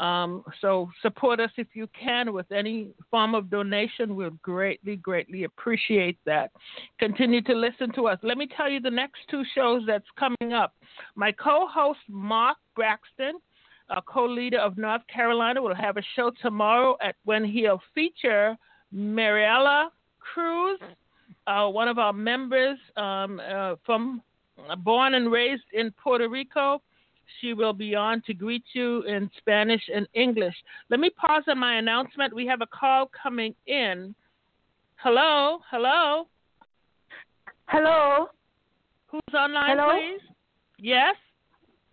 Um, 0.00 0.44
so 0.60 0.90
support 1.02 1.38
us 1.38 1.50
if 1.56 1.68
you 1.74 1.88
can 1.98 2.32
with 2.32 2.50
any 2.50 2.88
form 3.10 3.34
of 3.34 3.48
donation. 3.48 4.16
We'll 4.16 4.30
greatly, 4.42 4.96
greatly 4.96 5.44
appreciate 5.44 6.18
that. 6.26 6.50
Continue 6.98 7.42
to 7.42 7.54
listen 7.54 7.92
to 7.94 8.08
us. 8.08 8.18
Let 8.22 8.36
me 8.36 8.48
tell 8.56 8.68
you 8.68 8.80
the 8.80 8.90
next 8.90 9.20
two 9.30 9.44
shows 9.54 9.82
that's 9.86 10.04
coming 10.18 10.52
up. 10.52 10.74
My 11.14 11.30
co-host 11.30 12.00
Mark 12.08 12.56
Braxton, 12.74 13.38
a 13.90 14.02
co-leader 14.02 14.58
of 14.58 14.76
North 14.76 15.02
Carolina, 15.06 15.62
will 15.62 15.74
have 15.74 15.96
a 15.96 16.02
show 16.16 16.32
tomorrow 16.42 16.96
at 17.00 17.14
when 17.24 17.44
he'll 17.44 17.80
feature 17.94 18.56
Mariella 18.90 19.90
Cruz, 20.18 20.80
uh, 21.46 21.68
one 21.68 21.86
of 21.86 21.98
our 21.98 22.12
members 22.12 22.78
um, 22.96 23.40
uh, 23.40 23.76
from 23.86 24.22
uh, 24.68 24.76
born 24.76 25.14
and 25.14 25.30
raised 25.30 25.64
in 25.72 25.92
Puerto 25.92 26.28
Rico. 26.28 26.80
She 27.40 27.54
will 27.54 27.72
be 27.72 27.94
on 27.94 28.22
to 28.26 28.34
greet 28.34 28.64
you 28.72 29.02
in 29.02 29.30
Spanish 29.38 29.82
and 29.94 30.06
English. 30.14 30.54
Let 30.90 31.00
me 31.00 31.10
pause 31.10 31.44
on 31.48 31.58
my 31.58 31.76
announcement. 31.76 32.34
We 32.34 32.46
have 32.46 32.60
a 32.60 32.66
call 32.66 33.10
coming 33.22 33.54
in. 33.66 34.14
Hello, 34.96 35.58
hello. 35.70 36.28
Hello. 37.66 38.26
Who's 39.08 39.20
online, 39.34 39.78
Hello? 39.78 39.98
please? 39.98 40.20
Yes. 40.78 41.16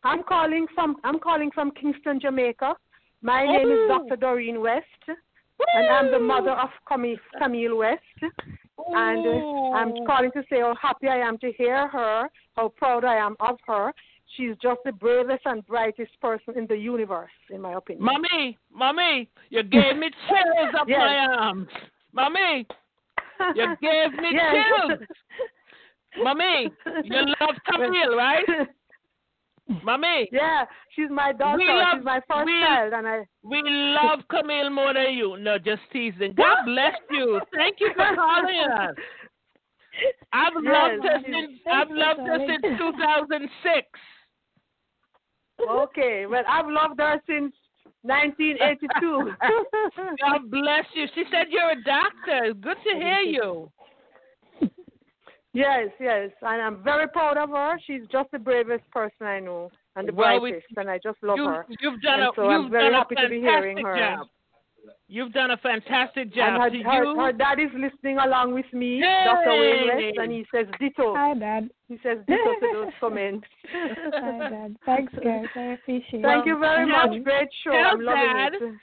I'm 0.04 0.24
calling 0.24 0.66
from 0.74 0.98
I'm 1.04 1.20
calling 1.20 1.52
from 1.52 1.72
Kingston, 1.72 2.20
Jamaica. 2.20 2.74
My 3.22 3.46
name 3.46 3.68
is 3.72 3.78
Oh. 3.84 4.00
Dr. 4.08 4.16
Doreen 4.16 4.62
West, 4.62 4.86
and 5.08 5.88
I'm 5.88 6.12
the 6.12 6.20
mother 6.20 6.52
of 6.52 6.70
Camille, 6.88 7.18
Camille 7.38 7.78
West. 7.78 8.02
And 8.94 9.28
uh, 9.28 9.78
I'm 9.78 9.94
calling 10.08 10.32
to 10.32 10.42
say 10.50 10.60
how 10.62 10.74
happy 10.82 11.08
I 11.08 11.18
am 11.18 11.38
to 11.40 11.52
hear 11.56 11.88
her, 11.88 12.28
how 12.56 12.70
proud 12.70 13.06
I 13.06 13.16
am 13.16 13.36
of 13.40 13.60
her. 13.68 13.94
She's 14.38 14.56
just 14.62 14.80
the 14.86 14.94
bravest 14.94 15.42
and 15.46 15.66
brightest 15.68 16.12
person 16.22 16.58
in 16.58 16.66
the 16.68 16.76
universe, 16.78 17.32
in 17.50 17.62
my 17.62 17.74
opinion. 17.74 18.06
Mommy, 18.06 18.58
mommy, 18.74 19.30
you 19.50 19.62
gave 19.64 19.98
me 19.98 20.10
chills 20.30 20.74
up 20.80 20.88
Yes. 20.88 21.00
my 21.00 21.16
arms. 21.38 21.68
Mommy, 22.14 22.66
you 23.56 23.76
gave 23.82 24.14
me 24.14 24.30
Yes. 24.32 24.56
chills. 24.88 25.00
Mommy, 26.24 26.70
you 27.04 27.26
love 27.42 27.56
Camille, 27.70 28.16
right? 28.16 28.46
Mommy, 29.84 30.28
Yeah, 30.34 30.66
she's 30.96 31.10
my 31.10 31.32
daughter. 31.32 31.58
We 31.58 31.66
love- 31.68 31.98
she's 31.98 32.04
my 32.06 32.20
first 32.30 32.46
we- 32.46 32.60
child, 32.62 32.94
and 32.94 33.08
I. 33.08 33.26
we 33.44 33.62
love 33.66 34.20
Camille 34.30 34.70
more 34.70 34.94
than 34.94 35.14
you. 35.14 35.38
No, 35.40 35.58
just 35.58 35.82
teasing. 35.94 36.34
God 36.36 36.58
bless 36.66 36.96
you. 37.10 37.40
Thank 37.56 37.80
you 37.80 37.90
for 37.96 38.16
calling 38.16 38.60
us. 38.80 38.96
I've 40.34 40.54
Yes. 40.64 40.74
loved 40.74 41.04
her 41.06 41.20
since 41.26 41.60
I've 41.72 41.90
loved 41.92 42.20
her 42.22 42.40
since 42.48 42.78
2006. 42.78 43.88
Okay, 45.70 46.26
well, 46.26 46.44
I've 46.48 46.68
loved 46.68 47.00
her 47.00 47.22
since 47.28 47.54
1982. 48.04 49.32
God 50.22 50.50
bless 50.52 50.86
you. 50.94 51.06
She 51.14 51.24
said 51.32 51.48
you're 51.50 51.72
a 51.72 51.84
doctor. 51.84 52.54
Good 52.54 52.78
to 52.90 52.98
hear 52.98 53.20
you. 53.20 53.72
Yes, 55.54 55.90
yes, 56.00 56.30
and 56.42 56.62
I'm 56.62 56.82
very 56.82 57.10
proud 57.10 57.36
of 57.38 57.50
her. 57.50 57.78
She's 57.86 58.04
just 58.10 58.32
the 58.32 58.40
bravest 58.40 58.90
person 58.92 59.28
I 59.28 59.40
know 59.42 59.70
and 59.98 60.08
the 60.08 60.14
Well, 60.14 60.40
we- 60.40 60.52
brightest, 60.52 60.68
and 60.78 60.90
I 60.90 60.98
just 61.04 61.18
love 61.22 61.38
You, 61.38 61.48
her. 61.48 61.66
you've 61.82 62.02
done 62.02 62.22
And 62.22 62.30
a 62.30 62.32
so 62.36 62.44
I'm 62.50 62.62
you've 62.64 62.72
very 62.72 62.86
done 62.86 62.94
a 62.94 62.98
happy 62.98 63.16
to 63.16 63.28
be 63.30 63.42
hearing 63.42 63.76
fantastic 63.78 63.86
her. 63.86 64.16
job. 64.18 64.28
You've 65.14 65.34
done 65.34 65.52
a 65.52 65.58
fantastic 65.58 66.24
And 66.24 66.34
job. 66.34 66.62
her, 66.62 66.70
to 66.70 66.84
her, 66.84 67.04
you, 67.04 67.20
her 67.20 67.34
dad 67.34 67.60
is 67.60 67.70
listening 67.76 68.18
along 68.18 68.54
with 68.54 68.66
me, 68.72 69.00
Yay! 69.00 69.24
Dr. 69.26 69.52
Wayne 69.60 69.88
West, 70.06 70.18
and 70.24 70.32
he 70.32 70.46
says 70.56 70.68
ditto. 70.80 71.14
Hi, 71.16 71.34
Dad. 71.34 71.70
He 71.90 71.96
says 72.02 72.20
ditto 72.30 72.52
to 72.62 72.68
those 72.74 72.94
comments. 73.02 73.46
Hi, 73.74 74.50
Dad. 74.50 74.78
Thanks, 74.86 75.12
guys. 75.22 75.46
I 75.56 75.74
appreciate 75.76 76.12
Thank 76.12 76.24
it. 76.24 76.24
Thank 76.24 76.46
you 76.48 76.58
very 76.60 76.88
Tell- 76.90 77.08
much. 77.12 77.24
Great 77.26 77.50
show. 77.62 77.72
tell 77.72 77.92
I'm 77.92 78.02
loving 78.02 78.34
Dad- 78.38 78.54
it. 78.54 78.74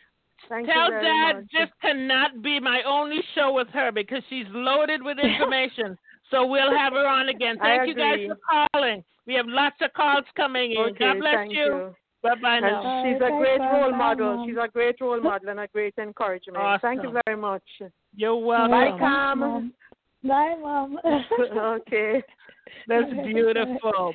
Thank 0.51 0.66
Tell 0.68 0.85
you 0.85 0.91
very 0.91 1.03
Dad 1.03 1.33
much. 1.37 1.45
this 1.53 1.68
cannot 1.83 2.43
be 2.43 2.61
my 2.61 2.83
only 2.87 3.20
show 3.35 3.53
with 3.55 3.68
her 3.70 3.91
because 3.91 4.22
she's 4.29 4.47
loaded 4.51 5.03
with 5.03 5.16
information. 5.22 5.97
so 6.31 6.47
we'll 6.47 6.76
have 6.76 6.93
her 6.93 7.07
on 7.09 7.31
again. 7.31 7.57
Thank 7.59 7.89
you 7.89 7.95
guys 7.95 8.18
for 8.29 8.37
calling. 8.72 9.03
We 9.26 9.33
have 9.35 9.47
lots 9.49 9.76
of 9.81 9.93
calls 9.95 10.24
coming 10.37 10.72
in. 10.72 10.79
Okay, 10.93 10.99
God 10.99 11.18
bless 11.20 11.35
thank 11.37 11.53
you. 11.55 11.95
Bye 12.29 12.35
bye 12.43 12.61
now. 12.61 12.83
And 12.85 13.16
she's 13.16 13.22
a 13.22 13.31
great 13.31 13.59
bye, 13.59 13.72
role 13.72 13.91
bye, 13.91 13.97
model. 13.97 14.37
Mom. 14.37 14.49
She's 14.49 14.57
a 14.62 14.68
great 14.68 15.01
role 15.01 15.20
model 15.20 15.49
and 15.49 15.61
a 15.61 15.66
great 15.68 15.95
encouragement. 15.99 16.81
Thank 16.83 17.03
you 17.03 17.18
very 17.24 17.37
much. 17.41 17.62
You're 18.14 18.37
welcome. 18.37 18.70
Bye, 18.70 18.99
Cam. 18.99 19.39
Mom. 19.39 19.72
Bye, 20.22 20.57
Mom. 20.61 20.99
okay. 21.07 22.22
That's 22.87 23.11
beautiful. 23.24 24.14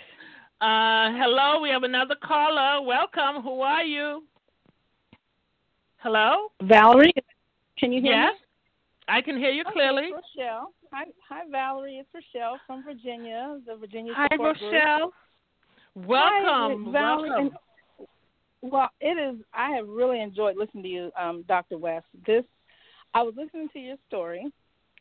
Uh, 0.61 1.09
hello, 1.13 1.59
we 1.61 1.69
have 1.69 1.83
another 1.83 2.15
caller. 2.23 2.85
Welcome. 2.85 3.41
Who 3.41 3.61
are 3.61 3.83
you? 3.83 4.23
Hello? 5.97 6.49
Valerie, 6.61 7.13
can 7.79 7.91
you 7.91 8.01
hear 8.01 8.11
Yes, 8.11 8.33
me? 8.33 8.39
Yes, 8.39 8.41
I 9.07 9.21
can 9.21 9.37
hear 9.37 9.51
you 9.51 9.63
clearly. 9.71 10.03
it's 10.03 10.23
Rochelle. 10.37 10.73
Hi, 10.91 11.05
hi, 11.27 11.41
Valerie. 11.49 11.97
It's 11.97 12.09
Rochelle 12.13 12.59
from 12.67 12.83
Virginia, 12.83 13.57
the 13.65 13.75
Virginia 13.77 14.13
Hi, 14.15 14.27
Support 14.33 14.59
Group. 14.59 14.73
Rochelle. 14.73 15.13
Welcome. 15.95 16.85
Hi, 16.85 16.91
Valerie. 16.91 17.29
Welcome. 17.29 17.57
Well, 18.63 18.89
it 19.01 19.17
is. 19.19 19.41
I 19.53 19.71
have 19.71 19.87
really 19.89 20.21
enjoyed 20.21 20.55
listening 20.55 20.83
to 20.83 20.89
you, 20.89 21.11
um, 21.19 21.43
Dr. 21.49 21.77
West. 21.77 22.05
This, 22.25 22.45
I 23.13 23.21
was 23.21 23.33
listening 23.37 23.67
to 23.73 23.79
your 23.79 23.97
story 24.07 24.51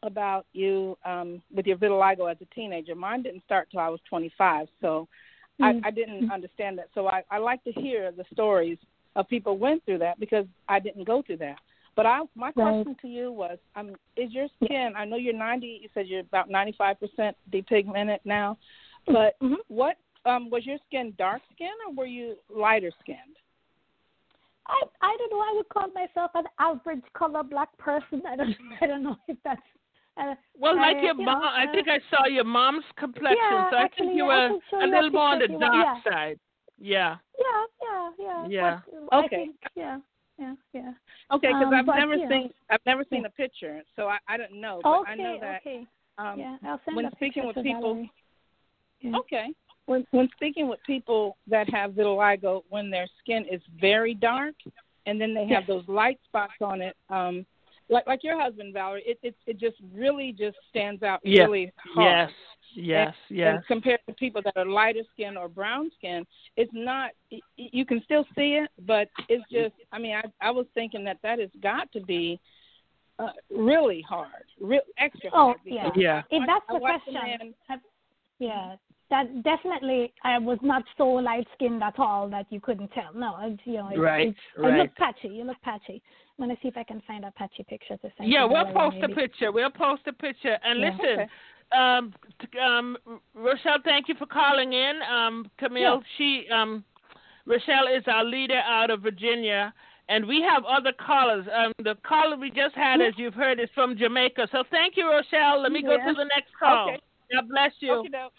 about 0.02 0.46
you 0.52 0.98
um, 1.04 1.40
with 1.54 1.66
your 1.66 1.76
vitiligo 1.76 2.28
as 2.28 2.36
a 2.42 2.54
teenager. 2.54 2.96
Mine 2.96 3.22
didn't 3.22 3.44
start 3.44 3.68
till 3.70 3.78
I 3.80 3.88
was 3.88 4.00
25, 4.10 4.66
so 4.80 5.08
Mm. 5.60 5.84
I, 5.84 5.88
I 5.88 5.90
didn't 5.90 6.30
understand 6.32 6.78
that. 6.78 6.88
So 6.94 7.08
I, 7.08 7.22
I 7.30 7.36
like 7.36 7.62
to 7.64 7.72
hear 7.72 8.10
the 8.10 8.24
stories 8.32 8.78
of 9.16 9.28
people 9.28 9.58
went 9.58 9.84
through 9.84 9.98
that 9.98 10.18
because 10.18 10.46
I 10.66 10.78
didn't 10.80 11.04
go 11.04 11.20
through 11.20 11.36
that. 11.38 11.58
But 11.94 12.06
I, 12.06 12.20
my 12.34 12.46
Right. 12.46 12.54
question 12.54 12.96
to 13.02 13.06
you 13.06 13.30
was, 13.30 13.58
um, 13.76 13.94
is 14.16 14.32
your 14.32 14.48
skin? 14.64 14.94
I 14.96 15.04
know 15.04 15.16
you're 15.16 15.34
90. 15.34 15.66
You 15.82 15.90
said 15.92 16.06
you're 16.08 16.20
about 16.20 16.48
95 16.48 16.98
percent 16.98 17.36
depigmented 17.52 18.20
now, 18.24 18.56
but 19.06 19.38
Mhm. 19.42 19.58
what 19.68 19.98
um, 20.24 20.48
was 20.48 20.64
your 20.64 20.78
skin? 20.86 21.12
Dark 21.18 21.42
skin 21.52 21.72
or 21.86 21.92
were 21.92 22.06
you 22.06 22.38
lighter 22.48 22.90
skinned? 23.00 23.36
I 24.66 24.82
I 25.00 25.16
don't 25.18 25.30
know. 25.30 25.40
I 25.40 25.52
would 25.56 25.68
call 25.68 25.88
myself 25.92 26.30
an 26.34 26.44
average 26.58 27.02
color 27.14 27.42
black 27.42 27.76
person. 27.78 28.22
I 28.26 28.36
don't 28.36 28.54
I 28.80 28.86
don't 28.86 29.02
know 29.02 29.16
if 29.28 29.36
that's. 29.44 29.60
Uh, 30.16 30.34
Well, 30.58 30.76
like 30.76 30.96
I, 30.96 31.02
your 31.02 31.14
you 31.14 31.24
mom, 31.24 31.40
know, 31.40 31.48
I 31.48 31.64
uh, 31.64 31.72
think 31.72 31.88
I 31.88 31.98
saw 32.10 32.26
your 32.26 32.44
mom's 32.44 32.84
complexion, 32.96 33.36
Yeah, 33.50 33.70
so 33.70 33.76
I 33.76 33.82
actually, 33.84 34.06
think 34.08 34.16
you 34.18 34.26
were 34.26 34.58
a 34.82 34.86
little 34.86 35.10
more 35.10 35.28
on 35.28 35.38
the 35.38 35.46
picture 35.46 35.54
if 35.56 35.60
you 35.62 35.66
want. 35.66 35.72
dark 35.72 35.86
Yeah. 36.04 36.12
side. 36.12 36.38
Yeah. 36.78 37.16
Yeah, 37.38 37.64
yeah, 37.82 38.10
yeah. 38.18 38.46
Yeah. 38.48 38.80
But, 39.08 39.16
I 39.16 39.24
Okay. 39.24 39.36
think, 39.36 39.56
yeah, 39.74 39.98
yeah, 40.38 40.54
yeah. 40.74 40.92
Okay, 41.32 41.48
because 41.48 41.66
Um, 41.68 41.74
I've 41.74 41.86
but, 41.86 41.96
never 41.96 42.16
yeah. 42.16 42.28
seen 42.28 42.50
I've 42.68 42.84
never 42.84 43.04
seen 43.08 43.24
a 43.24 43.30
picture, 43.30 43.82
so 43.96 44.08
I, 44.08 44.18
I 44.28 44.36
don't 44.36 44.52
know. 44.60 44.80
But 44.82 45.04
I 45.08 45.14
know 45.14 45.38
that 45.40 45.60
okay. 45.60 45.86
um, 46.18 46.38
yeah, 46.38 46.56
I'll 46.66 46.80
send 46.84 46.96
when 46.96 47.10
speaking 47.12 47.46
with 47.46 47.56
people- 47.56 48.06
Yeah. 49.00 49.16
Okay. 49.16 49.48
When 49.86 50.06
when 50.12 50.28
speaking 50.36 50.68
with 50.68 50.78
people 50.86 51.36
that 51.48 51.68
have 51.70 51.92
vitiligo, 51.92 52.62
when 52.68 52.90
their 52.90 53.06
skin 53.20 53.44
is 53.50 53.60
very 53.80 54.14
dark, 54.14 54.54
and 55.06 55.20
then 55.20 55.34
they 55.34 55.46
have 55.48 55.66
those 55.66 55.86
light 55.88 56.18
spots 56.24 56.54
on 56.60 56.80
it, 56.80 56.96
um, 57.10 57.44
like 57.88 58.06
like 58.06 58.22
your 58.22 58.40
husband 58.40 58.72
Valerie, 58.72 59.02
it 59.04 59.18
it 59.22 59.34
it 59.46 59.58
just 59.58 59.76
really 59.92 60.32
just 60.32 60.56
stands 60.70 61.02
out 61.02 61.20
Yeah. 61.24 61.42
really 61.42 61.72
hard. 61.94 62.28
Yes. 62.28 62.30
Yes. 62.74 63.14
Yes. 63.28 63.54
And 63.56 63.66
compared 63.66 64.00
to 64.06 64.14
people 64.14 64.40
that 64.44 64.56
are 64.56 64.64
lighter 64.64 65.02
skin 65.12 65.36
or 65.36 65.48
brown 65.48 65.90
skin, 65.98 66.24
it's 66.56 66.72
not. 66.72 67.10
y- 67.30 67.40
y- 67.58 67.68
You 67.72 67.84
can 67.84 68.02
still 68.04 68.24
see 68.34 68.54
it, 68.54 68.70
but 68.86 69.08
it's 69.28 69.44
just. 69.50 69.74
I 69.90 69.98
mean, 69.98 70.14
I 70.14 70.22
I 70.40 70.50
was 70.52 70.66
thinking 70.74 71.04
that 71.04 71.18
that 71.22 71.38
has 71.38 71.50
got 71.60 71.90
to 71.92 72.00
be 72.00 72.40
uh, 73.18 73.28
really 73.50 74.00
hard, 74.00 74.44
real 74.58 74.80
extra 74.96 75.28
Oh, 75.34 75.36
hard. 75.46 75.58
yeah. 75.64 75.90
Yeah. 75.94 76.22
If 76.30 76.44
that's 76.46 76.64
I 76.70 76.72
the 76.74 76.78
watched 76.78 77.04
question, 77.04 77.52
man- 77.68 77.80
yeah, 78.38 78.76
that 79.12 79.42
definitely 79.42 80.12
I 80.24 80.38
was 80.38 80.58
not 80.62 80.82
so 80.96 81.06
light 81.06 81.46
skinned 81.54 81.82
at 81.82 81.98
all 81.98 82.30
that 82.30 82.46
you 82.48 82.60
couldn't 82.60 82.90
tell. 82.92 83.12
No, 83.14 83.34
I, 83.34 83.54
you 83.64 83.74
know, 83.74 83.88
it, 83.90 83.98
Right, 83.98 84.28
it, 84.28 84.34
right. 84.56 84.72
You 84.74 84.82
look 84.82 84.94
patchy. 84.96 85.28
You 85.28 85.44
look 85.44 85.60
patchy. 85.62 86.02
I'm 86.38 86.46
gonna 86.46 86.58
see 86.62 86.68
if 86.68 86.78
I 86.78 86.82
can 86.82 87.02
find 87.06 87.24
a 87.26 87.30
patchy 87.32 87.62
picture 87.68 87.98
to 87.98 88.10
send. 88.16 88.30
Yeah, 88.30 88.44
we'll 88.44 88.64
Valerie, 88.64 89.00
post 89.00 89.12
a 89.12 89.14
picture. 89.14 89.52
We'll 89.52 89.70
post 89.70 90.02
a 90.06 90.14
picture. 90.14 90.58
And 90.64 90.80
Yeah. 90.80 90.90
listen, 90.90 91.20
Okay. 91.20 91.28
um, 91.72 92.14
um, 92.58 93.20
Rochelle, 93.34 93.82
thank 93.84 94.08
you 94.08 94.14
for 94.14 94.24
calling 94.24 94.72
in. 94.72 95.02
Um, 95.02 95.50
Camille, 95.58 96.02
she, 96.16 96.48
um, 96.48 96.82
Rochelle 97.44 97.88
is 97.88 98.08
our 98.08 98.24
leader 98.24 98.62
out 98.64 98.88
of 98.88 99.02
Virginia, 99.02 99.74
and 100.08 100.24
we 100.24 100.40
have 100.40 100.64
other 100.64 100.92
callers. 100.92 101.46
Um, 101.52 101.72
the 101.82 101.96
caller 101.96 102.38
we 102.38 102.50
just 102.50 102.74
had, 102.74 103.02
as 103.02 103.12
you've 103.18 103.34
heard, 103.34 103.60
is 103.60 103.68
from 103.74 103.94
Jamaica. 103.94 104.48
So 104.52 104.64
thank 104.70 104.96
you, 104.96 105.06
Rochelle. 105.10 105.60
Let 105.60 105.70
me 105.70 105.82
go 105.82 105.98
to 105.98 106.14
the 106.14 106.24
next 106.34 106.54
call. 106.58 106.88
Okay. 106.88 107.00
God 107.34 107.48
bless 107.48 107.72
you. 107.80 107.92
Okay, 107.92 108.08
doke. 108.08 108.32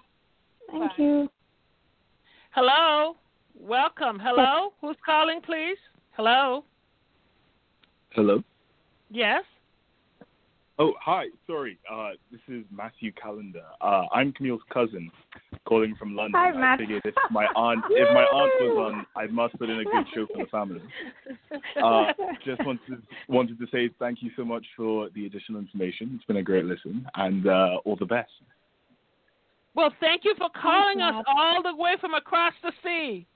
Thank 0.71 0.83
Bye. 0.83 0.95
you. 0.97 1.29
Hello, 2.51 3.15
welcome. 3.59 4.19
Hello, 4.19 4.73
who's 4.81 4.97
calling, 5.05 5.41
please? 5.41 5.77
Hello. 6.11 6.63
Hello. 8.11 8.43
Yes. 9.09 9.43
Oh, 10.79 10.93
hi. 10.99 11.25
Sorry. 11.45 11.77
Uh, 11.91 12.11
this 12.31 12.41
is 12.47 12.63
Matthew 12.71 13.11
Callender. 13.11 13.63
Uh, 13.81 14.03
I'm 14.11 14.31
Camille's 14.33 14.61
cousin, 14.71 15.11
calling 15.65 15.95
from 15.97 16.15
London. 16.15 16.33
Hi, 16.35 16.73
I 16.73 16.77
figured 16.77 17.01
if 17.05 17.15
my 17.29 17.47
aunt, 17.55 17.83
if 17.91 18.07
my 18.13 18.23
aunt 18.23 18.51
was 18.59 18.93
on, 18.93 19.05
I 19.15 19.27
must 19.27 19.57
put 19.59 19.69
in 19.69 19.79
a 19.79 19.85
good 19.85 20.05
show 20.13 20.27
for 20.31 20.39
the 20.39 20.47
family. 20.47 20.81
Uh, 21.81 22.05
just 22.43 22.63
wanted 22.65 22.81
to, 22.87 22.97
wanted 23.27 23.59
to 23.59 23.67
say 23.71 23.89
thank 23.99 24.23
you 24.23 24.31
so 24.35 24.43
much 24.43 24.65
for 24.75 25.09
the 25.15 25.25
additional 25.25 25.59
information. 25.59 26.11
It's 26.15 26.25
been 26.25 26.37
a 26.37 26.43
great 26.43 26.65
listen, 26.65 27.07
and 27.15 27.47
uh, 27.47 27.77
all 27.85 27.95
the 27.95 28.05
best. 28.05 28.31
Well, 29.75 29.91
thank 29.99 30.23
you 30.23 30.35
for 30.37 30.49
calling 30.59 31.01
us 31.01 31.13
Matt. 31.15 31.25
all 31.27 31.63
the 31.63 31.75
way 31.75 31.95
from 31.99 32.13
across 32.13 32.53
the 32.61 32.71
sea. 32.83 33.27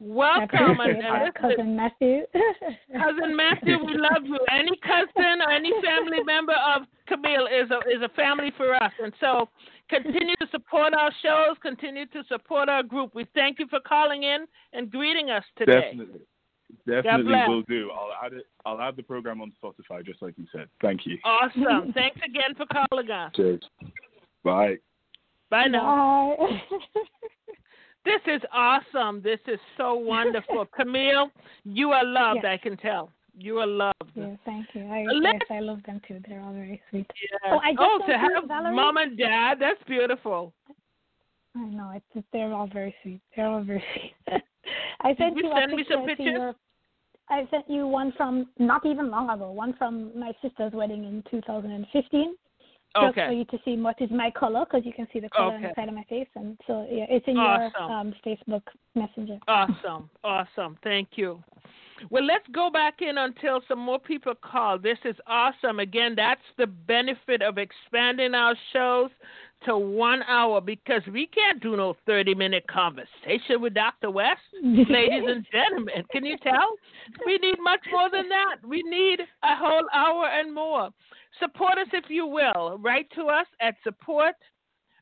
Welcome, 0.00 0.48
and, 0.52 0.72
appreciate 0.72 1.04
and 1.04 1.04
that, 1.04 1.42
listen, 1.42 1.56
cousin 1.56 1.76
Matthew. 1.76 2.22
cousin 2.92 3.36
Matthew, 3.36 3.84
we 3.84 3.94
love 3.98 4.24
you. 4.24 4.38
Any 4.48 4.76
cousin 4.78 5.42
or 5.42 5.50
any 5.50 5.72
family 5.82 6.22
member 6.24 6.54
of 6.54 6.82
Camille 7.08 7.46
is 7.46 7.68
a 7.70 7.78
is 7.90 8.02
a 8.04 8.08
family 8.14 8.52
for 8.56 8.76
us, 8.76 8.92
and 9.02 9.12
so 9.18 9.48
continue 9.88 10.36
to 10.40 10.46
support 10.52 10.94
our 10.94 11.10
shows. 11.20 11.56
Continue 11.62 12.06
to 12.06 12.22
support 12.28 12.68
our 12.68 12.84
group. 12.84 13.12
We 13.16 13.26
thank 13.34 13.58
you 13.58 13.66
for 13.68 13.80
calling 13.80 14.22
in 14.22 14.46
and 14.72 14.88
greeting 14.88 15.30
us 15.30 15.42
today. 15.56 15.90
Definitely, 15.90 16.20
definitely 16.86 17.32
bless. 17.32 17.48
will 17.48 17.62
do. 17.62 17.90
I'll 17.90 18.24
add 18.24 18.34
it. 18.34 18.46
I'll 18.64 18.80
add 18.80 18.94
the 18.94 19.02
program 19.02 19.40
on 19.40 19.52
Spotify, 19.60 20.06
just 20.06 20.22
like 20.22 20.34
you 20.38 20.46
said. 20.52 20.68
Thank 20.80 21.06
you. 21.06 21.18
Awesome. 21.24 21.92
Thanks 21.92 22.20
again 22.24 22.54
for 22.56 22.66
calling 22.66 23.10
us. 23.10 23.32
Cheers. 23.34 23.64
Bye. 24.44 24.76
Bye 25.50 25.66
now. 25.66 26.36
Bye. 26.38 26.60
This 28.04 28.36
is 28.36 28.42
awesome. 28.54 29.20
This 29.22 29.40
is 29.46 29.58
so 29.76 29.94
wonderful. 29.94 30.66
Camille, 30.74 31.30
you 31.64 31.90
are 31.90 32.04
loved, 32.04 32.40
Yes. 32.42 32.52
I 32.52 32.56
can 32.56 32.76
tell. 32.78 33.10
You 33.36 33.58
are 33.58 33.66
loved. 33.66 34.10
yeah, 34.14 34.34
thank 34.46 34.66
you. 34.72 34.86
I, 34.90 35.04
yes, 35.22 35.42
I 35.50 35.60
love 35.60 35.80
them 35.84 36.00
too. 36.08 36.18
They're 36.26 36.40
all 36.40 36.54
very 36.54 36.80
sweet. 36.90 37.06
Yes. 37.20 37.52
Oh, 37.52 37.58
I 37.62 37.72
just 37.72 37.82
oh, 37.82 38.00
to 38.08 38.18
have 38.18 38.48
Valerie. 38.48 38.74
mom 38.74 38.96
and 38.96 39.16
dad, 39.16 39.58
that's 39.60 39.82
beautiful. 39.86 40.52
I 41.54 41.66
know 41.66 41.92
it's 41.94 42.26
they're 42.32 42.52
all 42.52 42.68
very 42.72 42.94
sweet. 43.02 43.20
They're 43.36 43.46
all 43.46 43.62
very 43.62 43.84
sweet. 43.94 44.42
I 45.02 45.14
sent 45.16 45.36
you 45.36 45.44
you 45.44 45.52
a 45.52 45.60
send 45.60 45.72
me 45.72 45.84
some 45.90 46.06
pictures? 46.06 46.26
your. 46.26 46.54
I 47.28 47.46
sent 47.50 47.68
you 47.68 47.86
one 47.86 48.12
from 48.16 48.48
not 48.58 48.86
even 48.86 49.10
long 49.10 49.28
ago. 49.28 49.50
One 49.52 49.74
from 49.74 50.18
my 50.18 50.32
sister's 50.40 50.72
wedding 50.72 51.04
in 51.04 51.22
2015. 51.30 52.34
Just 52.96 53.14
for 53.14 53.32
you 53.32 53.44
to 53.46 53.58
see 53.64 53.76
what 53.76 54.00
is 54.00 54.10
my 54.10 54.30
color, 54.30 54.64
because 54.64 54.84
you 54.84 54.92
can 54.92 55.06
see 55.12 55.20
the 55.20 55.28
color 55.28 55.54
on 55.54 55.64
Okay. 55.64 55.68
the 55.68 55.80
side 55.80 55.88
of 55.88 55.94
my 55.94 56.04
face, 56.04 56.28
and 56.34 56.58
so 56.66 56.86
yeah, 56.90 57.06
it's 57.08 57.26
in 57.28 57.36
Awesome. 57.36 57.72
your 57.78 57.92
um, 57.92 58.14
Facebook 58.26 58.62
Messenger. 58.94 59.38
Awesome. 59.46 60.10
Awesome. 60.24 60.78
Thank 60.82 61.10
you. 61.16 61.42
Well, 62.10 62.24
let's 62.24 62.46
go 62.52 62.70
back 62.70 63.02
in 63.02 63.18
until 63.18 63.60
some 63.68 63.78
more 63.80 63.98
people 63.98 64.34
call. 64.34 64.78
This 64.78 64.98
is 65.04 65.16
awesome. 65.26 65.80
Again, 65.80 66.14
that's 66.16 66.40
the 66.56 66.66
benefit 66.66 67.42
of 67.42 67.58
expanding 67.58 68.34
our 68.34 68.54
shows 68.72 69.10
to 69.66 69.76
one 69.76 70.22
hour 70.22 70.60
because 70.60 71.02
we 71.12 71.26
can't 71.26 71.60
do 71.60 71.76
no 71.76 71.96
30 72.06 72.34
minute 72.34 72.64
conversation 72.68 73.60
with 73.60 73.74
Dr. 73.74 74.10
West. 74.10 74.40
Ladies 74.62 75.24
and 75.26 75.44
gentlemen, 75.50 76.04
can 76.12 76.24
you 76.24 76.36
tell? 76.38 76.76
We 77.26 77.38
need 77.38 77.56
much 77.60 77.80
more 77.90 78.10
than 78.10 78.28
that. 78.28 78.56
We 78.66 78.82
need 78.84 79.20
a 79.20 79.56
whole 79.56 79.86
hour 79.92 80.26
and 80.26 80.54
more. 80.54 80.90
Support 81.40 81.78
us 81.78 81.88
if 81.92 82.04
you 82.08 82.26
will. 82.26 82.78
Write 82.78 83.08
to 83.14 83.26
us 83.26 83.46
at 83.60 83.74
support 83.84 84.34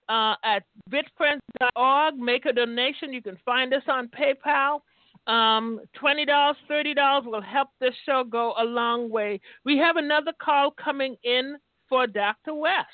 uh, 0.09 0.35
at 0.45 0.65
vitfriends.org. 0.91 2.17
Make 2.17 2.47
a 2.47 2.53
donation. 2.53 3.13
You 3.13 3.23
can 3.23 3.39
find 3.45 3.73
us 3.75 3.83
on 3.89 4.09
PayPal. 4.09 4.81
Um, 5.27 5.81
$20, 6.01 6.27
$30 6.71 7.25
will 7.25 7.43
help 7.43 7.69
this 7.81 7.95
show 8.05 8.23
go 8.23 8.55
a 8.59 8.65
long 8.65 9.11
way. 9.11 9.41
We 9.65 9.77
have 9.79 9.97
another 9.97 10.33
call 10.41 10.71
coming 10.71 11.17
in 11.25 11.57
for 11.89 12.07
Dr. 12.07 12.55
West. 12.55 12.87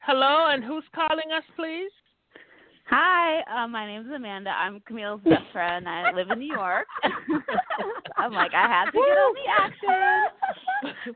Hello, 0.00 0.46
and 0.50 0.62
who's 0.62 0.84
calling 0.94 1.32
us, 1.36 1.42
please? 1.56 1.90
Hi, 2.90 3.64
uh, 3.64 3.68
my 3.68 3.98
is 3.98 4.06
Amanda. 4.14 4.50
I'm 4.50 4.80
Camille's 4.86 5.20
best 5.24 5.44
friend. 5.52 5.88
I 5.88 6.12
live 6.14 6.30
in 6.30 6.38
New 6.38 6.46
York. 6.46 6.86
I'm 8.18 8.32
like, 8.32 8.54
I 8.54 8.66
have 8.66 8.90
to 8.92 8.98
get 8.98 9.00
on 9.00 9.34
the 9.34 9.50
action. 9.62 10.24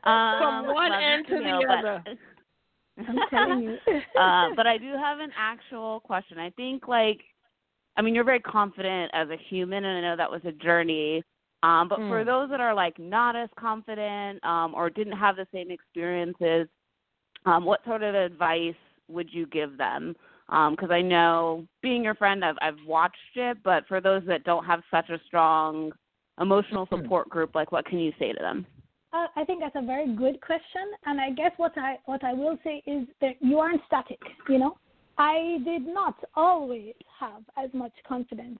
Um, 0.03 0.39
From 0.39 0.73
one 0.73 0.91
end 0.91 1.25
to 1.27 1.35
the 1.35 1.39
Camille, 1.39 1.63
other. 1.69 2.03
But, 2.05 3.07
I'm 3.07 3.19
telling 3.29 3.61
you. 3.61 3.77
uh, 4.19 4.49
but 4.55 4.67
I 4.67 4.77
do 4.77 4.91
have 4.97 5.19
an 5.19 5.31
actual 5.37 6.01
question. 6.01 6.37
I 6.37 6.49
think 6.51 6.87
like 6.87 7.21
I 7.95 8.01
mean, 8.01 8.13
you're 8.13 8.23
very 8.25 8.41
confident 8.41 9.09
as 9.13 9.29
a 9.29 9.37
human, 9.49 9.85
and 9.85 10.05
I 10.05 10.09
know 10.09 10.17
that 10.17 10.29
was 10.29 10.41
a 10.45 10.51
journey. 10.51 11.23
Um, 11.63 11.87
but 11.87 11.99
for 12.09 12.23
Mm. 12.23 12.25
those 12.25 12.49
that 12.49 12.59
are 12.59 12.73
like 12.73 12.99
not 12.99 13.35
as 13.37 13.49
confident 13.57 14.43
um, 14.43 14.73
or 14.75 14.89
didn't 14.89 15.17
have 15.17 15.37
the 15.37 15.47
same 15.53 15.71
experiences, 15.71 16.67
um, 17.45 17.63
what 17.63 17.83
sort 17.85 18.03
of 18.03 18.13
advice 18.15 18.75
would 19.07 19.33
you 19.33 19.45
give 19.47 19.77
them? 19.77 20.15
Because 20.71 20.91
I 20.91 21.01
know, 21.01 21.65
being 21.81 22.03
your 22.03 22.13
friend, 22.13 22.45
I've 22.45 22.57
I've 22.61 22.77
watched 22.85 23.17
it, 23.35 23.57
but 23.63 23.87
for 23.87 23.99
those 23.99 24.21
that 24.27 24.43
don't 24.43 24.65
have 24.65 24.83
such 24.91 25.09
a 25.09 25.19
strong 25.25 25.91
emotional 26.39 26.85
Mhm. 26.87 27.01
support 27.01 27.29
group, 27.29 27.55
like 27.55 27.71
what 27.71 27.85
can 27.85 27.97
you 27.99 28.13
say 28.19 28.33
to 28.33 28.39
them? 28.39 28.65
Uh, 29.13 29.27
I 29.35 29.43
think 29.45 29.61
that's 29.61 29.75
a 29.75 29.81
very 29.81 30.07
good 30.15 30.39
question, 30.41 30.91
and 31.05 31.19
I 31.21 31.31
guess 31.31 31.51
what 31.57 31.75
I 31.77 31.99
what 32.05 32.23
I 32.23 32.33
will 32.33 32.57
say 32.63 32.83
is 32.85 33.07
that 33.21 33.35
you 33.41 33.59
aren't 33.59 33.81
static. 33.85 34.19
You 34.47 34.59
know, 34.59 34.77
I 35.17 35.59
did 35.63 35.85
not 35.87 36.15
always 36.35 36.93
have 37.19 37.43
as 37.57 37.71
much 37.73 37.93
confidence 38.07 38.59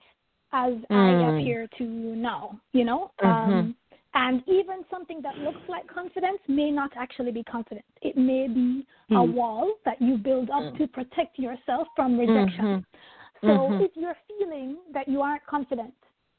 as 0.51 0.73
I 0.91 1.11
Mm. 1.11 1.29
appear 1.29 1.67
to 1.79 1.83
now. 1.83 2.59
You 2.73 2.85
know, 2.85 3.11
Mhm. 3.21 3.29
um, 3.29 3.75
and 4.15 4.43
even 4.47 4.85
something 4.89 5.21
that 5.21 5.39
looks 5.39 5.61
like 5.67 5.87
confidence 5.87 6.39
may 6.47 6.69
not 6.71 6.91
actually 6.95 7.31
be 7.31 7.43
confidence. 7.43 7.85
It 8.01 8.15
may 8.15 8.47
be 8.47 8.85
a 9.11 9.15
Mm. 9.15 9.33
wall 9.33 9.73
that 9.85 10.01
you 10.01 10.17
build 10.17 10.49
up 10.49 10.63
Mm. 10.63 10.77
to 10.77 10.87
protect 10.87 11.39
yourself 11.39 11.87
from 11.95 12.19
rejection. 12.19 12.65
Mhm. 12.65 12.85
So 13.41 13.69
Mhm. 13.69 13.81
if 13.81 13.97
you're 13.97 14.17
feeling 14.27 14.77
that 14.91 15.07
you 15.07 15.21
aren't 15.21 15.45
confident, 15.45 15.93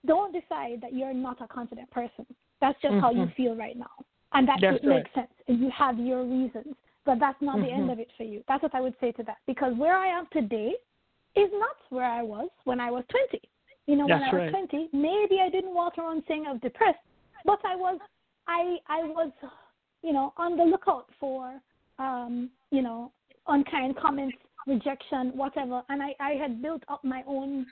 don't 0.07 0.33
decide 0.33 0.81
that 0.81 0.93
you're 0.93 1.15
not 1.15 1.41
a 1.41 1.49
confident 1.49 1.91
person. 1.91 2.27
That's 2.61 2.81
just 2.81 2.95
how 3.01 3.11
you 3.11 3.27
Mhm. 3.27 3.35
feel 3.35 3.57
right 3.57 3.77
now. 3.77 3.91
And 4.33 4.49
that 4.49 4.61
That's 4.61 4.77
it 4.77 4.85
makes 4.85 5.13
sense. 5.13 5.33
And 5.49 5.59
you 5.61 5.71
have 5.71 5.99
your 5.99 6.25
reasons. 6.25 6.77
But 7.05 7.19
that's 7.19 7.41
not 7.43 7.61
the 7.61 7.71
end 7.71 7.89
Mhm. 7.91 7.93
of 7.93 7.99
it 8.01 8.11
for 8.13 8.23
you. 8.23 8.43
That's 8.49 8.63
what 8.63 8.75
I 8.75 8.81
would 8.81 8.99
say 8.99 9.13
to 9.13 9.23
that. 9.25 9.37
Because 9.47 9.75
where 9.75 9.95
I 9.95 10.07
am 10.07 10.27
today 10.29 10.75
is 11.35 11.53
not 11.53 11.77
where 11.91 12.07
I 12.07 12.23
was 12.23 12.49
when 12.65 12.81
I 12.81 12.91
was 12.91 13.05
20. 13.09 13.43
You 13.87 13.97
know, 13.97 14.07
when 14.07 14.23
I 14.23 14.33
was 14.33 14.41
right. 14.41 14.51
20, 14.51 14.89
maybe 14.93 15.41
I 15.43 15.51
didn't 15.51 15.75
walk 15.75 15.99
around 15.99 16.25
saying 16.27 16.47
I 16.47 16.53
was 16.53 16.61
depressed, 16.63 17.05
but 17.45 17.59
I 17.65 17.77
was, 17.77 17.99
I, 18.47 18.77
I 18.89 19.03
was, 19.05 19.31
you 20.03 20.13
know, 20.13 20.33
on 20.37 20.57
the 20.57 20.65
lookout 20.65 21.07
for, 21.19 21.61
um, 21.99 22.51
you 22.71 22.83
know, 22.83 23.13
unkind 23.49 23.97
comments, 23.97 24.37
rejection, 24.67 25.33
whatever. 25.35 25.83
And 25.89 26.03
I, 26.03 26.15
I 26.21 26.31
had 26.33 26.63
built 26.63 26.83
up 26.89 27.05
my 27.05 27.23
own 27.27 27.67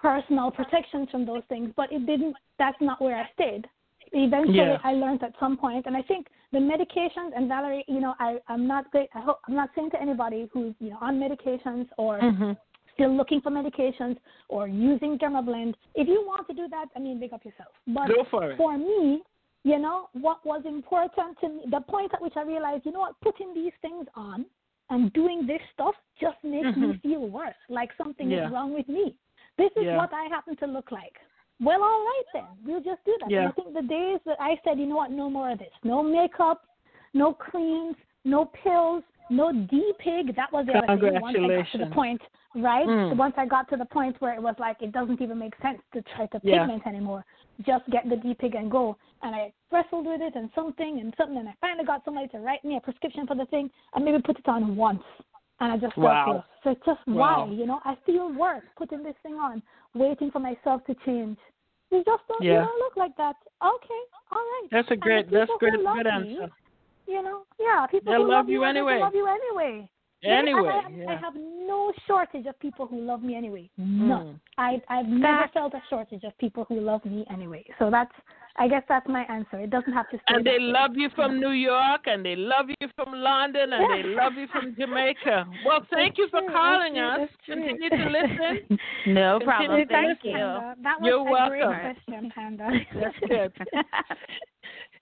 personal 0.00 0.50
protections 0.50 1.08
from 1.10 1.26
those 1.26 1.42
things, 1.48 1.70
but 1.76 1.92
it 1.92 2.06
didn't. 2.06 2.36
That's 2.58 2.80
not 2.80 3.00
where 3.00 3.16
I 3.16 3.28
stayed. 3.34 3.66
Eventually, 4.12 4.56
Yeah. 4.56 4.78
I 4.82 4.92
learned 4.94 5.22
at 5.22 5.34
some 5.38 5.56
point, 5.56 5.86
and 5.86 5.96
I 5.96 6.02
think 6.02 6.26
the 6.52 6.58
medications 6.58 7.30
and 7.36 7.48
Valerie, 7.48 7.84
you 7.86 8.00
know, 8.00 8.14
I, 8.18 8.38
I'm 8.48 8.66
not 8.66 8.90
great. 8.90 9.08
I 9.14 9.20
hope 9.20 9.38
I'm 9.46 9.54
not 9.54 9.70
saying 9.76 9.90
to 9.90 10.00
anybody 10.02 10.48
who's 10.52 10.74
you 10.80 10.90
know 10.90 10.98
on 11.00 11.20
medications 11.20 11.86
or 11.96 12.18
Mhm. 12.20 12.56
Still 13.00 13.16
looking 13.16 13.40
for 13.40 13.50
medications 13.50 14.16
or 14.48 14.68
using 14.68 15.18
Dermablend. 15.18 15.74
If 15.94 16.06
you 16.06 16.22
want 16.26 16.46
to 16.48 16.54
do 16.54 16.68
that, 16.68 16.86
I 16.94 16.98
mean, 16.98 17.18
big 17.18 17.32
up 17.32 17.44
yourself. 17.44 17.70
But 17.86 18.08
Go 18.08 18.26
for 18.30 18.50
it. 18.52 18.56
for 18.58 18.76
me, 18.76 19.22
you 19.64 19.78
know, 19.78 20.08
what 20.12 20.44
was 20.44 20.62
important 20.66 21.38
to 21.40 21.48
me, 21.48 21.62
the 21.70 21.80
point 21.80 22.12
at 22.12 22.20
which 22.20 22.34
I 22.36 22.42
realized, 22.42 22.84
you 22.84 22.92
know 22.92 23.00
what, 23.00 23.14
putting 23.22 23.54
these 23.54 23.72
things 23.80 24.06
on 24.14 24.44
and 24.90 25.12
doing 25.12 25.46
this 25.46 25.60
stuff 25.72 25.94
just 26.20 26.36
makes 26.42 26.76
me 26.76 26.88
Mhm. 26.88 27.02
feel 27.02 27.26
worse, 27.28 27.54
like 27.68 27.90
something 27.96 28.30
Yeah. 28.30 28.46
is 28.46 28.52
wrong 28.52 28.72
with 28.74 28.88
me. 28.88 29.14
This 29.56 29.72
is 29.76 29.84
Yeah. 29.84 29.96
what 29.96 30.12
I 30.12 30.24
happen 30.24 30.56
to 30.56 30.66
look 30.66 30.90
like. 30.90 31.20
Well, 31.60 31.82
all 31.82 32.04
right 32.04 32.24
then, 32.34 32.46
we'll 32.64 32.80
just 32.80 33.04
do 33.04 33.16
that. 33.20 33.30
Yeah. 33.30 33.48
I 33.48 33.52
think 33.52 33.74
the 33.74 33.82
days 33.82 34.20
that 34.24 34.40
I 34.40 34.58
said, 34.64 34.78
you 34.78 34.86
know 34.86 34.96
what, 34.96 35.10
no 35.10 35.28
more 35.30 35.50
of 35.50 35.58
this, 35.58 35.72
no 35.84 36.02
makeup, 36.02 36.66
no 37.12 37.32
creams, 37.34 37.96
no 38.24 38.46
pills, 38.46 39.04
no 39.30 39.52
D-pig, 39.52 40.36
that 40.36 40.52
was 40.52 40.66
the 40.66 40.74
other 40.78 41.00
thing. 41.00 41.20
Once 41.20 41.36
I 41.38 41.48
got 41.48 41.72
to 41.72 41.78
the 41.78 41.86
point, 41.86 42.20
right? 42.54 42.86
Mm. 42.86 43.16
Once 43.16 43.34
I 43.36 43.46
got 43.46 43.68
to 43.70 43.76
the 43.76 43.84
point 43.84 44.16
where 44.20 44.34
it 44.34 44.42
was 44.42 44.54
like, 44.58 44.82
it 44.82 44.92
doesn't 44.92 45.20
even 45.20 45.38
make 45.38 45.54
sense 45.62 45.80
to 45.94 46.02
try 46.14 46.26
to 46.26 46.40
Yeah. 46.42 46.60
pigment 46.60 46.86
anymore. 46.86 47.24
Just 47.62 47.88
get 47.90 48.08
the 48.08 48.16
D-pig 48.16 48.54
and 48.54 48.70
go. 48.70 48.96
And 49.22 49.34
I 49.34 49.52
wrestled 49.70 50.06
with 50.06 50.20
it 50.20 50.34
and 50.34 50.50
something 50.54 51.00
and 51.00 51.14
something, 51.16 51.36
and 51.36 51.48
I 51.48 51.54
finally 51.60 51.84
got 51.84 52.04
somebody 52.04 52.28
to 52.28 52.38
write 52.38 52.64
me 52.64 52.76
a 52.76 52.80
prescription 52.80 53.26
for 53.26 53.34
the 53.36 53.46
thing 53.46 53.70
and 53.94 54.04
maybe 54.04 54.20
put 54.22 54.38
it 54.38 54.48
on 54.48 54.76
once. 54.76 55.02
And 55.60 55.72
I 55.72 55.76
just 55.76 55.94
felt 55.94 56.04
Wow. 56.06 56.44
So 56.64 56.70
it's 56.70 56.84
just 56.84 57.06
Wow. 57.06 57.46
why, 57.46 57.52
you 57.52 57.66
know, 57.66 57.80
I 57.84 57.94
feel 58.06 58.32
worse 58.32 58.64
putting 58.76 59.02
this 59.02 59.16
thing 59.22 59.34
on, 59.34 59.62
waiting 59.94 60.30
for 60.30 60.38
myself 60.40 60.84
to 60.86 60.94
change. 61.06 61.38
You 61.90 62.02
just 62.04 62.26
don't, 62.28 62.42
Yeah. 62.42 62.52
you 62.52 62.58
don't 62.66 62.78
look 62.78 62.96
like 62.96 63.16
that. 63.16 63.36
Okay, 63.62 64.02
all 64.32 64.38
right. 64.38 64.68
That's 64.70 64.90
a 64.90 64.96
great. 64.96 65.30
That's 65.30 65.50
great. 65.58 65.74
Good 65.74 66.06
answer. 66.06 66.50
You 67.10 67.24
know, 67.24 67.42
yeah, 67.58 67.86
people 67.90 68.12
They'll 68.12 68.22
who 68.22 68.30
love 68.30 68.48
you, 68.48 68.60
you 68.60 68.62
are 68.62 68.72
going 68.72 68.76
to 68.76 68.80
anyway. 68.88 69.00
love 69.00 69.14
you 69.14 69.26
anyway. 69.26 69.90
Anyway, 70.22 70.68
I, 70.68 70.90
yeah. 70.90 71.10
I 71.10 71.16
have 71.16 71.34
no 71.34 71.92
shortage 72.06 72.46
of 72.46 72.56
people 72.60 72.86
who 72.86 73.00
love 73.00 73.22
me 73.22 73.34
anyway. 73.34 73.68
None. 73.78 74.26
Mm. 74.26 74.40
I 74.58 74.80
I've 74.88 75.06
never 75.06 75.48
felt 75.52 75.74
a 75.74 75.82
shortage 75.88 76.22
of 76.24 76.36
people 76.38 76.66
who 76.68 76.80
love 76.80 77.04
me 77.04 77.24
anyway. 77.32 77.64
So 77.78 77.90
that's 77.90 78.12
I 78.60 78.68
guess 78.68 78.82
that's 78.90 79.08
my 79.08 79.22
answer. 79.22 79.58
It 79.58 79.70
doesn't 79.70 79.94
have 79.94 80.10
to 80.10 80.18
stay. 80.18 80.34
And 80.34 80.44
they 80.46 80.58
that 80.58 80.60
way. 80.60 80.72
love 80.72 80.90
you 80.94 81.08
from 81.16 81.40
New 81.40 81.52
York, 81.52 82.02
and 82.04 82.22
they 82.22 82.36
love 82.36 82.66
you 82.68 82.88
from 82.94 83.14
London, 83.14 83.72
and 83.72 83.84
they 83.90 84.06
love 84.10 84.34
you 84.36 84.46
from 84.52 84.76
Jamaica. 84.78 85.46
Well, 85.64 85.80
thank 85.90 86.18
you 86.18 86.28
for 86.30 86.40
true, 86.40 86.50
calling 86.52 86.94
that's 86.94 87.22
us. 87.22 87.28
true. 87.46 87.54
Continue 87.56 87.88
to 87.88 88.10
listen. 88.10 88.78
No 89.06 89.38
Continue 89.38 89.46
problem. 89.46 89.80
to 89.80 89.86
Thank 89.86 90.08
listen. 90.22 90.30
you. 90.30 90.36
Panda. 90.36 90.74
That 90.82 91.00
was 91.00 91.08
You're 91.08 91.44
a 91.44 91.48
great 91.48 91.94
question, 91.96 92.32
Panda. 92.34 92.70
That's 93.00 93.16
good. 93.26 93.52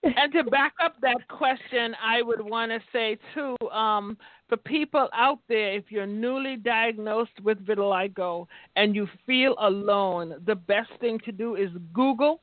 and 0.03 0.31
to 0.31 0.43
back 0.45 0.73
up 0.81 0.95
that 1.01 1.27
question, 1.27 1.93
I 2.01 2.21
would 2.21 2.41
want 2.41 2.71
to 2.71 2.79
say 2.93 3.17
too, 3.33 3.57
um, 3.69 4.17
for 4.47 4.55
people 4.55 5.09
out 5.13 5.39
there, 5.49 5.73
if 5.73 5.85
you're 5.89 6.07
newly 6.07 6.55
diagnosed 6.55 7.37
with 7.43 7.63
vitiligo 7.65 8.47
and 8.77 8.95
you 8.95 9.05
feel 9.25 9.55
alone, 9.59 10.35
the 10.45 10.55
best 10.55 10.91
thing 11.01 11.19
to 11.25 11.33
do 11.33 11.55
is 11.55 11.69
Google. 11.93 12.39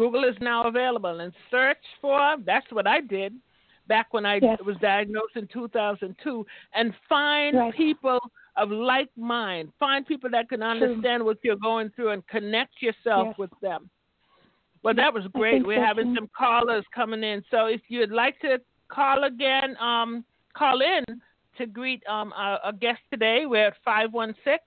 Google 0.00 0.24
is 0.24 0.34
now 0.40 0.66
available 0.66 1.20
and 1.20 1.30
search 1.50 1.76
for. 2.00 2.36
That's 2.46 2.64
what 2.72 2.86
I 2.86 3.02
did 3.02 3.34
back 3.86 4.14
when 4.14 4.24
I 4.24 4.36
Yes. 4.36 4.58
was 4.64 4.78
diagnosed 4.78 5.36
in 5.36 5.46
2002, 5.48 6.46
and 6.72 6.94
find 7.06 7.54
Right. 7.58 7.74
people 7.74 8.18
of 8.56 8.70
like 8.70 9.10
mind. 9.18 9.70
Find 9.78 10.06
people 10.06 10.30
that 10.30 10.48
can 10.48 10.62
understand 10.62 11.22
what 11.22 11.36
you're 11.44 11.56
going 11.70 11.90
through 11.90 12.10
and 12.12 12.26
connect 12.28 12.80
yourself 12.80 13.26
Yes. 13.28 13.38
with 13.38 13.50
them. 13.60 13.90
Well, 14.82 14.94
that 14.94 15.12
was 15.12 15.26
great. 15.34 15.66
We're 15.66 15.84
having 15.84 16.14
some 16.14 16.28
callers 16.28 16.86
coming 16.94 17.22
in. 17.22 17.44
So 17.50 17.66
if 17.66 17.82
you'd 17.88 18.10
like 18.10 18.40
to 18.40 18.58
call 18.88 19.24
again, 19.24 19.76
um, 19.78 20.24
call 20.54 20.80
in 20.80 21.04
to 21.58 21.66
greet 21.66 22.02
um, 22.06 22.32
our, 22.34 22.58
our 22.60 22.72
guest 22.72 23.02
today. 23.10 23.44
We're 23.44 23.66
at 23.66 23.76
516 23.84 24.60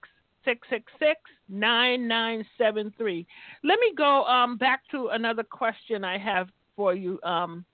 666 0.44 1.20
9973. 1.48 3.26
Let 3.62 3.78
me 3.80 3.92
go 3.96 4.24
um, 4.24 4.56
back 4.56 4.82
to 4.90 5.08
another 5.08 5.42
question 5.42 6.04
I 6.04 6.18
have 6.18 6.48
for 6.76 6.94
you, 6.94 7.20
um, 7.22 7.64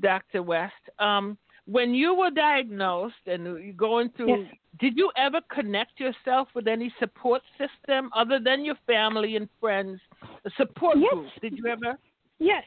Dr. 0.00 0.42
West. 0.42 0.72
Um, 0.98 1.36
when 1.66 1.94
you 1.94 2.14
were 2.14 2.30
diagnosed 2.30 3.14
and 3.26 3.44
you're 3.44 3.72
going 3.72 4.10
through, 4.16 4.42
Yes. 4.42 4.54
did 4.80 4.96
you 4.96 5.12
ever 5.16 5.40
connect 5.50 6.00
yourself 6.00 6.48
with 6.54 6.66
any 6.66 6.92
support 6.98 7.42
system 7.58 8.10
other 8.14 8.40
than 8.40 8.64
your 8.64 8.76
family 8.86 9.36
and 9.36 9.48
friends? 9.60 10.00
A 10.44 10.50
support 10.56 10.98
Yes. 10.98 11.12
group? 11.12 11.30
Did 11.40 11.58
you 11.58 11.66
ever? 11.68 11.96
Yes. 12.38 12.64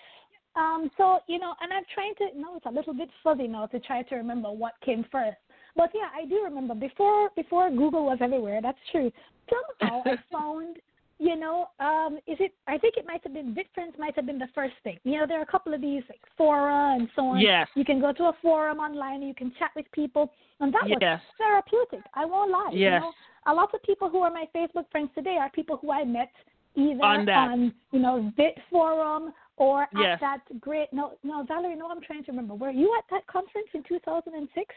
Um, 0.55 0.89
so, 0.95 1.19
you 1.27 1.37
know, 1.37 1.53
and 1.59 1.73
I'm 1.73 1.83
trying 1.93 2.15
to, 2.15 2.39
no, 2.39 2.55
it's 2.55 2.65
a 2.65 2.71
little 2.71 2.93
bit 2.93 3.09
fuzzy 3.21 3.47
now 3.47 3.65
to 3.67 3.79
try 3.79 4.03
to 4.03 4.15
remember 4.15 4.49
what 4.49 4.73
came 4.79 5.03
first. 5.11 5.37
But 5.75 5.91
yeah, 5.93 6.09
I 6.15 6.25
do 6.25 6.41
remember 6.43 6.73
before 6.75 7.29
before 7.35 7.69
Google 7.69 8.05
was 8.05 8.19
everywhere. 8.21 8.61
That's 8.61 8.77
true. 8.91 9.11
Somehow 9.49 10.01
I 10.05 10.15
found, 10.31 10.77
you 11.19 11.35
know, 11.35 11.67
um, 11.79 12.17
is 12.27 12.37
it? 12.39 12.53
I 12.67 12.77
think 12.77 12.95
it 12.97 13.05
might 13.05 13.21
have 13.23 13.33
been 13.33 13.53
VitFriends 13.53 13.97
might 13.99 14.15
have 14.15 14.25
been 14.25 14.39
the 14.39 14.47
first 14.55 14.73
thing. 14.83 14.97
You 15.03 15.19
know, 15.19 15.25
there 15.27 15.39
are 15.39 15.43
a 15.43 15.51
couple 15.55 15.73
of 15.73 15.81
these 15.81 16.03
like 16.09 16.21
fora 16.37 16.95
and 16.97 17.09
so 17.15 17.21
on. 17.27 17.41
Yes. 17.41 17.67
You 17.75 17.85
can 17.85 17.99
go 17.99 18.11
to 18.13 18.23
a 18.25 18.33
forum 18.41 18.79
online 18.79 19.19
and 19.21 19.27
you 19.27 19.35
can 19.35 19.51
chat 19.59 19.71
with 19.75 19.85
people, 19.91 20.31
and 20.59 20.73
that 20.73 20.83
was 20.85 20.97
Yes. 21.01 21.21
therapeutic. 21.37 22.05
I 22.13 22.25
won't 22.25 22.51
lie. 22.51 22.69
You 22.71 22.79
Yes. 22.79 23.01
know, 23.01 23.11
a 23.47 23.53
lot 23.53 23.73
of 23.73 23.81
people 23.83 24.09
who 24.09 24.19
are 24.21 24.31
my 24.31 24.47
Facebook 24.55 24.89
friends 24.91 25.09
today 25.13 25.37
are 25.39 25.49
people 25.51 25.77
who 25.77 25.91
I 25.91 26.03
met 26.03 26.31
either 26.77 27.03
On 27.05 27.25
that. 27.25 27.49
you 27.91 27.99
know 27.99 28.31
Vit 28.35 28.57
Forum 28.69 29.33
or 29.57 29.87
Yes. 29.95 30.15
at 30.15 30.19
that 30.21 30.59
great 30.59 30.91
no 30.91 31.13
no 31.23 31.43
Valerie 31.43 31.75
no 31.75 31.87
I'm 31.89 32.01
trying 32.01 32.23
to 32.25 32.31
remember 32.31 32.53
were 32.53 32.69
you 32.71 32.93
at 32.97 33.05
that 33.11 33.25
conference 33.27 33.69
in 33.73 33.81
2006 33.83 34.75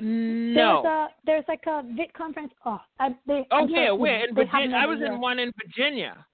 No. 0.00 0.82
there's 0.82 0.84
a 0.84 1.08
there's 1.24 1.44
like 1.48 1.62
a 1.66 1.82
Vit 1.96 2.12
conference 2.12 2.52
oh 2.66 2.78
I, 3.00 3.08
they 3.26 3.46
Oh, 3.50 3.66
I'm 3.66 3.98
where? 3.98 4.28
In 4.28 4.34
Virginia? 4.34 4.76
I 4.76 4.86
was 4.86 4.98
year. 4.98 5.12
in 5.12 5.20
one 5.20 5.38
in 5.38 5.52
Virginia. 5.56 6.26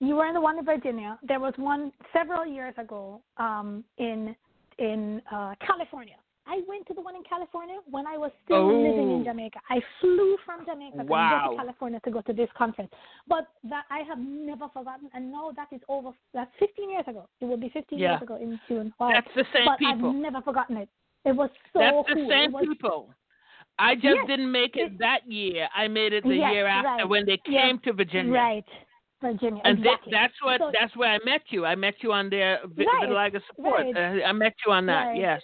you 0.00 0.16
were 0.16 0.26
in 0.26 0.34
the 0.34 0.40
one 0.40 0.58
in 0.58 0.64
Virginia 0.64 1.18
there 1.22 1.40
was 1.40 1.54
one 1.56 1.92
several 2.12 2.44
years 2.46 2.74
ago 2.76 3.22
um 3.38 3.82
in 3.98 4.36
in 4.78 5.22
uh 5.32 5.54
California 5.66 6.16
I 6.44 6.60
went 6.68 6.86
to 6.88 6.94
the 6.94 7.00
one 7.00 7.14
in 7.14 7.22
California 7.22 7.76
when 7.88 8.04
I 8.06 8.18
was 8.18 8.32
still 8.44 8.66
living 8.66 9.08
Oh. 9.12 9.16
in 9.18 9.24
Jamaica. 9.24 9.60
I 9.70 9.80
flew 10.00 10.36
from 10.44 10.66
Jamaica 10.66 10.98
to 10.98 11.04
Wow. 11.04 11.50
to 11.52 11.56
California 11.56 12.00
to 12.04 12.10
go 12.10 12.20
to 12.20 12.32
this 12.32 12.48
conference. 12.58 12.90
But 13.28 13.46
that 13.70 13.84
I 13.90 14.00
have 14.00 14.18
never 14.18 14.66
forgotten, 14.74 15.08
and 15.14 15.30
now 15.30 15.52
that 15.54 15.68
is 15.70 15.80
over. 15.88 16.10
That's 16.34 16.50
15 16.58 16.90
years 16.90 17.04
ago. 17.06 17.28
It 17.40 17.44
will 17.44 17.56
be 17.56 17.68
15 17.68 17.96
Yeah. 17.96 18.10
years 18.14 18.22
ago 18.22 18.34
in 18.42 18.58
June. 18.66 18.92
Wow. 18.98 19.10
That's 19.12 19.32
the 19.36 19.44
same 19.54 19.66
but 19.66 19.78
people. 19.78 20.08
I've 20.10 20.16
never 20.16 20.40
forgotten 20.42 20.78
it. 20.78 20.88
It 21.24 21.32
was 21.36 21.50
so 21.72 21.78
That's 21.80 22.08
the 22.08 22.14
cool. 22.14 22.28
same 22.28 22.52
was, 22.52 22.64
people. 22.66 23.14
I 23.78 23.94
just 23.94 24.06
Yes. 24.16 24.26
didn't 24.26 24.50
make 24.50 24.76
it 24.76 24.98
that 24.98 25.20
year. 25.26 25.68
I 25.74 25.88
made 25.88 26.12
it 26.12 26.24
the 26.24 26.36
Yes, 26.36 26.52
year 26.52 26.66
after 26.66 26.88
right. 27.02 27.08
when 27.08 27.24
they 27.26 27.38
Yes. 27.46 27.62
came 27.62 27.78
to 27.80 27.92
Virginia. 27.92 28.32
Right. 28.32 28.64
Virginia. 29.20 29.62
And 29.64 29.78
exactly. 29.78 30.10
that's 30.12 30.34
what 30.42 30.58
So- 30.60 30.72
that's 30.78 30.96
where 30.96 31.10
I 31.10 31.18
met 31.24 31.42
you. 31.52 31.64
I 31.64 31.74
met 31.76 32.02
you 32.02 32.12
on 32.12 32.28
their 32.28 32.60
Right, 32.64 32.76
vitiligo 32.76 33.40
support. 33.46 33.80
right. 33.94 33.96
Uh, 33.96 34.26
I 34.26 34.32
met 34.32 34.54
you 34.66 34.72
on 34.72 34.86
that. 34.86 35.06
Right. 35.08 35.16
Yes. 35.20 35.42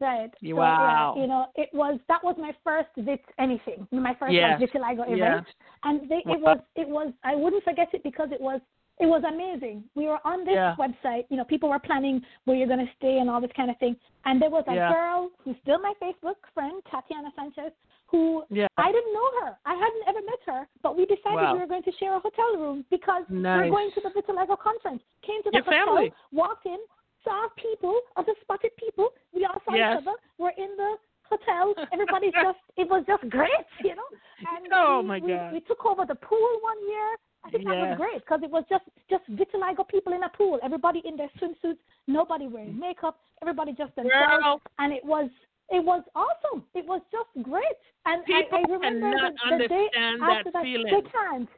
Right. 0.00 0.30
You- 0.40 0.54
So, 0.54 0.60
wow. 0.60 1.14
Yeah, 1.16 1.22
you 1.22 1.28
know, 1.28 1.46
it 1.56 1.68
was 1.74 2.00
that 2.08 2.22
was 2.24 2.36
my 2.38 2.52
first 2.64 2.88
vit 2.96 3.20
anything. 3.38 3.86
My 3.90 4.14
first 4.14 4.32
Yes. 4.32 4.60
like, 4.60 4.70
vitiligo 4.70 5.02
event, 5.08 5.46
Yes. 5.46 5.54
and 5.82 6.08
they, 6.08 6.22
Wow. 6.24 6.32
it 6.34 6.40
was 6.40 6.60
it 6.76 6.88
was 6.88 7.12
I 7.24 7.34
wouldn't 7.34 7.64
forget 7.64 7.92
it 7.92 8.02
because 8.04 8.30
it 8.32 8.40
was 8.40 8.60
it 9.00 9.06
was 9.06 9.22
amazing. 9.26 9.84
We 9.94 10.06
were 10.06 10.18
on 10.24 10.44
this 10.44 10.54
Yeah. 10.54 10.76
website. 10.76 11.24
You 11.30 11.36
know, 11.38 11.44
people 11.44 11.68
were 11.68 11.78
planning 11.78 12.22
where 12.44 12.56
you're 12.56 12.68
going 12.68 12.84
to 12.86 12.92
stay 12.96 13.18
and 13.18 13.28
all 13.30 13.40
this 13.40 13.50
kind 13.56 13.70
of 13.70 13.78
thing. 13.78 13.96
And 14.26 14.40
there 14.40 14.50
was 14.50 14.64
a 14.68 14.74
Yeah. 14.74 14.92
girl 14.92 15.30
who's 15.42 15.56
still 15.62 15.78
my 15.80 15.94
Facebook 16.02 16.36
friend, 16.54 16.82
Tatiana 16.90 17.32
Sanchez, 17.36 17.72
who 18.08 18.44
Yeah. 18.50 18.66
I 18.76 18.92
didn't 18.92 19.12
know 19.14 19.28
her. 19.42 19.58
I 19.64 19.74
hadn't 19.74 20.04
ever 20.08 20.20
met 20.22 20.42
her, 20.46 20.68
but 20.82 20.96
we 20.96 21.06
decided 21.06 21.40
Wow. 21.40 21.52
we 21.54 21.60
were 21.60 21.66
going 21.66 21.82
to 21.84 21.92
share 21.92 22.14
a 22.14 22.18
hotel 22.20 22.56
room 22.56 22.84
because 22.90 23.24
Nice. 23.30 23.64
we're 23.64 23.70
going 23.70 23.90
to 23.92 24.00
the 24.00 24.10
vitiligo 24.10 24.56
conference. 24.58 25.02
Came 25.22 25.42
to 25.44 25.50
the 25.50 25.56
Your 25.58 25.64
hotel, 25.64 25.86
family. 25.86 26.12
walked 26.32 26.66
in, 26.66 26.78
saw 27.24 27.48
people, 27.56 28.00
other 28.16 28.34
spotted 28.42 28.74
people. 28.76 29.12
We 29.32 29.44
all 29.46 29.60
saw 29.64 29.74
Yes. 29.74 29.92
each 30.00 30.06
other. 30.08 30.16
We're 30.38 30.50
in 30.50 30.76
the 30.76 30.98
hotel. 31.22 31.74
Everybody's 31.92 32.32
just, 32.54 32.58
it 32.76 32.88
was 32.90 33.04
just 33.06 33.28
great, 33.30 33.66
you 33.84 33.94
know. 33.94 34.08
And 34.56 34.68
Oh, 34.72 35.00
we, 35.00 35.06
my 35.06 35.18
we, 35.20 35.32
God. 35.32 35.52
We 35.52 35.60
took 35.60 35.86
over 35.86 36.04
the 36.04 36.16
pool 36.16 36.58
one 36.62 36.88
year. 36.88 37.16
I 37.44 37.50
think 37.50 37.64
that 37.64 37.76
was 37.76 37.96
great 37.96 38.20
because 38.24 38.40
it 38.42 38.50
was 38.50 38.64
just 38.68 38.84
just 39.08 39.24
vitiligo 39.30 39.88
people 39.88 40.12
in 40.12 40.22
a 40.22 40.28
pool. 40.28 40.58
Everybody 40.62 41.02
in 41.04 41.16
their 41.16 41.30
swimsuits, 41.40 41.78
nobody 42.06 42.46
wearing 42.46 42.78
makeup, 42.78 43.18
everybody 43.42 43.72
just 43.72 43.94
themselves, 43.96 44.42
Girl. 44.42 44.60
and 44.78 44.92
it 44.92 45.04
was 45.04 45.30
it 45.70 45.84
was 45.84 46.02
awesome. 46.14 46.64
It 46.74 46.84
was 46.86 47.00
just 47.10 47.30
great. 47.48 47.64
And 48.06 48.24
People 48.24 48.42
I, 48.52 48.58
I 48.58 48.72
remember 48.72 49.30
the, 49.50 49.58
the 49.58 49.68
day 49.68 49.86
understand 49.96 50.22
after 50.22 50.50
that 50.52 50.62
feeling. 50.62 50.86
They 50.92 51.10
can't. 51.10 51.48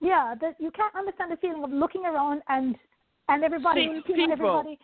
Yeah, 0.00 0.34
the, 0.38 0.54
you 0.58 0.70
can't 0.72 0.94
understand 0.94 1.30
the 1.32 1.36
feeling 1.36 1.62
of 1.64 1.70
looking 1.70 2.04
around 2.04 2.42
and 2.48 2.76
and 3.28 3.44
everybody, 3.44 3.80
Seeing 3.82 3.90
you 3.90 3.96
know, 3.96 4.02
people. 4.02 4.32
everybody. 4.32 4.78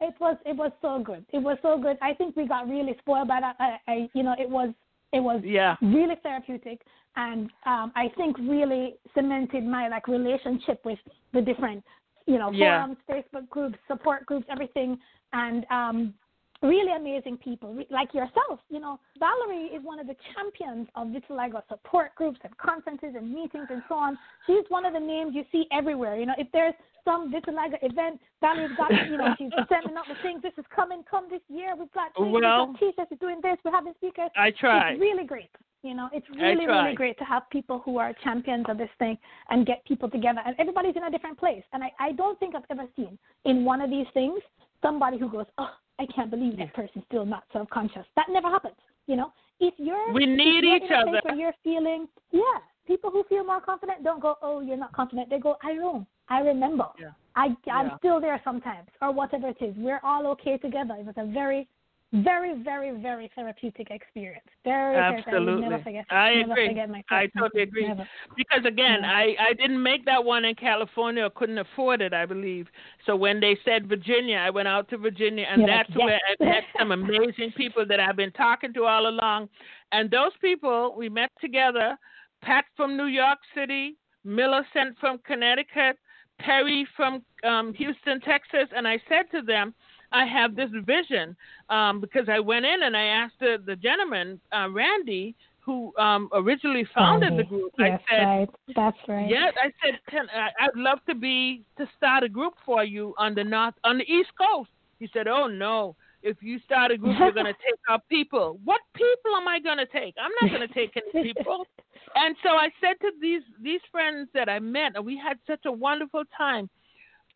It 0.00 0.14
was 0.20 0.36
it 0.44 0.56
was 0.56 0.72
so 0.82 1.02
good. 1.04 1.24
It 1.32 1.38
was 1.38 1.58
so 1.62 1.78
good. 1.80 1.96
I 2.02 2.12
think 2.14 2.34
we 2.36 2.46
got 2.48 2.68
really 2.68 2.96
spoiled 3.00 3.28
by 3.28 3.40
that. 3.40 3.56
I, 3.60 3.76
I 3.86 4.08
you 4.14 4.22
know, 4.22 4.34
it 4.38 4.48
was 4.48 4.70
it 5.12 5.20
was 5.20 5.42
Yeah. 5.44 5.76
really 5.82 6.16
therapeutic 6.22 6.80
and 7.16 7.50
um 7.66 7.92
I 7.94 8.08
think 8.16 8.36
really 8.38 8.96
cemented 9.14 9.64
my 9.64 9.88
like 9.88 10.08
relationship 10.08 10.84
with 10.84 10.98
the 11.32 11.40
different 11.40 11.84
you 12.26 12.38
know 12.38 12.50
Yeah. 12.50 12.84
forums, 12.86 12.98
Facebook 13.10 13.48
groups, 13.48 13.78
support 13.88 14.26
groups, 14.26 14.46
everything 14.50 14.98
and 15.32 15.64
um 15.70 16.14
really 16.62 16.92
amazing 16.94 17.36
people 17.38 17.74
re- 17.74 17.86
like 17.90 18.14
yourself. 18.14 18.60
You 18.70 18.78
know, 18.78 19.00
Valerie 19.18 19.66
is 19.74 19.82
one 19.84 19.98
of 19.98 20.06
the 20.06 20.14
champions 20.32 20.86
of 20.94 21.08
vitiligo 21.08 21.60
support 21.68 22.14
groups 22.14 22.38
and 22.44 22.56
conferences 22.56 23.14
and 23.16 23.34
meetings 23.34 23.66
and 23.68 23.82
so 23.88 23.96
on. 23.96 24.16
She's 24.46 24.64
one 24.68 24.86
of 24.86 24.92
the 24.92 25.00
names 25.00 25.34
you 25.34 25.44
see 25.50 25.66
everywhere. 25.72 26.16
You 26.16 26.26
know, 26.26 26.34
if 26.38 26.46
there's 26.52 26.74
some 27.04 27.32
vitiligo 27.32 27.78
event, 27.82 28.20
Valerie's 28.40 28.76
got 28.76 28.90
you 29.10 29.16
know 29.16 29.34
she's 29.36 29.50
sending 29.68 29.96
out 29.96 30.06
the 30.06 30.14
things. 30.22 30.40
This 30.42 30.52
is 30.56 30.64
coming, 30.74 31.02
come 31.10 31.26
this 31.28 31.42
year. 31.48 31.74
We've 31.76 31.90
got 31.92 32.14
things, 32.14 32.32
we've 32.32 32.42
got 32.42 32.78
t-shirts. 32.78 33.10
We're 33.10 33.16
doing 33.28 33.40
this. 33.42 33.58
We're 33.64 33.72
having 33.72 33.94
speakers. 33.98 34.30
I 34.36 34.52
try. 34.52 34.92
It's 34.92 35.00
really 35.00 35.24
great. 35.24 35.50
You 35.82 35.94
know, 35.94 36.08
it's 36.12 36.26
really, 36.30 36.66
really 36.66 36.94
great 36.94 37.18
to 37.18 37.24
have 37.24 37.42
people 37.50 37.80
who 37.84 37.98
are 37.98 38.12
champions 38.22 38.66
of 38.68 38.78
this 38.78 38.88
thing 39.00 39.18
and 39.50 39.66
get 39.66 39.84
people 39.84 40.08
together. 40.08 40.40
And 40.46 40.54
everybody's 40.58 40.94
in 40.96 41.02
a 41.02 41.10
different 41.10 41.38
place. 41.38 41.64
And 41.72 41.82
I, 41.82 41.90
I 41.98 42.12
don't 42.12 42.38
think 42.38 42.54
I've 42.54 42.62
ever 42.70 42.86
seen 42.94 43.18
in 43.44 43.64
one 43.64 43.80
of 43.80 43.90
these 43.90 44.06
things 44.14 44.38
somebody 44.80 45.18
who 45.18 45.28
goes, 45.28 45.46
oh, 45.58 45.70
I 45.98 46.06
can't 46.14 46.30
believe 46.30 46.56
that 46.58 46.72
person's 46.74 47.04
still 47.08 47.26
not 47.26 47.44
self 47.52 47.68
conscious. 47.70 48.04
That 48.14 48.26
never 48.30 48.48
happens. 48.48 48.76
You 49.08 49.16
know, 49.16 49.32
if 49.58 49.74
you're 49.76 50.12
We 50.12 50.24
need 50.26 50.62
you're 50.64 50.76
each 50.76 50.90
other. 50.94 51.20
Where 51.24 51.34
you're 51.34 51.54
feeling, 51.64 52.06
yeah. 52.30 52.42
People 52.86 53.10
who 53.10 53.24
feel 53.28 53.44
more 53.44 53.60
confident 53.60 54.02
don't 54.04 54.20
go, 54.20 54.36
oh, 54.42 54.60
you're 54.60 54.76
not 54.76 54.92
confident. 54.92 55.30
They 55.30 55.38
go, 55.38 55.56
I 55.62 55.74
know, 55.74 56.06
I 56.28 56.40
remember. 56.40 56.86
Yeah. 56.98 57.10
I 57.34 57.56
I'm 57.70 57.88
Yeah. 57.88 57.96
still 57.98 58.20
there 58.20 58.40
sometimes, 58.44 58.88
or 59.00 59.12
whatever 59.12 59.48
it 59.48 59.56
is. 59.60 59.74
We're 59.76 60.00
all 60.04 60.26
okay 60.28 60.58
together. 60.58 60.94
It 60.98 61.06
was 61.06 61.14
a 61.16 61.24
very, 61.26 61.68
very, 62.12 62.62
very, 62.62 62.90
very 63.00 63.30
therapeutic 63.34 63.90
experience. 63.90 64.44
Very, 64.64 64.94
very 64.94 65.02
I 65.02 65.18
Absolutely. 65.18 65.68
never 65.68 65.82
forget. 65.82 66.04
I 66.10 66.34
never 66.34 66.52
agree. 66.52 66.68
Forget 66.68 66.90
my 66.90 67.02
I 67.10 67.26
totally 67.38 67.62
agree. 67.62 67.88
Never. 67.88 68.08
Because 68.36 68.64
again, 68.66 69.00
Yeah. 69.02 69.12
I 69.12 69.36
I 69.38 69.52
didn't 69.54 69.82
make 69.82 70.04
that 70.04 70.22
one 70.22 70.44
in 70.44 70.54
California 70.54 71.24
or 71.24 71.30
couldn't 71.30 71.58
afford 71.58 72.02
it, 72.02 72.12
I 72.12 72.26
believe. 72.26 72.68
So 73.06 73.16
when 73.16 73.40
they 73.40 73.56
said 73.64 73.88
Virginia, 73.88 74.36
I 74.36 74.50
went 74.50 74.68
out 74.68 74.88
to 74.90 74.98
Virginia, 74.98 75.46
and 75.50 75.62
You're 75.62 75.70
like, 75.70 75.86
that's 75.86 75.98
where 75.98 76.20
yes. 76.28 76.36
I 76.40 76.44
met 76.44 76.64
some 76.78 76.92
amazing 76.92 77.52
people 77.56 77.86
that 77.86 78.00
I've 78.00 78.16
been 78.16 78.32
talking 78.32 78.72
to 78.74 78.84
all 78.84 79.08
along. 79.08 79.48
And 79.92 80.10
those 80.10 80.32
people 80.40 80.94
we 80.96 81.08
met 81.08 81.30
together. 81.40 81.96
Pat 82.42 82.64
from 82.76 82.96
New 82.96 83.06
York 83.06 83.38
City, 83.54 83.96
Millicent 84.24 84.98
from 84.98 85.18
Connecticut, 85.24 85.96
Perry 86.40 86.86
from 86.96 87.22
um, 87.44 87.72
Houston, 87.74 88.20
Texas, 88.20 88.68
and 88.74 88.86
I 88.86 88.98
said 89.08 89.30
to 89.30 89.42
them, 89.42 89.72
I 90.12 90.26
have 90.26 90.54
this 90.56 90.70
vision 90.84 91.36
um, 91.70 92.00
because 92.00 92.28
I 92.28 92.40
went 92.40 92.64
in 92.64 92.82
and 92.82 92.96
I 92.96 93.04
asked 93.04 93.38
the, 93.40 93.56
the 93.64 93.76
gentleman, 93.76 94.40
uh, 94.54 94.68
Randy, 94.70 95.34
who 95.60 95.96
um, 95.96 96.28
originally 96.32 96.86
founded 96.94 97.38
the 97.38 97.44
group. 97.44 97.72
Yes, 97.78 98.00
I 98.08 98.14
said, 98.14 98.24
right. 98.24 98.50
That's 98.74 98.96
right. 99.08 99.30
yeah, 99.30 99.50
I 99.62 99.70
said, 99.82 99.98
Can, 100.10 100.26
I, 100.34 100.48
I'd 100.64 100.76
love 100.76 100.98
to 101.08 101.14
be 101.14 101.62
to 101.78 101.88
start 101.96 102.24
a 102.24 102.28
group 102.28 102.54
for 102.66 102.82
you 102.84 103.14
on 103.16 103.34
the 103.34 103.44
north 103.44 103.74
on 103.84 103.98
the 103.98 104.04
East 104.04 104.30
Coast. 104.40 104.70
He 104.98 105.08
said, 105.12 105.28
Oh 105.28 105.46
no, 105.46 105.94
if 106.22 106.36
you 106.40 106.58
start 106.64 106.90
a 106.90 106.98
group, 106.98 107.16
you're 107.18 107.32
going 107.32 107.46
to 107.52 107.52
take 107.52 107.78
our 107.88 108.00
people. 108.08 108.58
What 108.64 108.80
people 108.94 109.36
am 109.36 109.46
I 109.46 109.60
going 109.60 109.78
to 109.78 109.86
take? 109.86 110.14
I'm 110.20 110.32
not 110.40 110.50
going 110.50 110.66
to 110.66 110.74
take 110.74 110.96
any 110.96 111.32
people. 111.32 111.66
And 112.14 112.36
so 112.42 112.50
I 112.50 112.68
said 112.78 112.96
to 113.00 113.10
these 113.22 113.40
these 113.62 113.80
friends 113.90 114.28
that 114.34 114.46
I 114.46 114.58
met, 114.58 114.96
and 114.96 115.06
we 115.06 115.16
had 115.16 115.38
such 115.46 115.60
a 115.64 115.72
wonderful 115.72 116.24
time. 116.36 116.68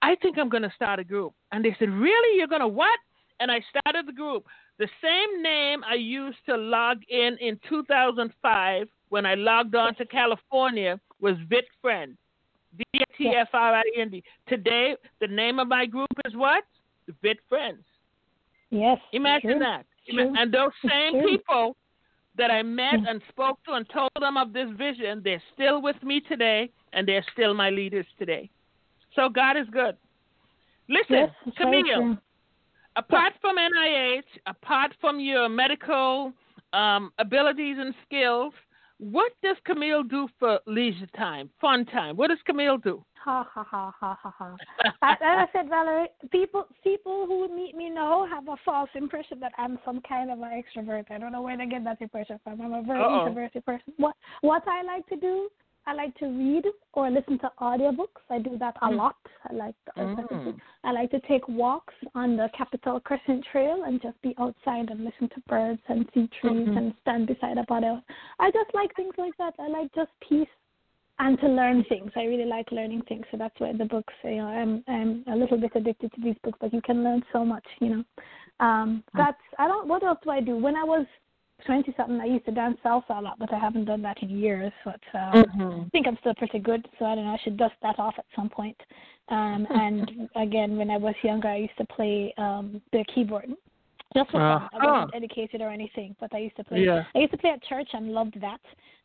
I 0.06 0.14
think 0.22 0.38
I'm 0.38 0.48
going 0.48 0.62
to 0.62 0.72
start 0.76 1.00
a 1.00 1.04
group. 1.04 1.34
And 1.50 1.64
they 1.64 1.74
said, 1.80 1.90
Really? 1.90 2.38
You're 2.38 2.46
going 2.46 2.60
to 2.60 2.68
what? 2.68 2.98
And 3.40 3.50
I 3.50 3.60
started 3.68 4.06
the 4.06 4.12
group. 4.12 4.46
The 4.78 4.88
same 5.02 5.42
name 5.42 5.82
I 5.84 5.94
used 5.94 6.38
to 6.46 6.56
log 6.56 6.98
in 7.08 7.36
in 7.40 7.58
2005 7.68 8.86
when 9.08 9.26
I 9.26 9.34
logged 9.34 9.74
on 9.74 9.96
to 9.96 10.06
California 10.06 11.00
was 11.20 11.34
VitFriend. 11.50 12.16
V 12.76 12.84
I 12.94 13.04
T 13.18 13.32
F 13.36 13.48
R 13.52 13.74
I 13.74 13.82
N 13.98 14.10
D. 14.10 14.22
Today, 14.48 14.94
the 15.20 15.26
name 15.26 15.58
of 15.58 15.66
my 15.66 15.86
group 15.86 16.08
is 16.24 16.36
what? 16.36 16.62
Vit 17.22 17.38
Friends. 17.48 17.82
Yes. 18.70 18.98
Imagine 19.12 19.50
true. 19.50 19.58
that. 19.60 19.86
True. 20.08 20.34
And 20.36 20.52
those 20.52 20.72
same 20.88 21.20
true. 21.20 21.30
people 21.30 21.76
that 22.36 22.50
I 22.50 22.62
met 22.62 22.94
and 23.08 23.20
spoke 23.30 23.58
to 23.66 23.72
and 23.72 23.86
told 23.88 24.10
them 24.20 24.36
of 24.36 24.52
this 24.52 24.68
vision, 24.76 25.22
they're 25.24 25.42
still 25.54 25.80
with 25.82 26.00
me 26.02 26.20
today, 26.20 26.70
and 26.92 27.08
they're 27.08 27.24
still 27.32 27.54
my 27.54 27.70
leaders 27.70 28.06
today. 28.18 28.50
So 29.16 29.28
God 29.28 29.56
is 29.56 29.66
good. 29.72 29.96
Listen, 30.88 31.28
Yes, 31.44 31.54
Camille, 31.56 32.16
apart 32.94 33.32
from 33.40 33.56
NIH, 33.56 34.22
apart 34.46 34.92
from 35.00 35.18
your 35.18 35.48
medical 35.48 36.32
um, 36.72 37.10
abilities 37.18 37.76
and 37.80 37.92
skills, 38.06 38.52
what 38.98 39.32
does 39.42 39.56
Camille 39.64 40.04
do 40.04 40.28
for 40.38 40.60
leisure 40.66 41.08
time, 41.16 41.50
fun 41.60 41.84
time? 41.86 42.16
What 42.16 42.28
does 42.28 42.38
Camille 42.46 42.78
do? 42.78 43.04
Ha 43.24 43.46
ha 43.52 43.64
ha 43.64 43.92
ha 43.98 44.18
ha 44.22 44.34
ha. 44.38 44.56
As 45.02 45.18
I 45.20 45.46
said, 45.52 45.68
Valerie, 45.68 46.06
people 46.30 46.64
people 46.84 47.26
who 47.26 47.48
meet 47.54 47.74
me 47.74 47.90
now 47.90 48.24
have 48.26 48.46
a 48.46 48.56
false 48.64 48.88
impression 48.94 49.40
that 49.40 49.52
I'm 49.58 49.80
some 49.84 50.00
kind 50.08 50.30
of 50.30 50.38
an 50.38 50.62
extrovert. 50.62 51.10
I 51.10 51.18
don't 51.18 51.32
know 51.32 51.42
where 51.42 51.56
they 51.56 51.66
get 51.66 51.82
that 51.84 52.00
impression 52.00 52.38
from. 52.44 52.60
I'm 52.60 52.72
a 52.72 52.82
very 52.82 53.00
Uh-oh. 53.00 53.26
introverted 53.26 53.64
person. 53.66 53.92
What 53.96 54.14
what 54.42 54.62
I 54.68 54.82
like 54.82 55.06
to 55.08 55.16
do, 55.16 55.48
I 55.86 55.94
like 55.94 56.14
to 56.18 56.26
read 56.26 56.64
or 56.94 57.10
listen 57.10 57.38
to 57.38 57.50
audiobooks. 57.60 58.22
I 58.28 58.40
do 58.40 58.58
that 58.58 58.76
a 58.82 58.88
Mm. 58.88 58.96
lot. 58.96 59.16
I 59.48 59.52
like 59.54 59.74
to, 59.84 59.92
Mm. 60.00 60.60
I 60.82 60.90
like 60.92 61.10
to 61.12 61.20
take 61.20 61.46
walks 61.48 61.94
on 62.14 62.36
the 62.36 62.48
Capitol 62.52 62.98
Crescent 63.00 63.44
Trail 63.44 63.84
and 63.84 64.02
just 64.02 64.20
be 64.20 64.34
outside 64.38 64.90
and 64.90 65.04
listen 65.04 65.28
to 65.28 65.40
birds 65.48 65.80
and 65.88 66.08
see 66.12 66.26
trees 66.28 66.68
Mhm. 66.68 66.76
and 66.76 66.94
stand 67.02 67.26
beside 67.28 67.56
a 67.58 67.64
bottle. 67.64 68.02
I 68.40 68.50
just 68.50 68.74
like 68.74 68.94
things 68.96 69.16
like 69.16 69.36
that. 69.36 69.54
I 69.60 69.68
like 69.68 69.92
just 69.94 70.10
peace 70.20 70.48
and 71.18 71.38
to 71.40 71.48
learn 71.48 71.84
things. 71.84 72.10
I 72.16 72.24
really 72.24 72.44
like 72.44 72.70
learning 72.72 73.02
things, 73.02 73.24
so 73.30 73.36
that's 73.36 73.58
why 73.60 73.72
the 73.72 73.84
books. 73.84 74.12
You 74.24 74.36
know, 74.36 74.48
I'm 74.48 74.84
I'm 74.88 75.24
a 75.28 75.36
little 75.36 75.56
bit 75.56 75.72
addicted 75.76 76.12
to 76.14 76.20
these 76.20 76.36
books, 76.42 76.58
but 76.60 76.74
you 76.74 76.82
can 76.82 77.04
learn 77.04 77.24
so 77.32 77.44
much. 77.44 77.66
You 77.80 77.88
know, 77.90 78.04
um, 78.60 79.04
that's 79.14 79.40
I 79.58 79.68
don't. 79.68 79.86
What 79.86 80.02
else 80.02 80.18
do 80.22 80.30
I 80.30 80.40
do? 80.40 80.56
When 80.56 80.76
I 80.76 80.84
was 80.84 81.06
twenty 81.64 81.94
something, 81.96 82.20
I 82.20 82.26
used 82.26 82.44
to 82.46 82.52
dance 82.52 82.78
salsa 82.84 83.18
a 83.18 83.20
lot, 83.20 83.38
but 83.38 83.52
I 83.52 83.58
haven't 83.58 83.86
done 83.86 84.02
that 84.02 84.22
in 84.22 84.30
years. 84.30 84.72
But 84.84 85.00
uh, 85.14 85.44
Mm-hmm. 85.46 85.80
I 85.80 85.88
think 85.90 86.06
I'm 86.06 86.16
still 86.20 86.34
pretty 86.34 86.58
good, 86.58 86.86
so 86.98 87.04
I 87.04 87.14
don't 87.14 87.24
know. 87.24 87.32
I 87.32 87.38
should 87.42 87.56
dust 87.56 87.74
that 87.82 87.98
off 87.98 88.14
at 88.18 88.24
some 88.34 88.48
point. 88.48 88.76
Um, 89.28 89.66
and 89.74 90.28
again, 90.36 90.76
when 90.76 90.90
I 90.90 90.96
was 90.96 91.14
younger, 91.22 91.48
I 91.48 91.56
used 91.56 91.76
to 91.78 91.84
play 91.86 92.34
um, 92.38 92.80
the 92.92 93.04
keyboard. 93.14 93.50
Just 94.16 94.30
for 94.30 94.38
fun. 94.38 94.68
I 94.72 94.86
wasn't 94.86 95.14
educated 95.14 95.60
or 95.60 95.68
anything, 95.70 96.16
but 96.18 96.34
I 96.34 96.38
used 96.38 96.56
to 96.56 96.64
play. 96.64 96.84
Yeah. 96.84 97.04
I 97.14 97.18
used 97.18 97.32
to 97.32 97.38
play 97.38 97.50
at 97.50 97.62
church 97.64 97.88
and 97.92 98.12
loved 98.12 98.40
that. 98.40 98.60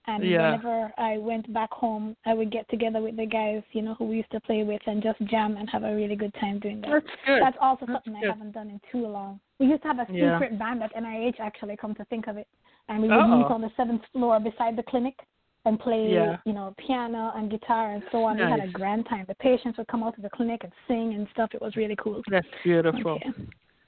And 0.07 0.23
Yeah. 0.23 0.51
whenever 0.51 0.91
I 0.97 1.17
went 1.17 1.51
back 1.53 1.71
home, 1.71 2.15
I 2.25 2.33
would 2.33 2.49
get 2.49 2.67
together 2.69 3.01
with 3.01 3.17
the 3.17 3.25
guys, 3.25 3.61
you 3.73 3.81
know, 3.83 3.93
who 3.95 4.05
we 4.05 4.15
used 4.17 4.31
to 4.31 4.39
play 4.39 4.63
with, 4.63 4.81
and 4.87 5.03
just 5.03 5.19
jam 5.25 5.57
and 5.57 5.69
have 5.69 5.83
a 5.83 5.93
really 5.95 6.15
good 6.15 6.33
time 6.35 6.57
doing 6.59 6.81
that. 6.81 6.89
That's 6.89 7.05
good. 7.25 7.41
That's 7.43 7.57
also 7.61 7.85
That's 7.85 8.03
something 8.05 8.19
good. 8.21 8.29
I 8.29 8.33
haven't 8.33 8.53
done 8.53 8.69
in 8.69 8.79
too 8.91 9.05
long. 9.05 9.39
We 9.59 9.67
used 9.67 9.83
to 9.83 9.89
have 9.89 9.99
a 9.99 10.07
Yeah. 10.11 10.39
secret 10.39 10.57
band 10.57 10.81
at 10.81 10.91
NIH, 10.95 11.39
actually, 11.39 11.77
come 11.77 11.93
to 11.95 12.05
think 12.05 12.27
of 12.27 12.37
it. 12.37 12.47
and 12.89 13.01
we 13.03 13.07
would 13.07 13.17
Uh-oh. 13.17 13.37
meet 13.37 13.45
on 13.45 13.61
the 13.61 13.69
seventh 13.77 14.03
floor 14.07 14.37
beside 14.39 14.75
the 14.75 14.83
clinic 14.83 15.17
and 15.65 15.79
play, 15.79 16.11
Yeah. 16.11 16.37
you 16.45 16.51
know, 16.51 16.73
piano 16.77 17.31
and 17.35 17.49
guitar 17.49 17.91
and 17.91 18.03
so 18.11 18.23
on. 18.25 18.35
We 18.37 18.43
had 18.43 18.59
a 18.59 18.67
grand 18.67 19.05
time. 19.05 19.23
The 19.27 19.35
patients 19.35 19.77
would 19.77 19.87
come 19.87 20.03
out 20.03 20.15
to 20.15 20.21
the 20.21 20.31
clinic 20.31 20.63
and 20.65 20.73
sing 20.87 21.13
and 21.13 21.25
stuff. 21.29 21.53
It 21.53 21.61
was 21.61 21.75
really 21.77 21.95
cool. 21.95 22.21
That's 22.27 22.47
beautiful. 22.63 23.19
Yeah. 23.23 23.31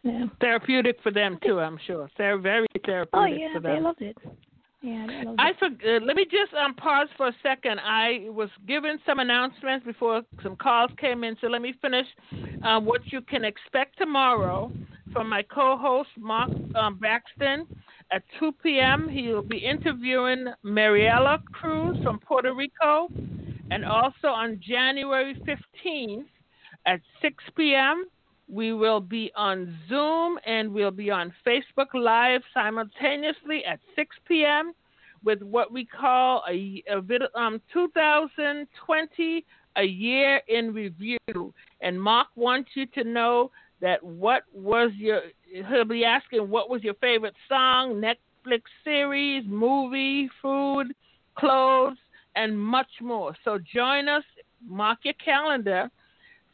Yeah. 0.03 0.25
Therapeutic 0.41 0.97
for 1.01 1.11
them 1.11 1.39
too, 1.45 1.59
I'm 1.59 1.79
sure. 1.87 2.09
They're 2.17 2.37
very 2.37 2.67
therapeutic 2.85 3.13
Oh 3.13 3.25
yeah, 3.25 3.53
for 3.53 3.59
they 3.61 3.69
them. 3.69 3.83
loved 3.83 4.01
it. 4.01 4.17
Yeah, 4.81 5.07
they 5.07 5.25
loved 5.25 5.39
I 5.39 5.51
it. 5.51 5.55
for, 5.57 5.65
uh, 5.65 5.99
let 6.05 6.15
me 6.17 6.25
just 6.25 6.53
um, 6.53 6.73
pause 6.75 7.07
for 7.15 7.27
a 7.27 7.35
second. 7.41 7.79
I 7.79 8.27
was 8.29 8.49
given 8.67 8.99
some 9.05 9.19
announcements 9.19 9.85
before 9.85 10.21
some 10.41 10.57
calls 10.57 10.91
came 10.99 11.23
in, 11.23 11.37
so 11.39 11.47
let 11.47 11.61
me 11.61 11.73
finish 11.81 12.05
uh, 12.63 12.79
what 12.79 13.01
you 13.11 13.21
can 13.21 13.45
expect 13.45 13.97
tomorrow 13.97 14.71
from 15.13 15.29
my 15.29 15.41
co-host 15.43 16.09
Mark 16.17 16.49
um, 16.75 16.99
Baxton 16.99 17.65
at 18.11 18.23
2 18.39 18.51
p.m. 18.63 19.07
He 19.09 19.29
will 19.29 19.41
be 19.41 19.57
interviewing 19.57 20.47
Mariela 20.65 21.37
Cruz 21.53 21.97
from 22.03 22.19
Puerto 22.19 22.53
Rico, 22.53 23.07
and 23.71 23.85
also 23.85 24.27
on 24.27 24.59
January 24.61 25.35
15th 25.85 26.25
at 26.85 26.99
6 27.21 27.43
p.m. 27.55 28.05
We 28.47 28.73
will 28.73 28.99
be 28.99 29.31
on 29.35 29.77
Zoom 29.87 30.37
and 30.45 30.73
we'll 30.73 30.91
be 30.91 31.09
on 31.09 31.33
Facebook 31.45 31.93
Live 31.93 32.41
simultaneously 32.53 33.63
at 33.65 33.79
6 33.95 34.15
p.m. 34.27 34.73
with 35.23 35.41
what 35.41 35.71
we 35.71 35.85
call 35.85 36.43
a, 36.49 36.83
a 36.89 36.97
um, 37.39 37.61
2020 37.73 39.45
a 39.77 39.83
year 39.83 40.41
in 40.47 40.73
review. 40.73 41.53
And 41.81 42.01
Mark 42.01 42.27
wants 42.35 42.71
you 42.75 42.85
to 42.87 43.03
know 43.03 43.51
that 43.81 44.03
what 44.03 44.43
was 44.53 44.91
your 44.95 45.21
he'll 45.69 45.85
be 45.85 46.05
asking 46.05 46.49
what 46.49 46.69
was 46.69 46.83
your 46.83 46.93
favorite 46.95 47.35
song, 47.49 48.01
Netflix 48.01 48.61
series, 48.83 49.43
movie, 49.47 50.29
food, 50.41 50.93
clothes, 51.37 51.97
and 52.35 52.57
much 52.57 52.87
more. 53.01 53.35
So 53.43 53.59
join 53.73 54.07
us, 54.07 54.23
mark 54.65 54.99
your 55.03 55.13
calendar 55.15 55.89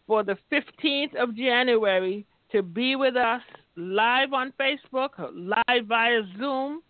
for 0.10 0.24
the 0.24 0.36
15th 0.52 1.14
of 1.22 1.36
January 1.36 2.26
to 2.52 2.64
be 2.64 2.96
with 2.96 3.16
us 3.16 3.44
live 3.76 4.34
on 4.34 4.52
Facebook, 4.60 5.10
live 5.32 5.86
via 5.86 6.22
Zoom. 6.40 6.82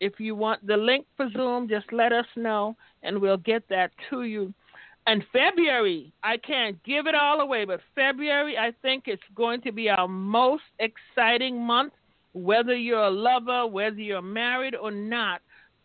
If 0.00 0.18
you 0.18 0.34
want 0.34 0.66
the 0.66 0.76
link 0.76 1.06
for 1.16 1.30
Zoom, 1.30 1.68
just 1.68 1.86
let 1.92 2.12
us 2.12 2.26
know 2.34 2.76
and 3.04 3.20
we'll 3.20 3.36
get 3.36 3.62
that 3.68 3.92
to 4.10 4.24
you. 4.24 4.52
And 5.06 5.22
February, 5.32 6.12
I 6.24 6.36
can't 6.36 6.82
give 6.82 7.06
it 7.06 7.14
all 7.14 7.42
away, 7.42 7.64
but 7.64 7.78
February, 7.94 8.58
I 8.58 8.72
think 8.82 9.04
it's 9.06 9.22
going 9.36 9.60
to 9.60 9.70
be 9.70 9.88
our 9.88 10.08
most 10.08 10.64
exciting 10.80 11.62
month, 11.62 11.92
whether 12.32 12.74
you're 12.74 13.04
a 13.04 13.10
lover, 13.10 13.68
whether 13.68 14.00
you're 14.00 14.20
married 14.20 14.74
or 14.74 14.90
not. 14.90 15.42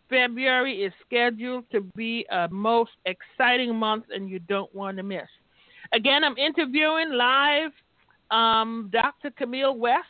February 0.10 0.82
is 0.82 0.94
scheduled 1.06 1.66
to 1.72 1.82
be 1.96 2.26
a 2.32 2.48
most 2.50 2.94
exciting 3.06 3.76
month, 3.76 4.06
and 4.10 4.28
you 4.28 4.40
don't 4.40 4.74
want 4.74 4.98
to 4.98 5.04
miss. 5.04 5.28
Again, 5.92 6.24
I'm 6.24 6.38
interviewing 6.38 7.12
live 7.14 7.72
um, 8.32 8.90
Dr. 8.92 9.32
Camille 9.32 9.76
West. 9.76 10.06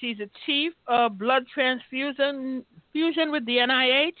She's 0.00 0.18
a 0.20 0.28
chief 0.44 0.72
of 0.88 1.18
blood 1.18 1.44
transfusion 1.52 2.64
fusion 2.92 3.30
with 3.32 3.44
the 3.46 3.56
NIH, 3.58 4.12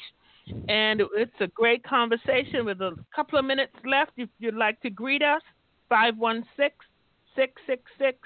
and 0.68 1.02
it's 1.16 1.32
a 1.40 1.46
great 1.48 1.82
conversation 1.84 2.64
with 2.64 2.80
a 2.80 2.92
couple 3.14 3.38
of 3.38 3.44
minutes 3.44 3.74
left. 3.84 4.12
If 4.16 4.28
you'd 4.38 4.54
like 4.54 4.80
to 4.82 4.90
greet 4.90 5.22
us, 5.22 5.42
516 5.88 6.70
666 7.34 8.18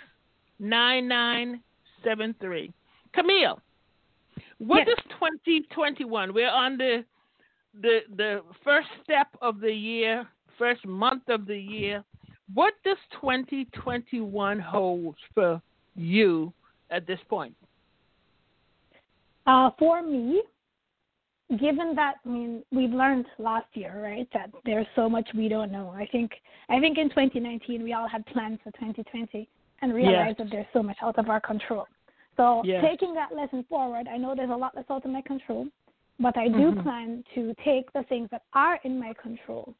9973. 0.59 2.73
Camille, 3.15 3.61
what 4.59 4.87
Yes. 4.87 4.99
is 4.99 5.05
2021? 5.13 6.35
We're 6.35 6.51
on 6.51 6.77
the 6.77 7.05
the 7.81 8.01
the 8.17 8.43
first 8.65 8.89
step 9.05 9.29
of 9.41 9.61
the 9.61 9.73
year, 9.73 10.27
first 10.59 10.85
month 10.87 11.29
of 11.29 11.47
the 11.47 11.59
year. 11.59 12.05
What 12.55 12.75
does 12.85 12.97
2021 13.21 14.59
hold 14.59 15.17
for 15.35 15.61
you 15.95 16.53
at 16.91 17.07
this 17.07 17.19
point? 17.29 17.55
Uh, 19.47 19.71
for 19.79 20.03
me, 20.03 20.43
given 21.59 21.95
that 21.95 22.17
I 22.25 22.29
mean 22.29 22.63
we've 22.71 22.91
learned 22.91 23.27
last 23.39 23.67
year, 23.75 24.03
right, 24.03 24.29
that 24.35 24.51
there's 24.65 24.87
so 24.95 25.09
much 25.09 25.29
we 25.35 25.49
don't 25.49 25.73
know. 25.73 25.91
I 25.91 26.07
think 26.07 26.33
I 26.69 26.81
think 26.81 26.99
in 26.99 27.09
2019 27.11 27.83
we 27.83 27.93
all 27.93 28.09
had 28.09 28.25
plans 28.27 28.59
for 28.63 28.71
2020 28.73 29.49
and 29.81 29.95
realized 29.95 30.39
that 30.39 30.51
there's 30.51 30.67
so 30.73 30.83
much 30.83 30.97
out 31.03 31.19
of 31.19 31.29
our 31.29 31.41
control. 31.41 31.87
So 32.37 32.63
Yes. 32.65 32.85
taking 32.85 33.15
that 33.15 33.35
lesson 33.35 33.65
forward, 33.69 34.07
I 34.09 34.17
know 34.17 34.35
there's 34.35 34.51
a 34.51 34.57
lot 34.57 34.73
that's 34.75 34.91
out 34.91 35.05
of 35.05 35.11
my 35.11 35.23
control, 35.23 35.67
but 36.21 36.37
I 36.37 36.49
do 36.49 36.73
Mhm. 36.73 36.83
plan 36.83 37.25
to 37.35 37.55
take 37.65 37.91
the 37.93 38.03
things 38.05 38.29
that 38.31 38.43
are 38.53 38.77
in 38.85 38.99
my 38.99 39.13
control 39.15 39.75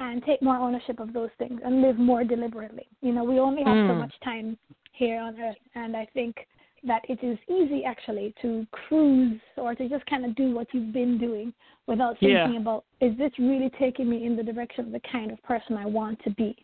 and 0.00 0.24
take 0.24 0.42
more 0.42 0.56
ownership 0.56 1.00
of 1.00 1.12
those 1.12 1.30
things 1.38 1.60
and 1.64 1.82
live 1.82 1.98
more 1.98 2.24
deliberately. 2.24 2.86
You 3.00 3.12
know, 3.12 3.24
we 3.24 3.38
only 3.38 3.62
have 3.62 3.76
so 3.86 3.94
Mm. 3.94 3.98
much 3.98 4.20
time 4.20 4.58
here 4.92 5.20
on 5.20 5.40
earth, 5.40 5.56
and 5.74 5.96
I 5.96 6.06
think 6.06 6.46
that 6.82 7.02
it 7.08 7.22
is 7.22 7.38
easy 7.48 7.84
actually 7.84 8.34
to 8.42 8.66
cruise 8.70 9.40
or 9.56 9.74
to 9.74 9.88
just 9.88 10.04
kind 10.06 10.24
of 10.24 10.34
do 10.34 10.54
what 10.54 10.72
you've 10.74 10.92
been 10.92 11.16
doing 11.18 11.52
without 11.86 12.20
Yeah. 12.20 12.44
thinking 12.44 12.60
about 12.60 12.84
is 13.00 13.16
this 13.16 13.32
really 13.38 13.70
taking 13.70 14.08
me 14.08 14.24
in 14.24 14.36
the 14.36 14.42
direction 14.42 14.84
of 14.86 14.92
the 14.92 15.00
kind 15.00 15.30
of 15.30 15.42
person 15.42 15.76
I 15.76 15.86
want 15.86 16.22
to 16.24 16.30
be. 16.30 16.56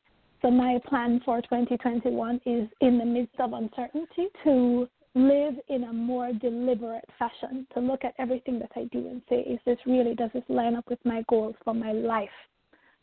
So 0.42 0.50
my 0.50 0.78
plan 0.80 1.20
for 1.20 1.40
2021 1.42 2.40
is 2.44 2.68
in 2.80 2.98
the 2.98 3.04
midst 3.04 3.38
of 3.40 3.52
uncertainty 3.52 4.28
to 4.44 4.88
live 5.14 5.58
in 5.68 5.84
a 5.84 5.92
more 5.92 6.32
deliberate 6.32 7.08
fashion, 7.18 7.66
to 7.74 7.80
look 7.80 8.04
at 8.04 8.14
everything 8.18 8.58
that 8.58 8.70
I 8.76 8.84
do 8.92 9.08
and 9.08 9.22
say, 9.28 9.40
is 9.40 9.58
this 9.64 9.78
really, 9.86 10.14
does 10.14 10.30
this 10.32 10.44
line 10.48 10.76
up 10.76 10.88
with 10.88 11.04
my 11.04 11.22
goals 11.28 11.56
for 11.64 11.74
my 11.74 11.92
life? 11.92 12.30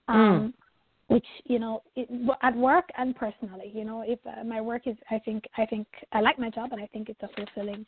Um, 0.08 0.53
which 1.08 1.26
you 1.45 1.58
know 1.58 1.82
it, 1.95 2.10
at 2.41 2.55
work 2.55 2.84
and 2.97 3.16
personally 3.16 3.72
you 3.74 3.86
know 3.86 4.03
if 4.05 4.20
uh, 4.28 4.43
my 4.43 4.60
work 4.60 4.88
is 4.88 4.97
i 5.10 5.18
think 5.20 5.45
i 5.58 5.66
think 5.66 5.88
i 6.12 6.20
like 6.20 6.38
my 6.38 6.49
job 6.49 6.70
and 6.74 6.82
i 6.82 6.88
think 6.88 7.08
it's 7.08 7.22
a 7.24 7.30
fulfilling 7.30 7.86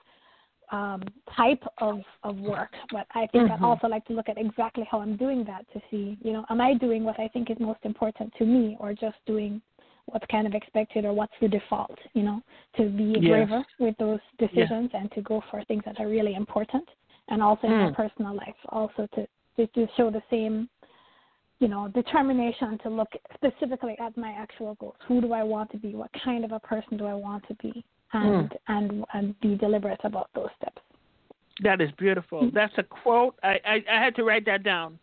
um 0.72 1.04
type 1.36 1.62
of 1.80 2.00
of 2.24 2.38
work 2.38 2.72
but 2.92 3.06
i 3.16 3.28
think 3.28 3.50
Mhm. 3.50 3.56
i'd 3.56 3.62
also 3.62 3.88
like 3.88 4.06
to 4.06 4.14
look 4.14 4.30
at 4.30 4.38
exactly 4.38 4.86
how 4.90 5.02
i'm 5.02 5.18
doing 5.18 5.44
that 5.44 5.66
to 5.74 5.82
see 5.92 6.18
you 6.22 6.32
know 6.32 6.46
am 6.50 6.62
i 6.62 6.74
doing 6.74 7.04
what 7.04 7.20
i 7.20 7.28
think 7.28 7.50
is 7.50 7.58
most 7.60 7.80
important 7.84 8.34
to 8.38 8.46
me 8.46 8.78
or 8.80 8.94
just 8.94 9.18
doing 9.26 9.62
what's 10.06 10.26
kind 10.32 10.48
of 10.48 10.54
expected 10.54 11.04
or 11.04 11.12
what's 11.12 11.34
the 11.42 11.48
default 11.48 11.98
you 12.14 12.24
know 12.24 12.42
to 12.78 12.84
be 12.90 13.18
Yes. 13.20 13.30
braver 13.30 13.64
with 13.80 13.98
those 13.98 14.20
decisions 14.38 14.90
and 14.94 15.12
to 15.12 15.22
go 15.22 15.44
for 15.52 15.62
things 15.66 15.84
that 15.86 16.00
are 16.00 16.08
really 16.08 16.36
important 16.36 16.88
and 17.28 17.44
also 17.44 17.68
in 17.68 17.74
my 17.78 17.88
Mm. 17.90 17.96
personal 17.96 18.34
life 18.34 18.60
also 18.70 19.08
to 19.16 19.28
to, 19.58 19.68
to 19.76 19.88
show 19.98 20.10
the 20.10 20.24
same 20.30 20.70
you 21.60 21.68
know, 21.68 21.90
determination 21.90 22.78
to 22.84 22.90
look 22.90 23.10
specifically 23.34 23.98
at 24.00 24.16
my 24.18 24.32
actual 24.32 24.76
goals. 24.76 24.96
Who 25.08 25.22
do 25.22 25.34
I 25.34 25.44
want 25.44 25.72
to 25.72 25.78
be? 25.78 25.94
What 25.94 26.10
kind 26.24 26.46
of 26.46 26.52
a 26.52 26.60
person 26.60 26.98
do 26.98 27.06
I 27.06 27.14
want 27.14 27.46
to 27.48 27.54
be? 27.56 27.84
Hmm. 28.10 28.18
And 28.18 28.54
and 28.68 29.06
and 29.14 29.40
be 29.40 29.56
deliberate 29.56 30.00
about 30.04 30.30
those 30.34 30.50
steps. 30.58 30.82
That 31.62 31.82
is 31.82 31.90
beautiful. 31.98 32.44
Mm. 32.44 32.54
That's 32.54 32.74
a 32.78 32.84
quote. 32.84 33.36
I, 33.44 33.60
I, 33.66 33.84
I 33.92 34.04
had 34.04 34.16
to 34.16 34.24
write 34.24 34.46
that 34.46 34.64
down. 34.64 34.98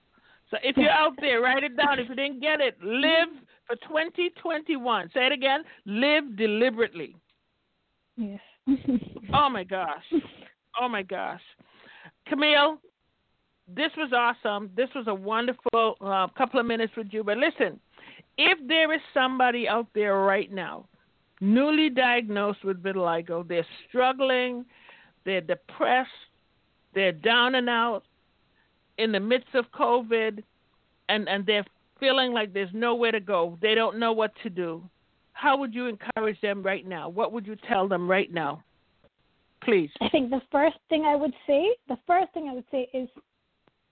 So 0.50 0.56
if 0.62 0.76
you're 0.76 0.90
out 0.90 1.12
there, 1.20 1.40
write 1.40 1.64
it 1.64 1.76
down. 1.76 1.98
If 1.98 2.08
you 2.08 2.14
didn't 2.14 2.40
get 2.40 2.60
it, 2.60 2.76
live 2.82 3.28
for 3.66 3.76
2021. 3.88 5.10
Say 5.12 5.26
it 5.26 5.32
again. 5.32 5.62
Live 5.84 6.36
deliberately. 6.36 7.14
Yes. 8.16 8.40
Oh 9.34 9.48
my 9.48 9.64
gosh. 9.64 10.04
Oh 10.78 10.90
my 10.90 11.02
gosh. 11.02 11.40
Camille, 12.28 12.78
this 13.74 13.90
was 13.96 14.12
awesome. 14.12 14.70
This 14.76 14.88
was 14.94 15.06
a 15.08 15.14
wonderful 15.14 15.96
uh, 16.00 16.28
couple 16.36 16.60
of 16.60 16.66
minutes 16.66 16.92
with 16.96 17.08
you. 17.10 17.24
But 17.24 17.38
listen, 17.38 17.80
if 18.38 18.58
there 18.68 18.92
is 18.92 19.00
somebody 19.12 19.68
out 19.68 19.86
there 19.94 20.18
right 20.18 20.52
now, 20.52 20.86
newly 21.40 21.90
diagnosed 21.90 22.64
with 22.64 22.82
vitiligo, 22.82 23.46
they're 23.46 23.66
struggling, 23.88 24.64
they're 25.24 25.40
depressed, 25.40 26.10
they're 26.94 27.12
down 27.12 27.56
and 27.56 27.68
out 27.68 28.02
in 28.98 29.12
the 29.12 29.20
midst 29.20 29.54
of 29.54 29.66
COVID, 29.72 30.42
and, 31.08 31.28
and 31.28 31.44
they're 31.44 31.66
feeling 32.00 32.32
like 32.32 32.52
there's 32.52 32.70
nowhere 32.72 33.12
to 33.12 33.20
go, 33.20 33.58
they 33.60 33.74
don't 33.74 33.98
know 33.98 34.12
what 34.12 34.32
to 34.42 34.50
do. 34.50 34.82
How 35.32 35.56
would 35.58 35.74
you 35.74 35.86
encourage 35.86 36.40
them 36.40 36.62
right 36.62 36.86
now? 36.86 37.08
What 37.08 37.32
would 37.32 37.46
you 37.46 37.56
tell 37.68 37.88
them 37.88 38.08
right 38.08 38.32
now? 38.32 38.62
Please. 39.62 39.90
I 40.00 40.08
think 40.08 40.30
the 40.30 40.40
first 40.50 40.76
thing 40.88 41.04
I 41.04 41.16
would 41.16 41.34
say, 41.46 41.68
the 41.88 41.98
first 42.06 42.32
thing 42.32 42.48
I 42.48 42.54
would 42.54 42.64
say 42.70 42.88
is, 42.94 43.08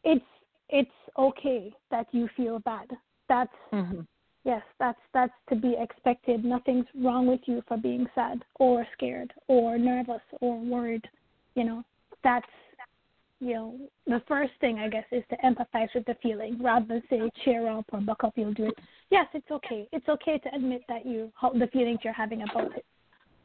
it's 0.05 0.25
it's 0.69 0.91
okay 1.19 1.73
that 1.91 2.07
you 2.13 2.29
feel 2.37 2.59
bad. 2.61 2.89
That's 3.29 3.51
Mm-hmm. 3.73 4.01
yes, 4.45 4.63
that's 4.79 4.99
that's 5.13 5.33
to 5.49 5.57
be 5.57 5.77
expected. 5.79 6.45
Nothing's 6.45 6.87
wrong 7.03 7.27
with 7.27 7.41
you 7.47 7.63
for 7.67 7.77
being 7.77 8.07
sad 8.15 8.45
or 8.57 8.87
scared 8.97 9.33
or 9.49 9.79
nervous 9.79 10.23
or 10.41 10.59
worried. 10.61 11.05
You 11.55 11.65
know, 11.65 11.85
that's 12.23 12.47
you 13.41 13.55
know 13.55 13.75
the 14.07 14.23
first 14.29 14.53
thing 14.61 14.79
I 14.79 14.89
guess 14.89 15.05
is 15.11 15.25
to 15.31 15.37
empathize 15.39 15.89
with 15.95 16.05
the 16.07 16.17
feeling 16.23 16.63
rather 16.63 16.87
than 16.87 17.03
say 17.11 17.31
cheer 17.45 17.69
up 17.69 17.87
or 17.93 18.01
buck 18.01 18.25
up, 18.25 18.35
you'll 18.37 18.55
do 18.55 18.67
it. 18.67 18.79
Yes, 19.11 19.27
it's 19.35 19.51
okay. 19.51 19.89
It's 19.93 20.09
okay 20.09 20.39
to 20.39 20.55
admit 20.55 20.83
that 20.89 21.05
you 21.05 21.33
the 21.59 21.69
feelings 21.73 22.01
you're 22.03 22.13
having 22.13 22.43
about 22.43 22.77
it. 22.77 22.85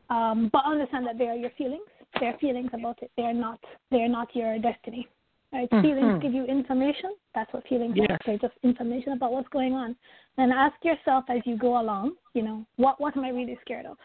Um, 0.09 0.49
but 0.51 0.63
understand 0.65 1.05
that 1.05 1.17
they 1.17 1.27
are 1.27 1.35
your 1.35 1.51
feelings. 1.51 1.83
They're 2.19 2.37
feelings 2.41 2.71
about 2.73 3.01
it. 3.01 3.11
They're 3.15 3.33
not. 3.33 3.59
They're 3.91 4.09
not 4.09 4.35
your 4.35 4.57
destiny. 4.59 5.07
Right? 5.51 5.69
Mhm. 5.71 5.81
Feelings 5.81 6.21
give 6.21 6.33
you 6.33 6.45
information. 6.45 7.15
That's 7.33 7.51
what 7.53 7.65
feelings 7.67 7.95
Yes. 7.95 8.07
are. 8.11 8.19
They're 8.25 8.37
just 8.37 8.53
information 8.63 9.13
about 9.13 9.31
what's 9.31 9.49
going 9.49 9.73
on. 9.73 9.95
And 10.37 10.53
ask 10.53 10.75
yourself 10.85 11.25
as 11.29 11.45
you 11.45 11.57
go 11.57 11.81
along, 11.81 12.15
you 12.33 12.43
know, 12.43 12.65
what 12.75 12.99
what 13.01 13.17
am 13.17 13.25
I 13.25 13.29
really 13.29 13.57
scared 13.61 13.85
of? 13.85 13.97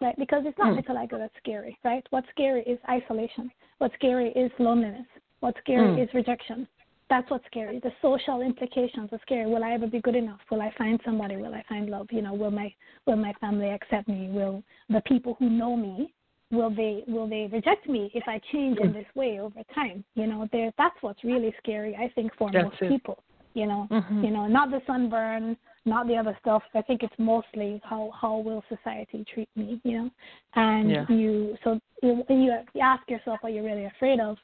Right? 0.00 0.16
Because 0.16 0.44
it's 0.46 0.58
not 0.58 0.74
Mm. 0.74 0.76
vitiligo 0.76 1.18
that's 1.18 1.36
scary, 1.38 1.78
right? 1.84 2.06
What's 2.10 2.28
scary 2.30 2.62
is 2.62 2.78
isolation. 2.88 3.50
What's 3.78 3.94
scary 3.94 4.30
is 4.32 4.52
loneliness. 4.58 5.06
What's 5.40 5.58
scary 5.60 5.88
Mm. 5.88 5.98
is 5.98 6.12
rejection. 6.14 6.68
That's 7.08 7.28
what's 7.30 7.46
scary. 7.46 7.80
The 7.80 7.92
social 8.00 8.40
implications 8.40 9.12
are 9.12 9.18
scary. 9.20 9.46
Will 9.50 9.64
I 9.64 9.72
ever 9.72 9.86
be 9.88 10.00
good 10.00 10.14
enough? 10.14 10.40
Will 10.50 10.62
I 10.62 10.70
find 10.70 11.00
somebody? 11.02 11.36
Will 11.36 11.54
I 11.54 11.62
find 11.62 11.90
love? 11.90 12.12
You 12.12 12.22
know, 12.22 12.34
will 12.34 12.52
my 12.52 12.72
will 13.06 13.16
my 13.16 13.32
family 13.40 13.70
accept 13.70 14.06
me? 14.06 14.28
Will 14.28 14.62
the 14.90 15.00
people 15.02 15.34
who 15.34 15.48
know 15.50 15.76
me 15.76 16.12
will 16.50 16.70
they 16.70 17.04
will 17.06 17.28
they 17.28 17.48
reject 17.52 17.88
me 17.88 18.10
if 18.14 18.24
I 18.26 18.40
change 18.52 18.78
in 18.78 18.92
this 18.92 19.06
way 19.14 19.40
over 19.40 19.62
time? 19.74 20.04
You 20.14 20.26
know, 20.26 20.48
there 20.52 20.72
that's 20.78 20.96
what's 21.00 21.22
really 21.24 21.54
scary. 21.62 21.96
I 21.96 22.08
think 22.14 22.32
for 22.36 22.50
That's 22.52 22.64
most 22.64 22.82
it. 22.82 22.88
people. 22.88 23.22
You 23.54 23.66
know, 23.66 23.88
Mhm. 23.90 24.22
you 24.22 24.30
know, 24.30 24.46
not 24.46 24.70
the 24.70 24.80
sunburn, 24.86 25.56
not 25.84 26.06
the 26.06 26.16
other 26.16 26.36
stuff. 26.40 26.62
I 26.74 26.82
think 26.82 27.02
it's 27.02 27.18
mostly 27.18 27.80
how 27.84 28.10
how 28.20 28.36
will 28.38 28.62
society 28.68 29.24
treat 29.32 29.48
me? 29.56 29.80
You 29.84 29.98
know, 29.98 30.10
and 30.54 30.90
Yeah. 30.90 31.06
you 31.08 31.56
so 31.64 31.80
you, 32.02 32.24
you 32.28 32.62
ask 32.80 33.08
yourself 33.10 33.42
what 33.42 33.52
you're 33.52 33.64
really 33.64 33.86
afraid 33.86 34.20
of, 34.20 34.38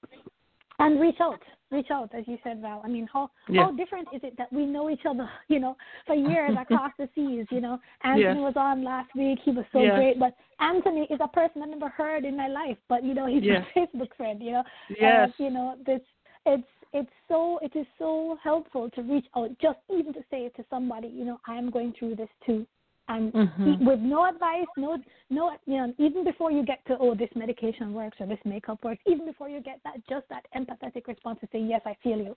and 0.78 1.00
reach 1.00 1.20
out 1.20 1.40
reach 1.70 1.90
out 1.90 2.10
as 2.14 2.24
you 2.26 2.38
said 2.44 2.60
val 2.60 2.80
i 2.84 2.88
mean 2.88 3.08
how 3.12 3.30
Yeah. 3.48 3.64
how 3.64 3.70
different 3.72 4.08
is 4.14 4.20
it 4.22 4.36
that 4.38 4.52
we 4.52 4.66
know 4.66 4.88
each 4.90 5.04
other 5.08 5.28
you 5.48 5.58
know 5.58 5.76
for 6.06 6.14
years 6.14 6.56
across 6.60 6.92
the 6.98 7.08
seas 7.14 7.46
you 7.50 7.60
know 7.60 7.78
anthony 8.04 8.40
Yes. 8.40 8.42
was 8.42 8.54
on 8.56 8.84
last 8.84 9.14
week 9.14 9.38
he 9.44 9.50
was 9.50 9.64
so 9.72 9.82
Yes. 9.82 9.94
great 9.96 10.18
but 10.18 10.34
anthony 10.60 11.06
is 11.10 11.18
a 11.22 11.28
person 11.28 11.62
i 11.62 11.66
never 11.66 11.88
heard 11.88 12.24
in 12.24 12.36
my 12.36 12.48
life 12.48 12.78
but 12.88 13.04
you 13.04 13.14
know 13.14 13.26
he's 13.26 13.42
my 13.42 13.66
facebook 13.76 14.14
friend 14.16 14.42
you 14.42 14.52
know 14.52 14.62
Yes. 15.00 15.30
uh, 15.38 15.42
you 15.44 15.50
know 15.50 15.76
this 15.84 16.00
it's 16.46 16.64
it's 16.92 17.10
so 17.28 17.58
it 17.62 17.74
is 17.76 17.86
so 17.98 18.38
helpful 18.42 18.88
to 18.90 19.02
reach 19.02 19.26
out 19.36 19.50
just 19.60 19.78
even 19.90 20.12
to 20.12 20.20
say 20.30 20.48
to 20.56 20.64
somebody 20.70 21.08
you 21.08 21.24
know 21.24 21.38
i'm 21.46 21.70
going 21.70 21.92
through 21.98 22.14
this 22.14 22.28
too 22.44 22.66
and 23.09 23.32
Mhm. 23.32 23.86
with 23.86 24.00
no 24.00 24.24
advice, 24.26 24.66
no, 24.76 24.98
no, 25.30 25.52
you 25.66 25.76
know, 25.76 25.94
even 25.98 26.24
before 26.24 26.50
you 26.50 26.64
get 26.64 26.84
to 26.86 26.96
oh 26.98 27.14
this 27.14 27.30
medication 27.34 27.94
works 27.94 28.20
or 28.20 28.26
this 28.26 28.44
makeup 28.44 28.82
works, 28.84 29.02
even 29.07 29.26
before 29.26 29.48
you 29.48 29.61
get 29.61 29.80
that, 29.84 30.04
just 30.09 30.28
that 30.28 30.44
empathetic 30.57 31.07
response 31.07 31.38
to 31.40 31.48
say 31.52 31.59
yes, 31.61 31.82
I 31.86 31.94
feel 32.02 32.18
you, 32.18 32.36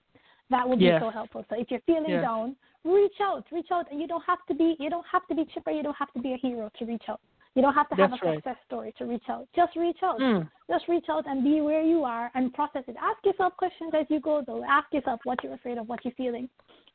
that 0.49 0.67
would 0.67 0.80
Yes. 0.80 0.99
be 0.99 1.05
so 1.05 1.09
helpful. 1.09 1.45
So 1.49 1.55
if 1.59 1.72
you're 1.72 1.82
feeling 1.82 2.11
Yes. 2.11 2.22
down, 2.22 2.55
reach 2.84 3.20
out, 3.20 3.45
reach 3.51 3.72
out, 3.72 3.89
and 3.91 3.99
you 3.99 4.07
don't 4.07 4.24
have 4.24 4.45
to 4.47 4.53
be, 4.53 4.76
you 4.80 4.89
don't 4.89 5.05
have 5.07 5.26
to 5.28 5.36
be 5.36 5.45
chipper, 5.45 5.72
you 5.72 5.84
don't 5.84 5.97
have 5.97 6.11
to 6.13 6.20
be 6.20 6.34
a 6.34 6.38
hero 6.38 6.70
to 6.78 6.86
reach 6.86 7.09
out. 7.09 7.20
You 7.55 7.63
don't 7.63 7.74
have 7.74 7.89
to 7.89 7.95
have 7.95 8.11
That's 8.11 8.22
a 8.22 8.26
right. 8.28 8.36
success 8.36 8.57
story 8.65 8.91
to 8.99 9.05
reach 9.05 9.28
out. 9.28 9.47
Just 9.55 9.76
reach 9.76 10.03
out. 10.03 10.20
Mm. 10.20 10.47
Just 10.70 10.88
reach 10.88 11.09
out 11.09 11.26
and 11.26 11.43
be 11.43 11.61
where 11.61 11.82
you 11.82 12.03
are 12.03 12.30
and 12.36 12.53
process 12.53 12.84
it. 12.88 12.95
Ask 13.01 13.26
yourself 13.26 13.57
questions 13.57 13.91
as 13.95 14.05
you 14.09 14.20
go, 14.20 14.43
though. 14.45 14.63
Ask 14.63 14.93
yourself 14.93 15.20
what 15.24 15.43
you're 15.43 15.55
afraid 15.55 15.80
of, 15.80 15.89
what 15.89 16.05
you're 16.05 16.13
feeling. 16.13 16.47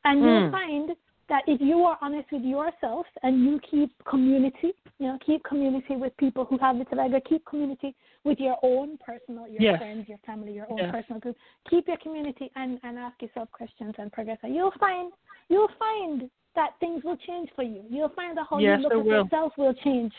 And 0.05 0.21
you'll 0.21 0.43
Mm. 0.43 0.51
find 0.51 0.95
that 1.29 1.43
if 1.47 1.59
you 1.59 1.83
are 1.83 1.97
honest 2.01 2.31
with 2.31 2.43
yourself 2.43 3.05
and 3.23 3.43
you 3.43 3.59
keep 3.69 3.91
community, 4.05 4.73
you 4.99 5.07
know, 5.07 5.17
keep 5.25 5.43
community 5.43 5.95
with 5.95 6.15
people 6.17 6.45
who 6.45 6.57
have 6.59 6.77
the 6.77 6.85
vitiligo, 6.85 7.19
keep 7.27 7.45
community 7.45 7.95
with 8.23 8.39
your 8.39 8.57
own 8.63 8.97
personal, 8.97 9.47
your 9.47 9.61
Yes. 9.61 9.79
friends, 9.79 10.07
your 10.07 10.19
family, 10.19 10.53
your 10.53 10.69
own 10.69 10.79
Yes. 10.79 10.91
personal 10.91 11.19
group. 11.19 11.37
Keep 11.69 11.87
your 11.87 11.97
community 11.97 12.51
and, 12.55 12.79
and 12.83 12.97
ask 12.97 13.21
yourself 13.21 13.51
questions 13.51 13.95
and 13.97 14.11
progress. 14.11 14.37
And 14.43 14.55
you'll 14.55 14.73
find 14.79 15.11
you'll 15.49 15.71
find 15.79 16.29
that 16.55 16.71
things 16.79 17.03
will 17.03 17.17
change 17.17 17.49
for 17.55 17.63
you. 17.63 17.83
You'll 17.89 18.09
find 18.09 18.37
that 18.37 18.47
how 18.49 18.59
Yes, 18.59 18.77
you 18.77 18.83
look 18.83 18.93
at 18.93 19.05
will. 19.05 19.23
yourself 19.23 19.53
will 19.57 19.73
change. 19.73 20.13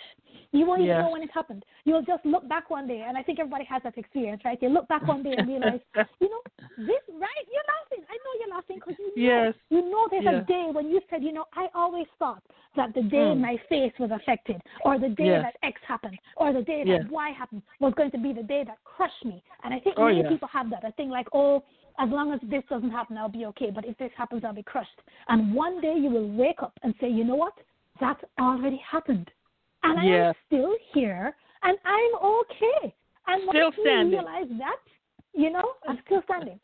You 0.53 0.67
won't 0.67 0.81
even 0.81 0.89
Yes. 0.97 1.03
know 1.03 1.11
when 1.11 1.23
it 1.23 1.31
happened. 1.33 1.65
You'll 1.85 2.03
just 2.03 2.25
look 2.25 2.49
back 2.49 2.71
one 2.71 2.87
day, 2.87 3.05
and 3.07 3.17
I 3.17 3.23
think 3.23 3.39
everybody 3.39 3.65
has 3.65 3.83
that 3.83 3.97
experience, 3.99 4.43
right? 4.45 4.61
You 4.63 4.69
look 4.69 4.87
back 4.89 5.07
one 5.07 5.23
day 5.23 5.35
and 5.35 5.49
realize, 5.49 5.81
you 6.21 6.29
know, 6.29 6.41
this 6.79 7.03
right? 7.09 7.45
You're 7.53 7.69
laughing. 7.75 8.05
I 8.09 8.17
know 8.23 8.33
you're 8.41 8.55
laughing 8.55 8.77
because 8.77 8.95
you 8.99 9.07
know, 9.17 9.23
Yes. 9.23 9.55
you 9.71 9.91
know 9.91 10.07
there's 10.11 10.27
a 10.27 10.45
day 10.47 10.69
when 10.73 10.89
you 10.89 11.01
said, 11.11 11.23
you 11.23 11.33
know, 11.33 11.45
I 11.55 11.69
always 11.75 12.07
thought 12.19 12.43
that 12.77 12.95
the 12.95 13.03
day 13.03 13.33
Mm. 13.35 13.41
my 13.41 13.57
face 13.69 13.93
was 13.99 14.11
affected, 14.11 14.61
or 14.85 14.99
the 14.99 15.09
day 15.09 15.25
Yes. 15.27 15.43
that 15.43 15.57
X 15.63 15.81
happened, 15.87 16.19
or 16.37 16.53
the 16.53 16.63
day 16.63 16.85
that 16.85 17.03
Yes. 17.03 17.11
Y 17.11 17.31
happened 17.31 17.63
was 17.81 17.95
going 17.95 18.11
to 18.11 18.19
be 18.19 18.33
the 18.33 18.43
day 18.43 18.65
that 18.65 18.79
crushed 18.85 19.25
me. 19.25 19.43
And 19.65 19.73
I 19.73 19.81
think 19.81 19.97
Oh, 19.99 20.07
many 20.07 20.23
yes. 20.23 20.29
people 20.29 20.49
have 20.49 20.69
that. 20.71 20.85
I 20.85 20.91
think 20.93 21.11
like, 21.11 21.29
oh, 21.33 21.65
as 21.99 22.09
long 22.11 22.33
as 22.33 22.41
this 22.49 22.63
doesn't 22.69 22.91
happen, 22.91 23.17
I'll 23.17 23.29
be 23.29 23.47
okay. 23.47 23.71
But 23.71 23.85
if 23.87 23.97
this 23.99 24.11
happens, 24.17 24.43
I'll 24.45 24.55
be 24.55 24.63
crushed. 24.63 25.01
And 25.29 25.55
one 25.55 25.81
day 25.81 25.95
you 25.99 26.11
will 26.11 26.31
wake 26.31 26.63
up 26.63 26.79
and 26.83 26.95
say, 27.01 27.09
you 27.09 27.25
know 27.25 27.37
what? 27.37 27.55
That 28.01 28.19
already 28.39 28.81
happened. 28.91 29.31
And 29.83 29.99
I 29.99 30.05
am 30.05 30.35
still 30.47 30.75
here, 30.93 31.35
and 31.63 31.79
I'm 31.85 32.15
okay. 32.25 32.95
And 33.29 33.43
Still 33.49 33.65
once 33.65 33.77
standing. 33.81 34.13
you 34.13 34.19
realize 34.19 34.49
that, 34.59 34.77
you 35.33 35.51
know, 35.51 35.73
I'm 35.89 35.99
still 36.07 36.23
standing. 36.25 36.59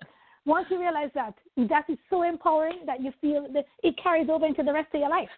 Once 0.44 0.66
you 0.70 0.80
realize 0.80 1.10
that, 1.14 1.34
that 1.68 1.84
is 1.88 1.98
so 2.10 2.22
empowering 2.22 2.80
that 2.86 3.00
you 3.00 3.12
feel 3.20 3.46
that 3.52 3.64
it 3.82 3.94
carries 4.02 4.28
over 4.28 4.44
into 4.44 4.62
the 4.62 4.72
rest 4.72 4.88
of 4.92 5.00
your 5.00 5.10
life. 5.10 5.28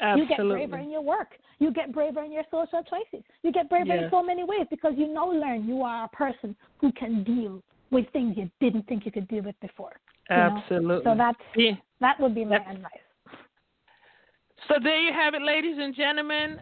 Absolutely. 0.00 0.22
You 0.22 0.28
get 0.28 0.70
braver 0.70 0.82
in 0.82 0.90
your 0.90 1.02
work. 1.02 1.28
You 1.58 1.72
get 1.72 1.92
braver 1.92 2.24
in 2.24 2.32
your 2.32 2.44
social 2.50 2.82
choices. 2.82 3.24
You 3.42 3.52
get 3.52 3.68
braver 3.68 3.94
in 3.94 4.10
so 4.10 4.22
many 4.22 4.44
ways 4.44 4.66
because 4.70 4.92
you 4.96 5.12
now 5.12 5.30
learn 5.30 5.66
you 5.66 5.82
are 5.82 6.04
a 6.04 6.08
person 6.08 6.56
who 6.78 6.92
can 6.92 7.22
deal 7.24 7.62
with 7.90 8.06
things 8.12 8.36
you 8.36 8.50
didn't 8.60 8.86
think 8.86 9.04
you 9.04 9.12
could 9.12 9.28
deal 9.28 9.42
with 9.42 9.58
before. 9.60 9.92
you 10.28 10.36
know? 10.36 10.42
Absolutely. 10.62 11.04
So 11.04 11.16
that 11.16 11.34
Yeah. 11.56 11.72
that 12.00 12.18
would 12.20 12.34
be 12.34 12.44
my 12.44 12.58
That's- 12.58 12.76
advice. 12.76 13.38
So 14.68 14.74
there 14.82 14.98
you 15.00 15.12
have 15.12 15.34
it, 15.34 15.42
ladies 15.42 15.78
and 15.78 15.94
gentlemen, 15.94 16.60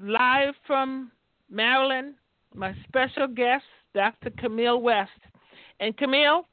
live 0.00 0.54
from 0.66 1.10
Maryland, 1.50 2.14
my 2.54 2.74
special 2.86 3.26
guest, 3.26 3.64
Dr. 3.94 4.30
Camille 4.38 4.80
West. 4.80 5.10
And 5.80 5.96
Camille, 5.96 6.46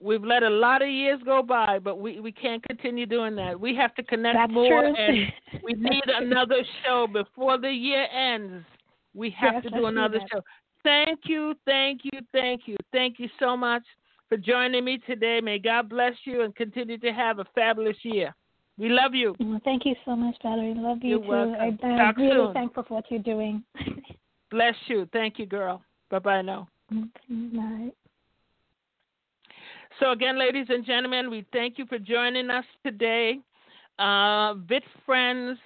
we've 0.00 0.24
let 0.24 0.42
a 0.42 0.48
lot 0.50 0.80
of 0.82 0.88
years 0.88 1.20
go 1.24 1.42
by, 1.42 1.78
but 1.78 1.96
we, 2.00 2.20
we 2.20 2.32
can't 2.32 2.62
continue 2.66 3.04
doing 3.06 3.34
that. 3.36 3.58
We 3.60 3.74
have 3.76 3.94
to 3.96 4.02
connect 4.02 4.36
That's 4.38 4.52
more, 4.52 4.68
true. 4.82 4.94
and 4.96 5.32
we 5.64 5.72
need 5.74 6.04
another 6.06 6.62
show 6.84 7.06
before 7.12 7.58
the 7.58 7.70
year 7.70 8.06
ends. 8.12 8.64
We 9.12 9.30
have 9.30 9.54
Yes, 9.54 9.64
to 9.64 9.70
do 9.70 9.86
another 9.86 10.20
show. 10.32 10.40
Thank 10.82 11.20
you, 11.24 11.54
thank 11.64 12.00
you, 12.04 12.20
thank 12.32 12.62
you, 12.66 12.76
thank 12.92 13.18
you 13.18 13.28
so 13.38 13.56
much 13.56 13.82
for 14.28 14.36
joining 14.36 14.84
me 14.84 14.98
today. 15.06 15.40
May 15.42 15.58
God 15.58 15.88
bless 15.88 16.14
you 16.24 16.42
and 16.42 16.54
continue 16.54 16.98
to 16.98 17.12
have 17.12 17.38
a 17.38 17.44
fabulous 17.54 17.96
year. 18.02 18.34
We 18.78 18.88
love 18.88 19.14
you. 19.14 19.34
Well, 19.38 19.60
thank 19.64 19.84
you 19.84 19.94
so 20.06 20.16
much, 20.16 20.36
Valerie. 20.42 20.74
Love 20.74 20.98
you 21.02 21.10
You're 21.10 21.18
too. 21.20 21.28
welcome. 21.28 21.78
I, 21.82 21.86
I'm 21.86 21.98
Talk 21.98 22.16
really 22.16 22.46
soon. 22.46 22.52
thankful 22.54 22.84
for 22.84 22.94
what 22.94 23.04
you're 23.10 23.20
doing. 23.20 23.62
Bless 24.50 24.74
you. 24.86 25.06
Thank 25.12 25.38
you, 25.38 25.46
girl. 25.46 25.82
Bye 26.10 26.18
bye 26.18 26.42
now. 26.42 26.66
Bye. 27.28 27.90
So, 30.00 30.12
again, 30.12 30.38
ladies 30.38 30.66
and 30.70 30.84
gentlemen, 30.84 31.30
we 31.30 31.44
thank 31.52 31.78
you 31.78 31.84
for 31.86 31.98
joining 31.98 32.48
us 32.48 32.64
today. 32.84 33.38
Uh, 33.98 34.54
Vit 34.54 34.82
Friends 35.04 35.58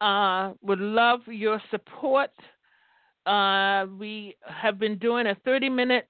uh, 0.00 0.52
would 0.62 0.78
love 0.78 1.20
your 1.26 1.60
support. 1.70 2.30
Uh, 3.26 3.86
we 3.98 4.36
have 4.46 4.78
been 4.78 4.98
doing 4.98 5.28
a 5.28 5.36
30 5.44 5.68
minute 5.68 6.08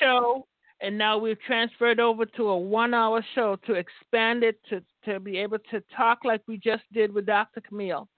show, 0.00 0.46
and 0.80 0.96
now 0.96 1.16
we've 1.16 1.40
transferred 1.46 2.00
over 2.00 2.26
to 2.26 2.48
a 2.48 2.58
one 2.58 2.94
hour 2.94 3.24
show 3.34 3.56
to 3.66 3.74
expand 3.74 4.42
it 4.42 4.58
to, 4.68 4.82
to 5.04 5.20
be 5.20 5.38
able 5.38 5.58
to 5.70 5.82
talk 5.96 6.18
like 6.24 6.42
we 6.48 6.56
just 6.56 6.82
did 6.92 7.12
with 7.12 7.26
Dr. 7.26 7.60
Camille. 7.60 8.08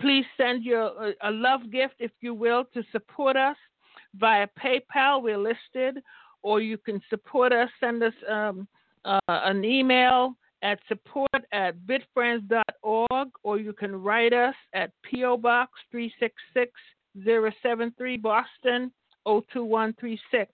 Please 0.00 0.24
send 0.36 0.64
your 0.64 1.14
a 1.22 1.30
love 1.30 1.70
gift, 1.70 1.94
if 1.98 2.10
you 2.20 2.34
will, 2.34 2.64
to 2.72 2.82
support 2.90 3.36
us 3.36 3.56
via 4.16 4.46
PayPal. 4.62 5.22
We're 5.22 5.38
listed, 5.38 6.02
or 6.42 6.60
you 6.60 6.78
can 6.78 7.00
support 7.10 7.52
us. 7.52 7.68
Send 7.80 8.02
us 8.02 8.14
um, 8.28 8.66
uh, 9.04 9.20
an 9.28 9.64
email 9.64 10.36
at 10.62 10.78
support 10.88 11.28
at 11.52 11.76
vitfriends.org, 11.86 13.28
or 13.42 13.58
you 13.58 13.72
can 13.72 13.94
write 13.96 14.32
us 14.32 14.54
at 14.74 14.90
PO 15.10 15.38
Box 15.38 15.72
366073, 17.18 18.22
Boston 18.22 18.92
02136. 19.26 20.50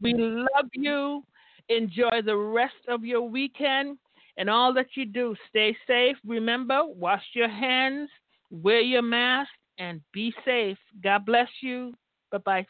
We 0.00 0.14
love 0.14 0.70
you. 0.72 1.24
Enjoy 1.68 2.22
the 2.24 2.36
rest 2.36 2.74
of 2.88 3.04
your 3.04 3.22
weekend 3.22 3.98
and 4.36 4.48
all 4.48 4.72
that 4.74 4.88
you 4.94 5.04
do. 5.04 5.34
Stay 5.48 5.76
safe. 5.86 6.16
Remember, 6.26 6.82
wash 6.86 7.24
your 7.34 7.48
hands, 7.48 8.08
wear 8.50 8.80
your 8.80 9.02
mask, 9.02 9.50
and 9.78 10.00
be 10.12 10.32
safe. 10.44 10.78
God 11.02 11.26
bless 11.26 11.48
you. 11.60 11.92
Bye 12.30 12.38
bye. 12.38 12.66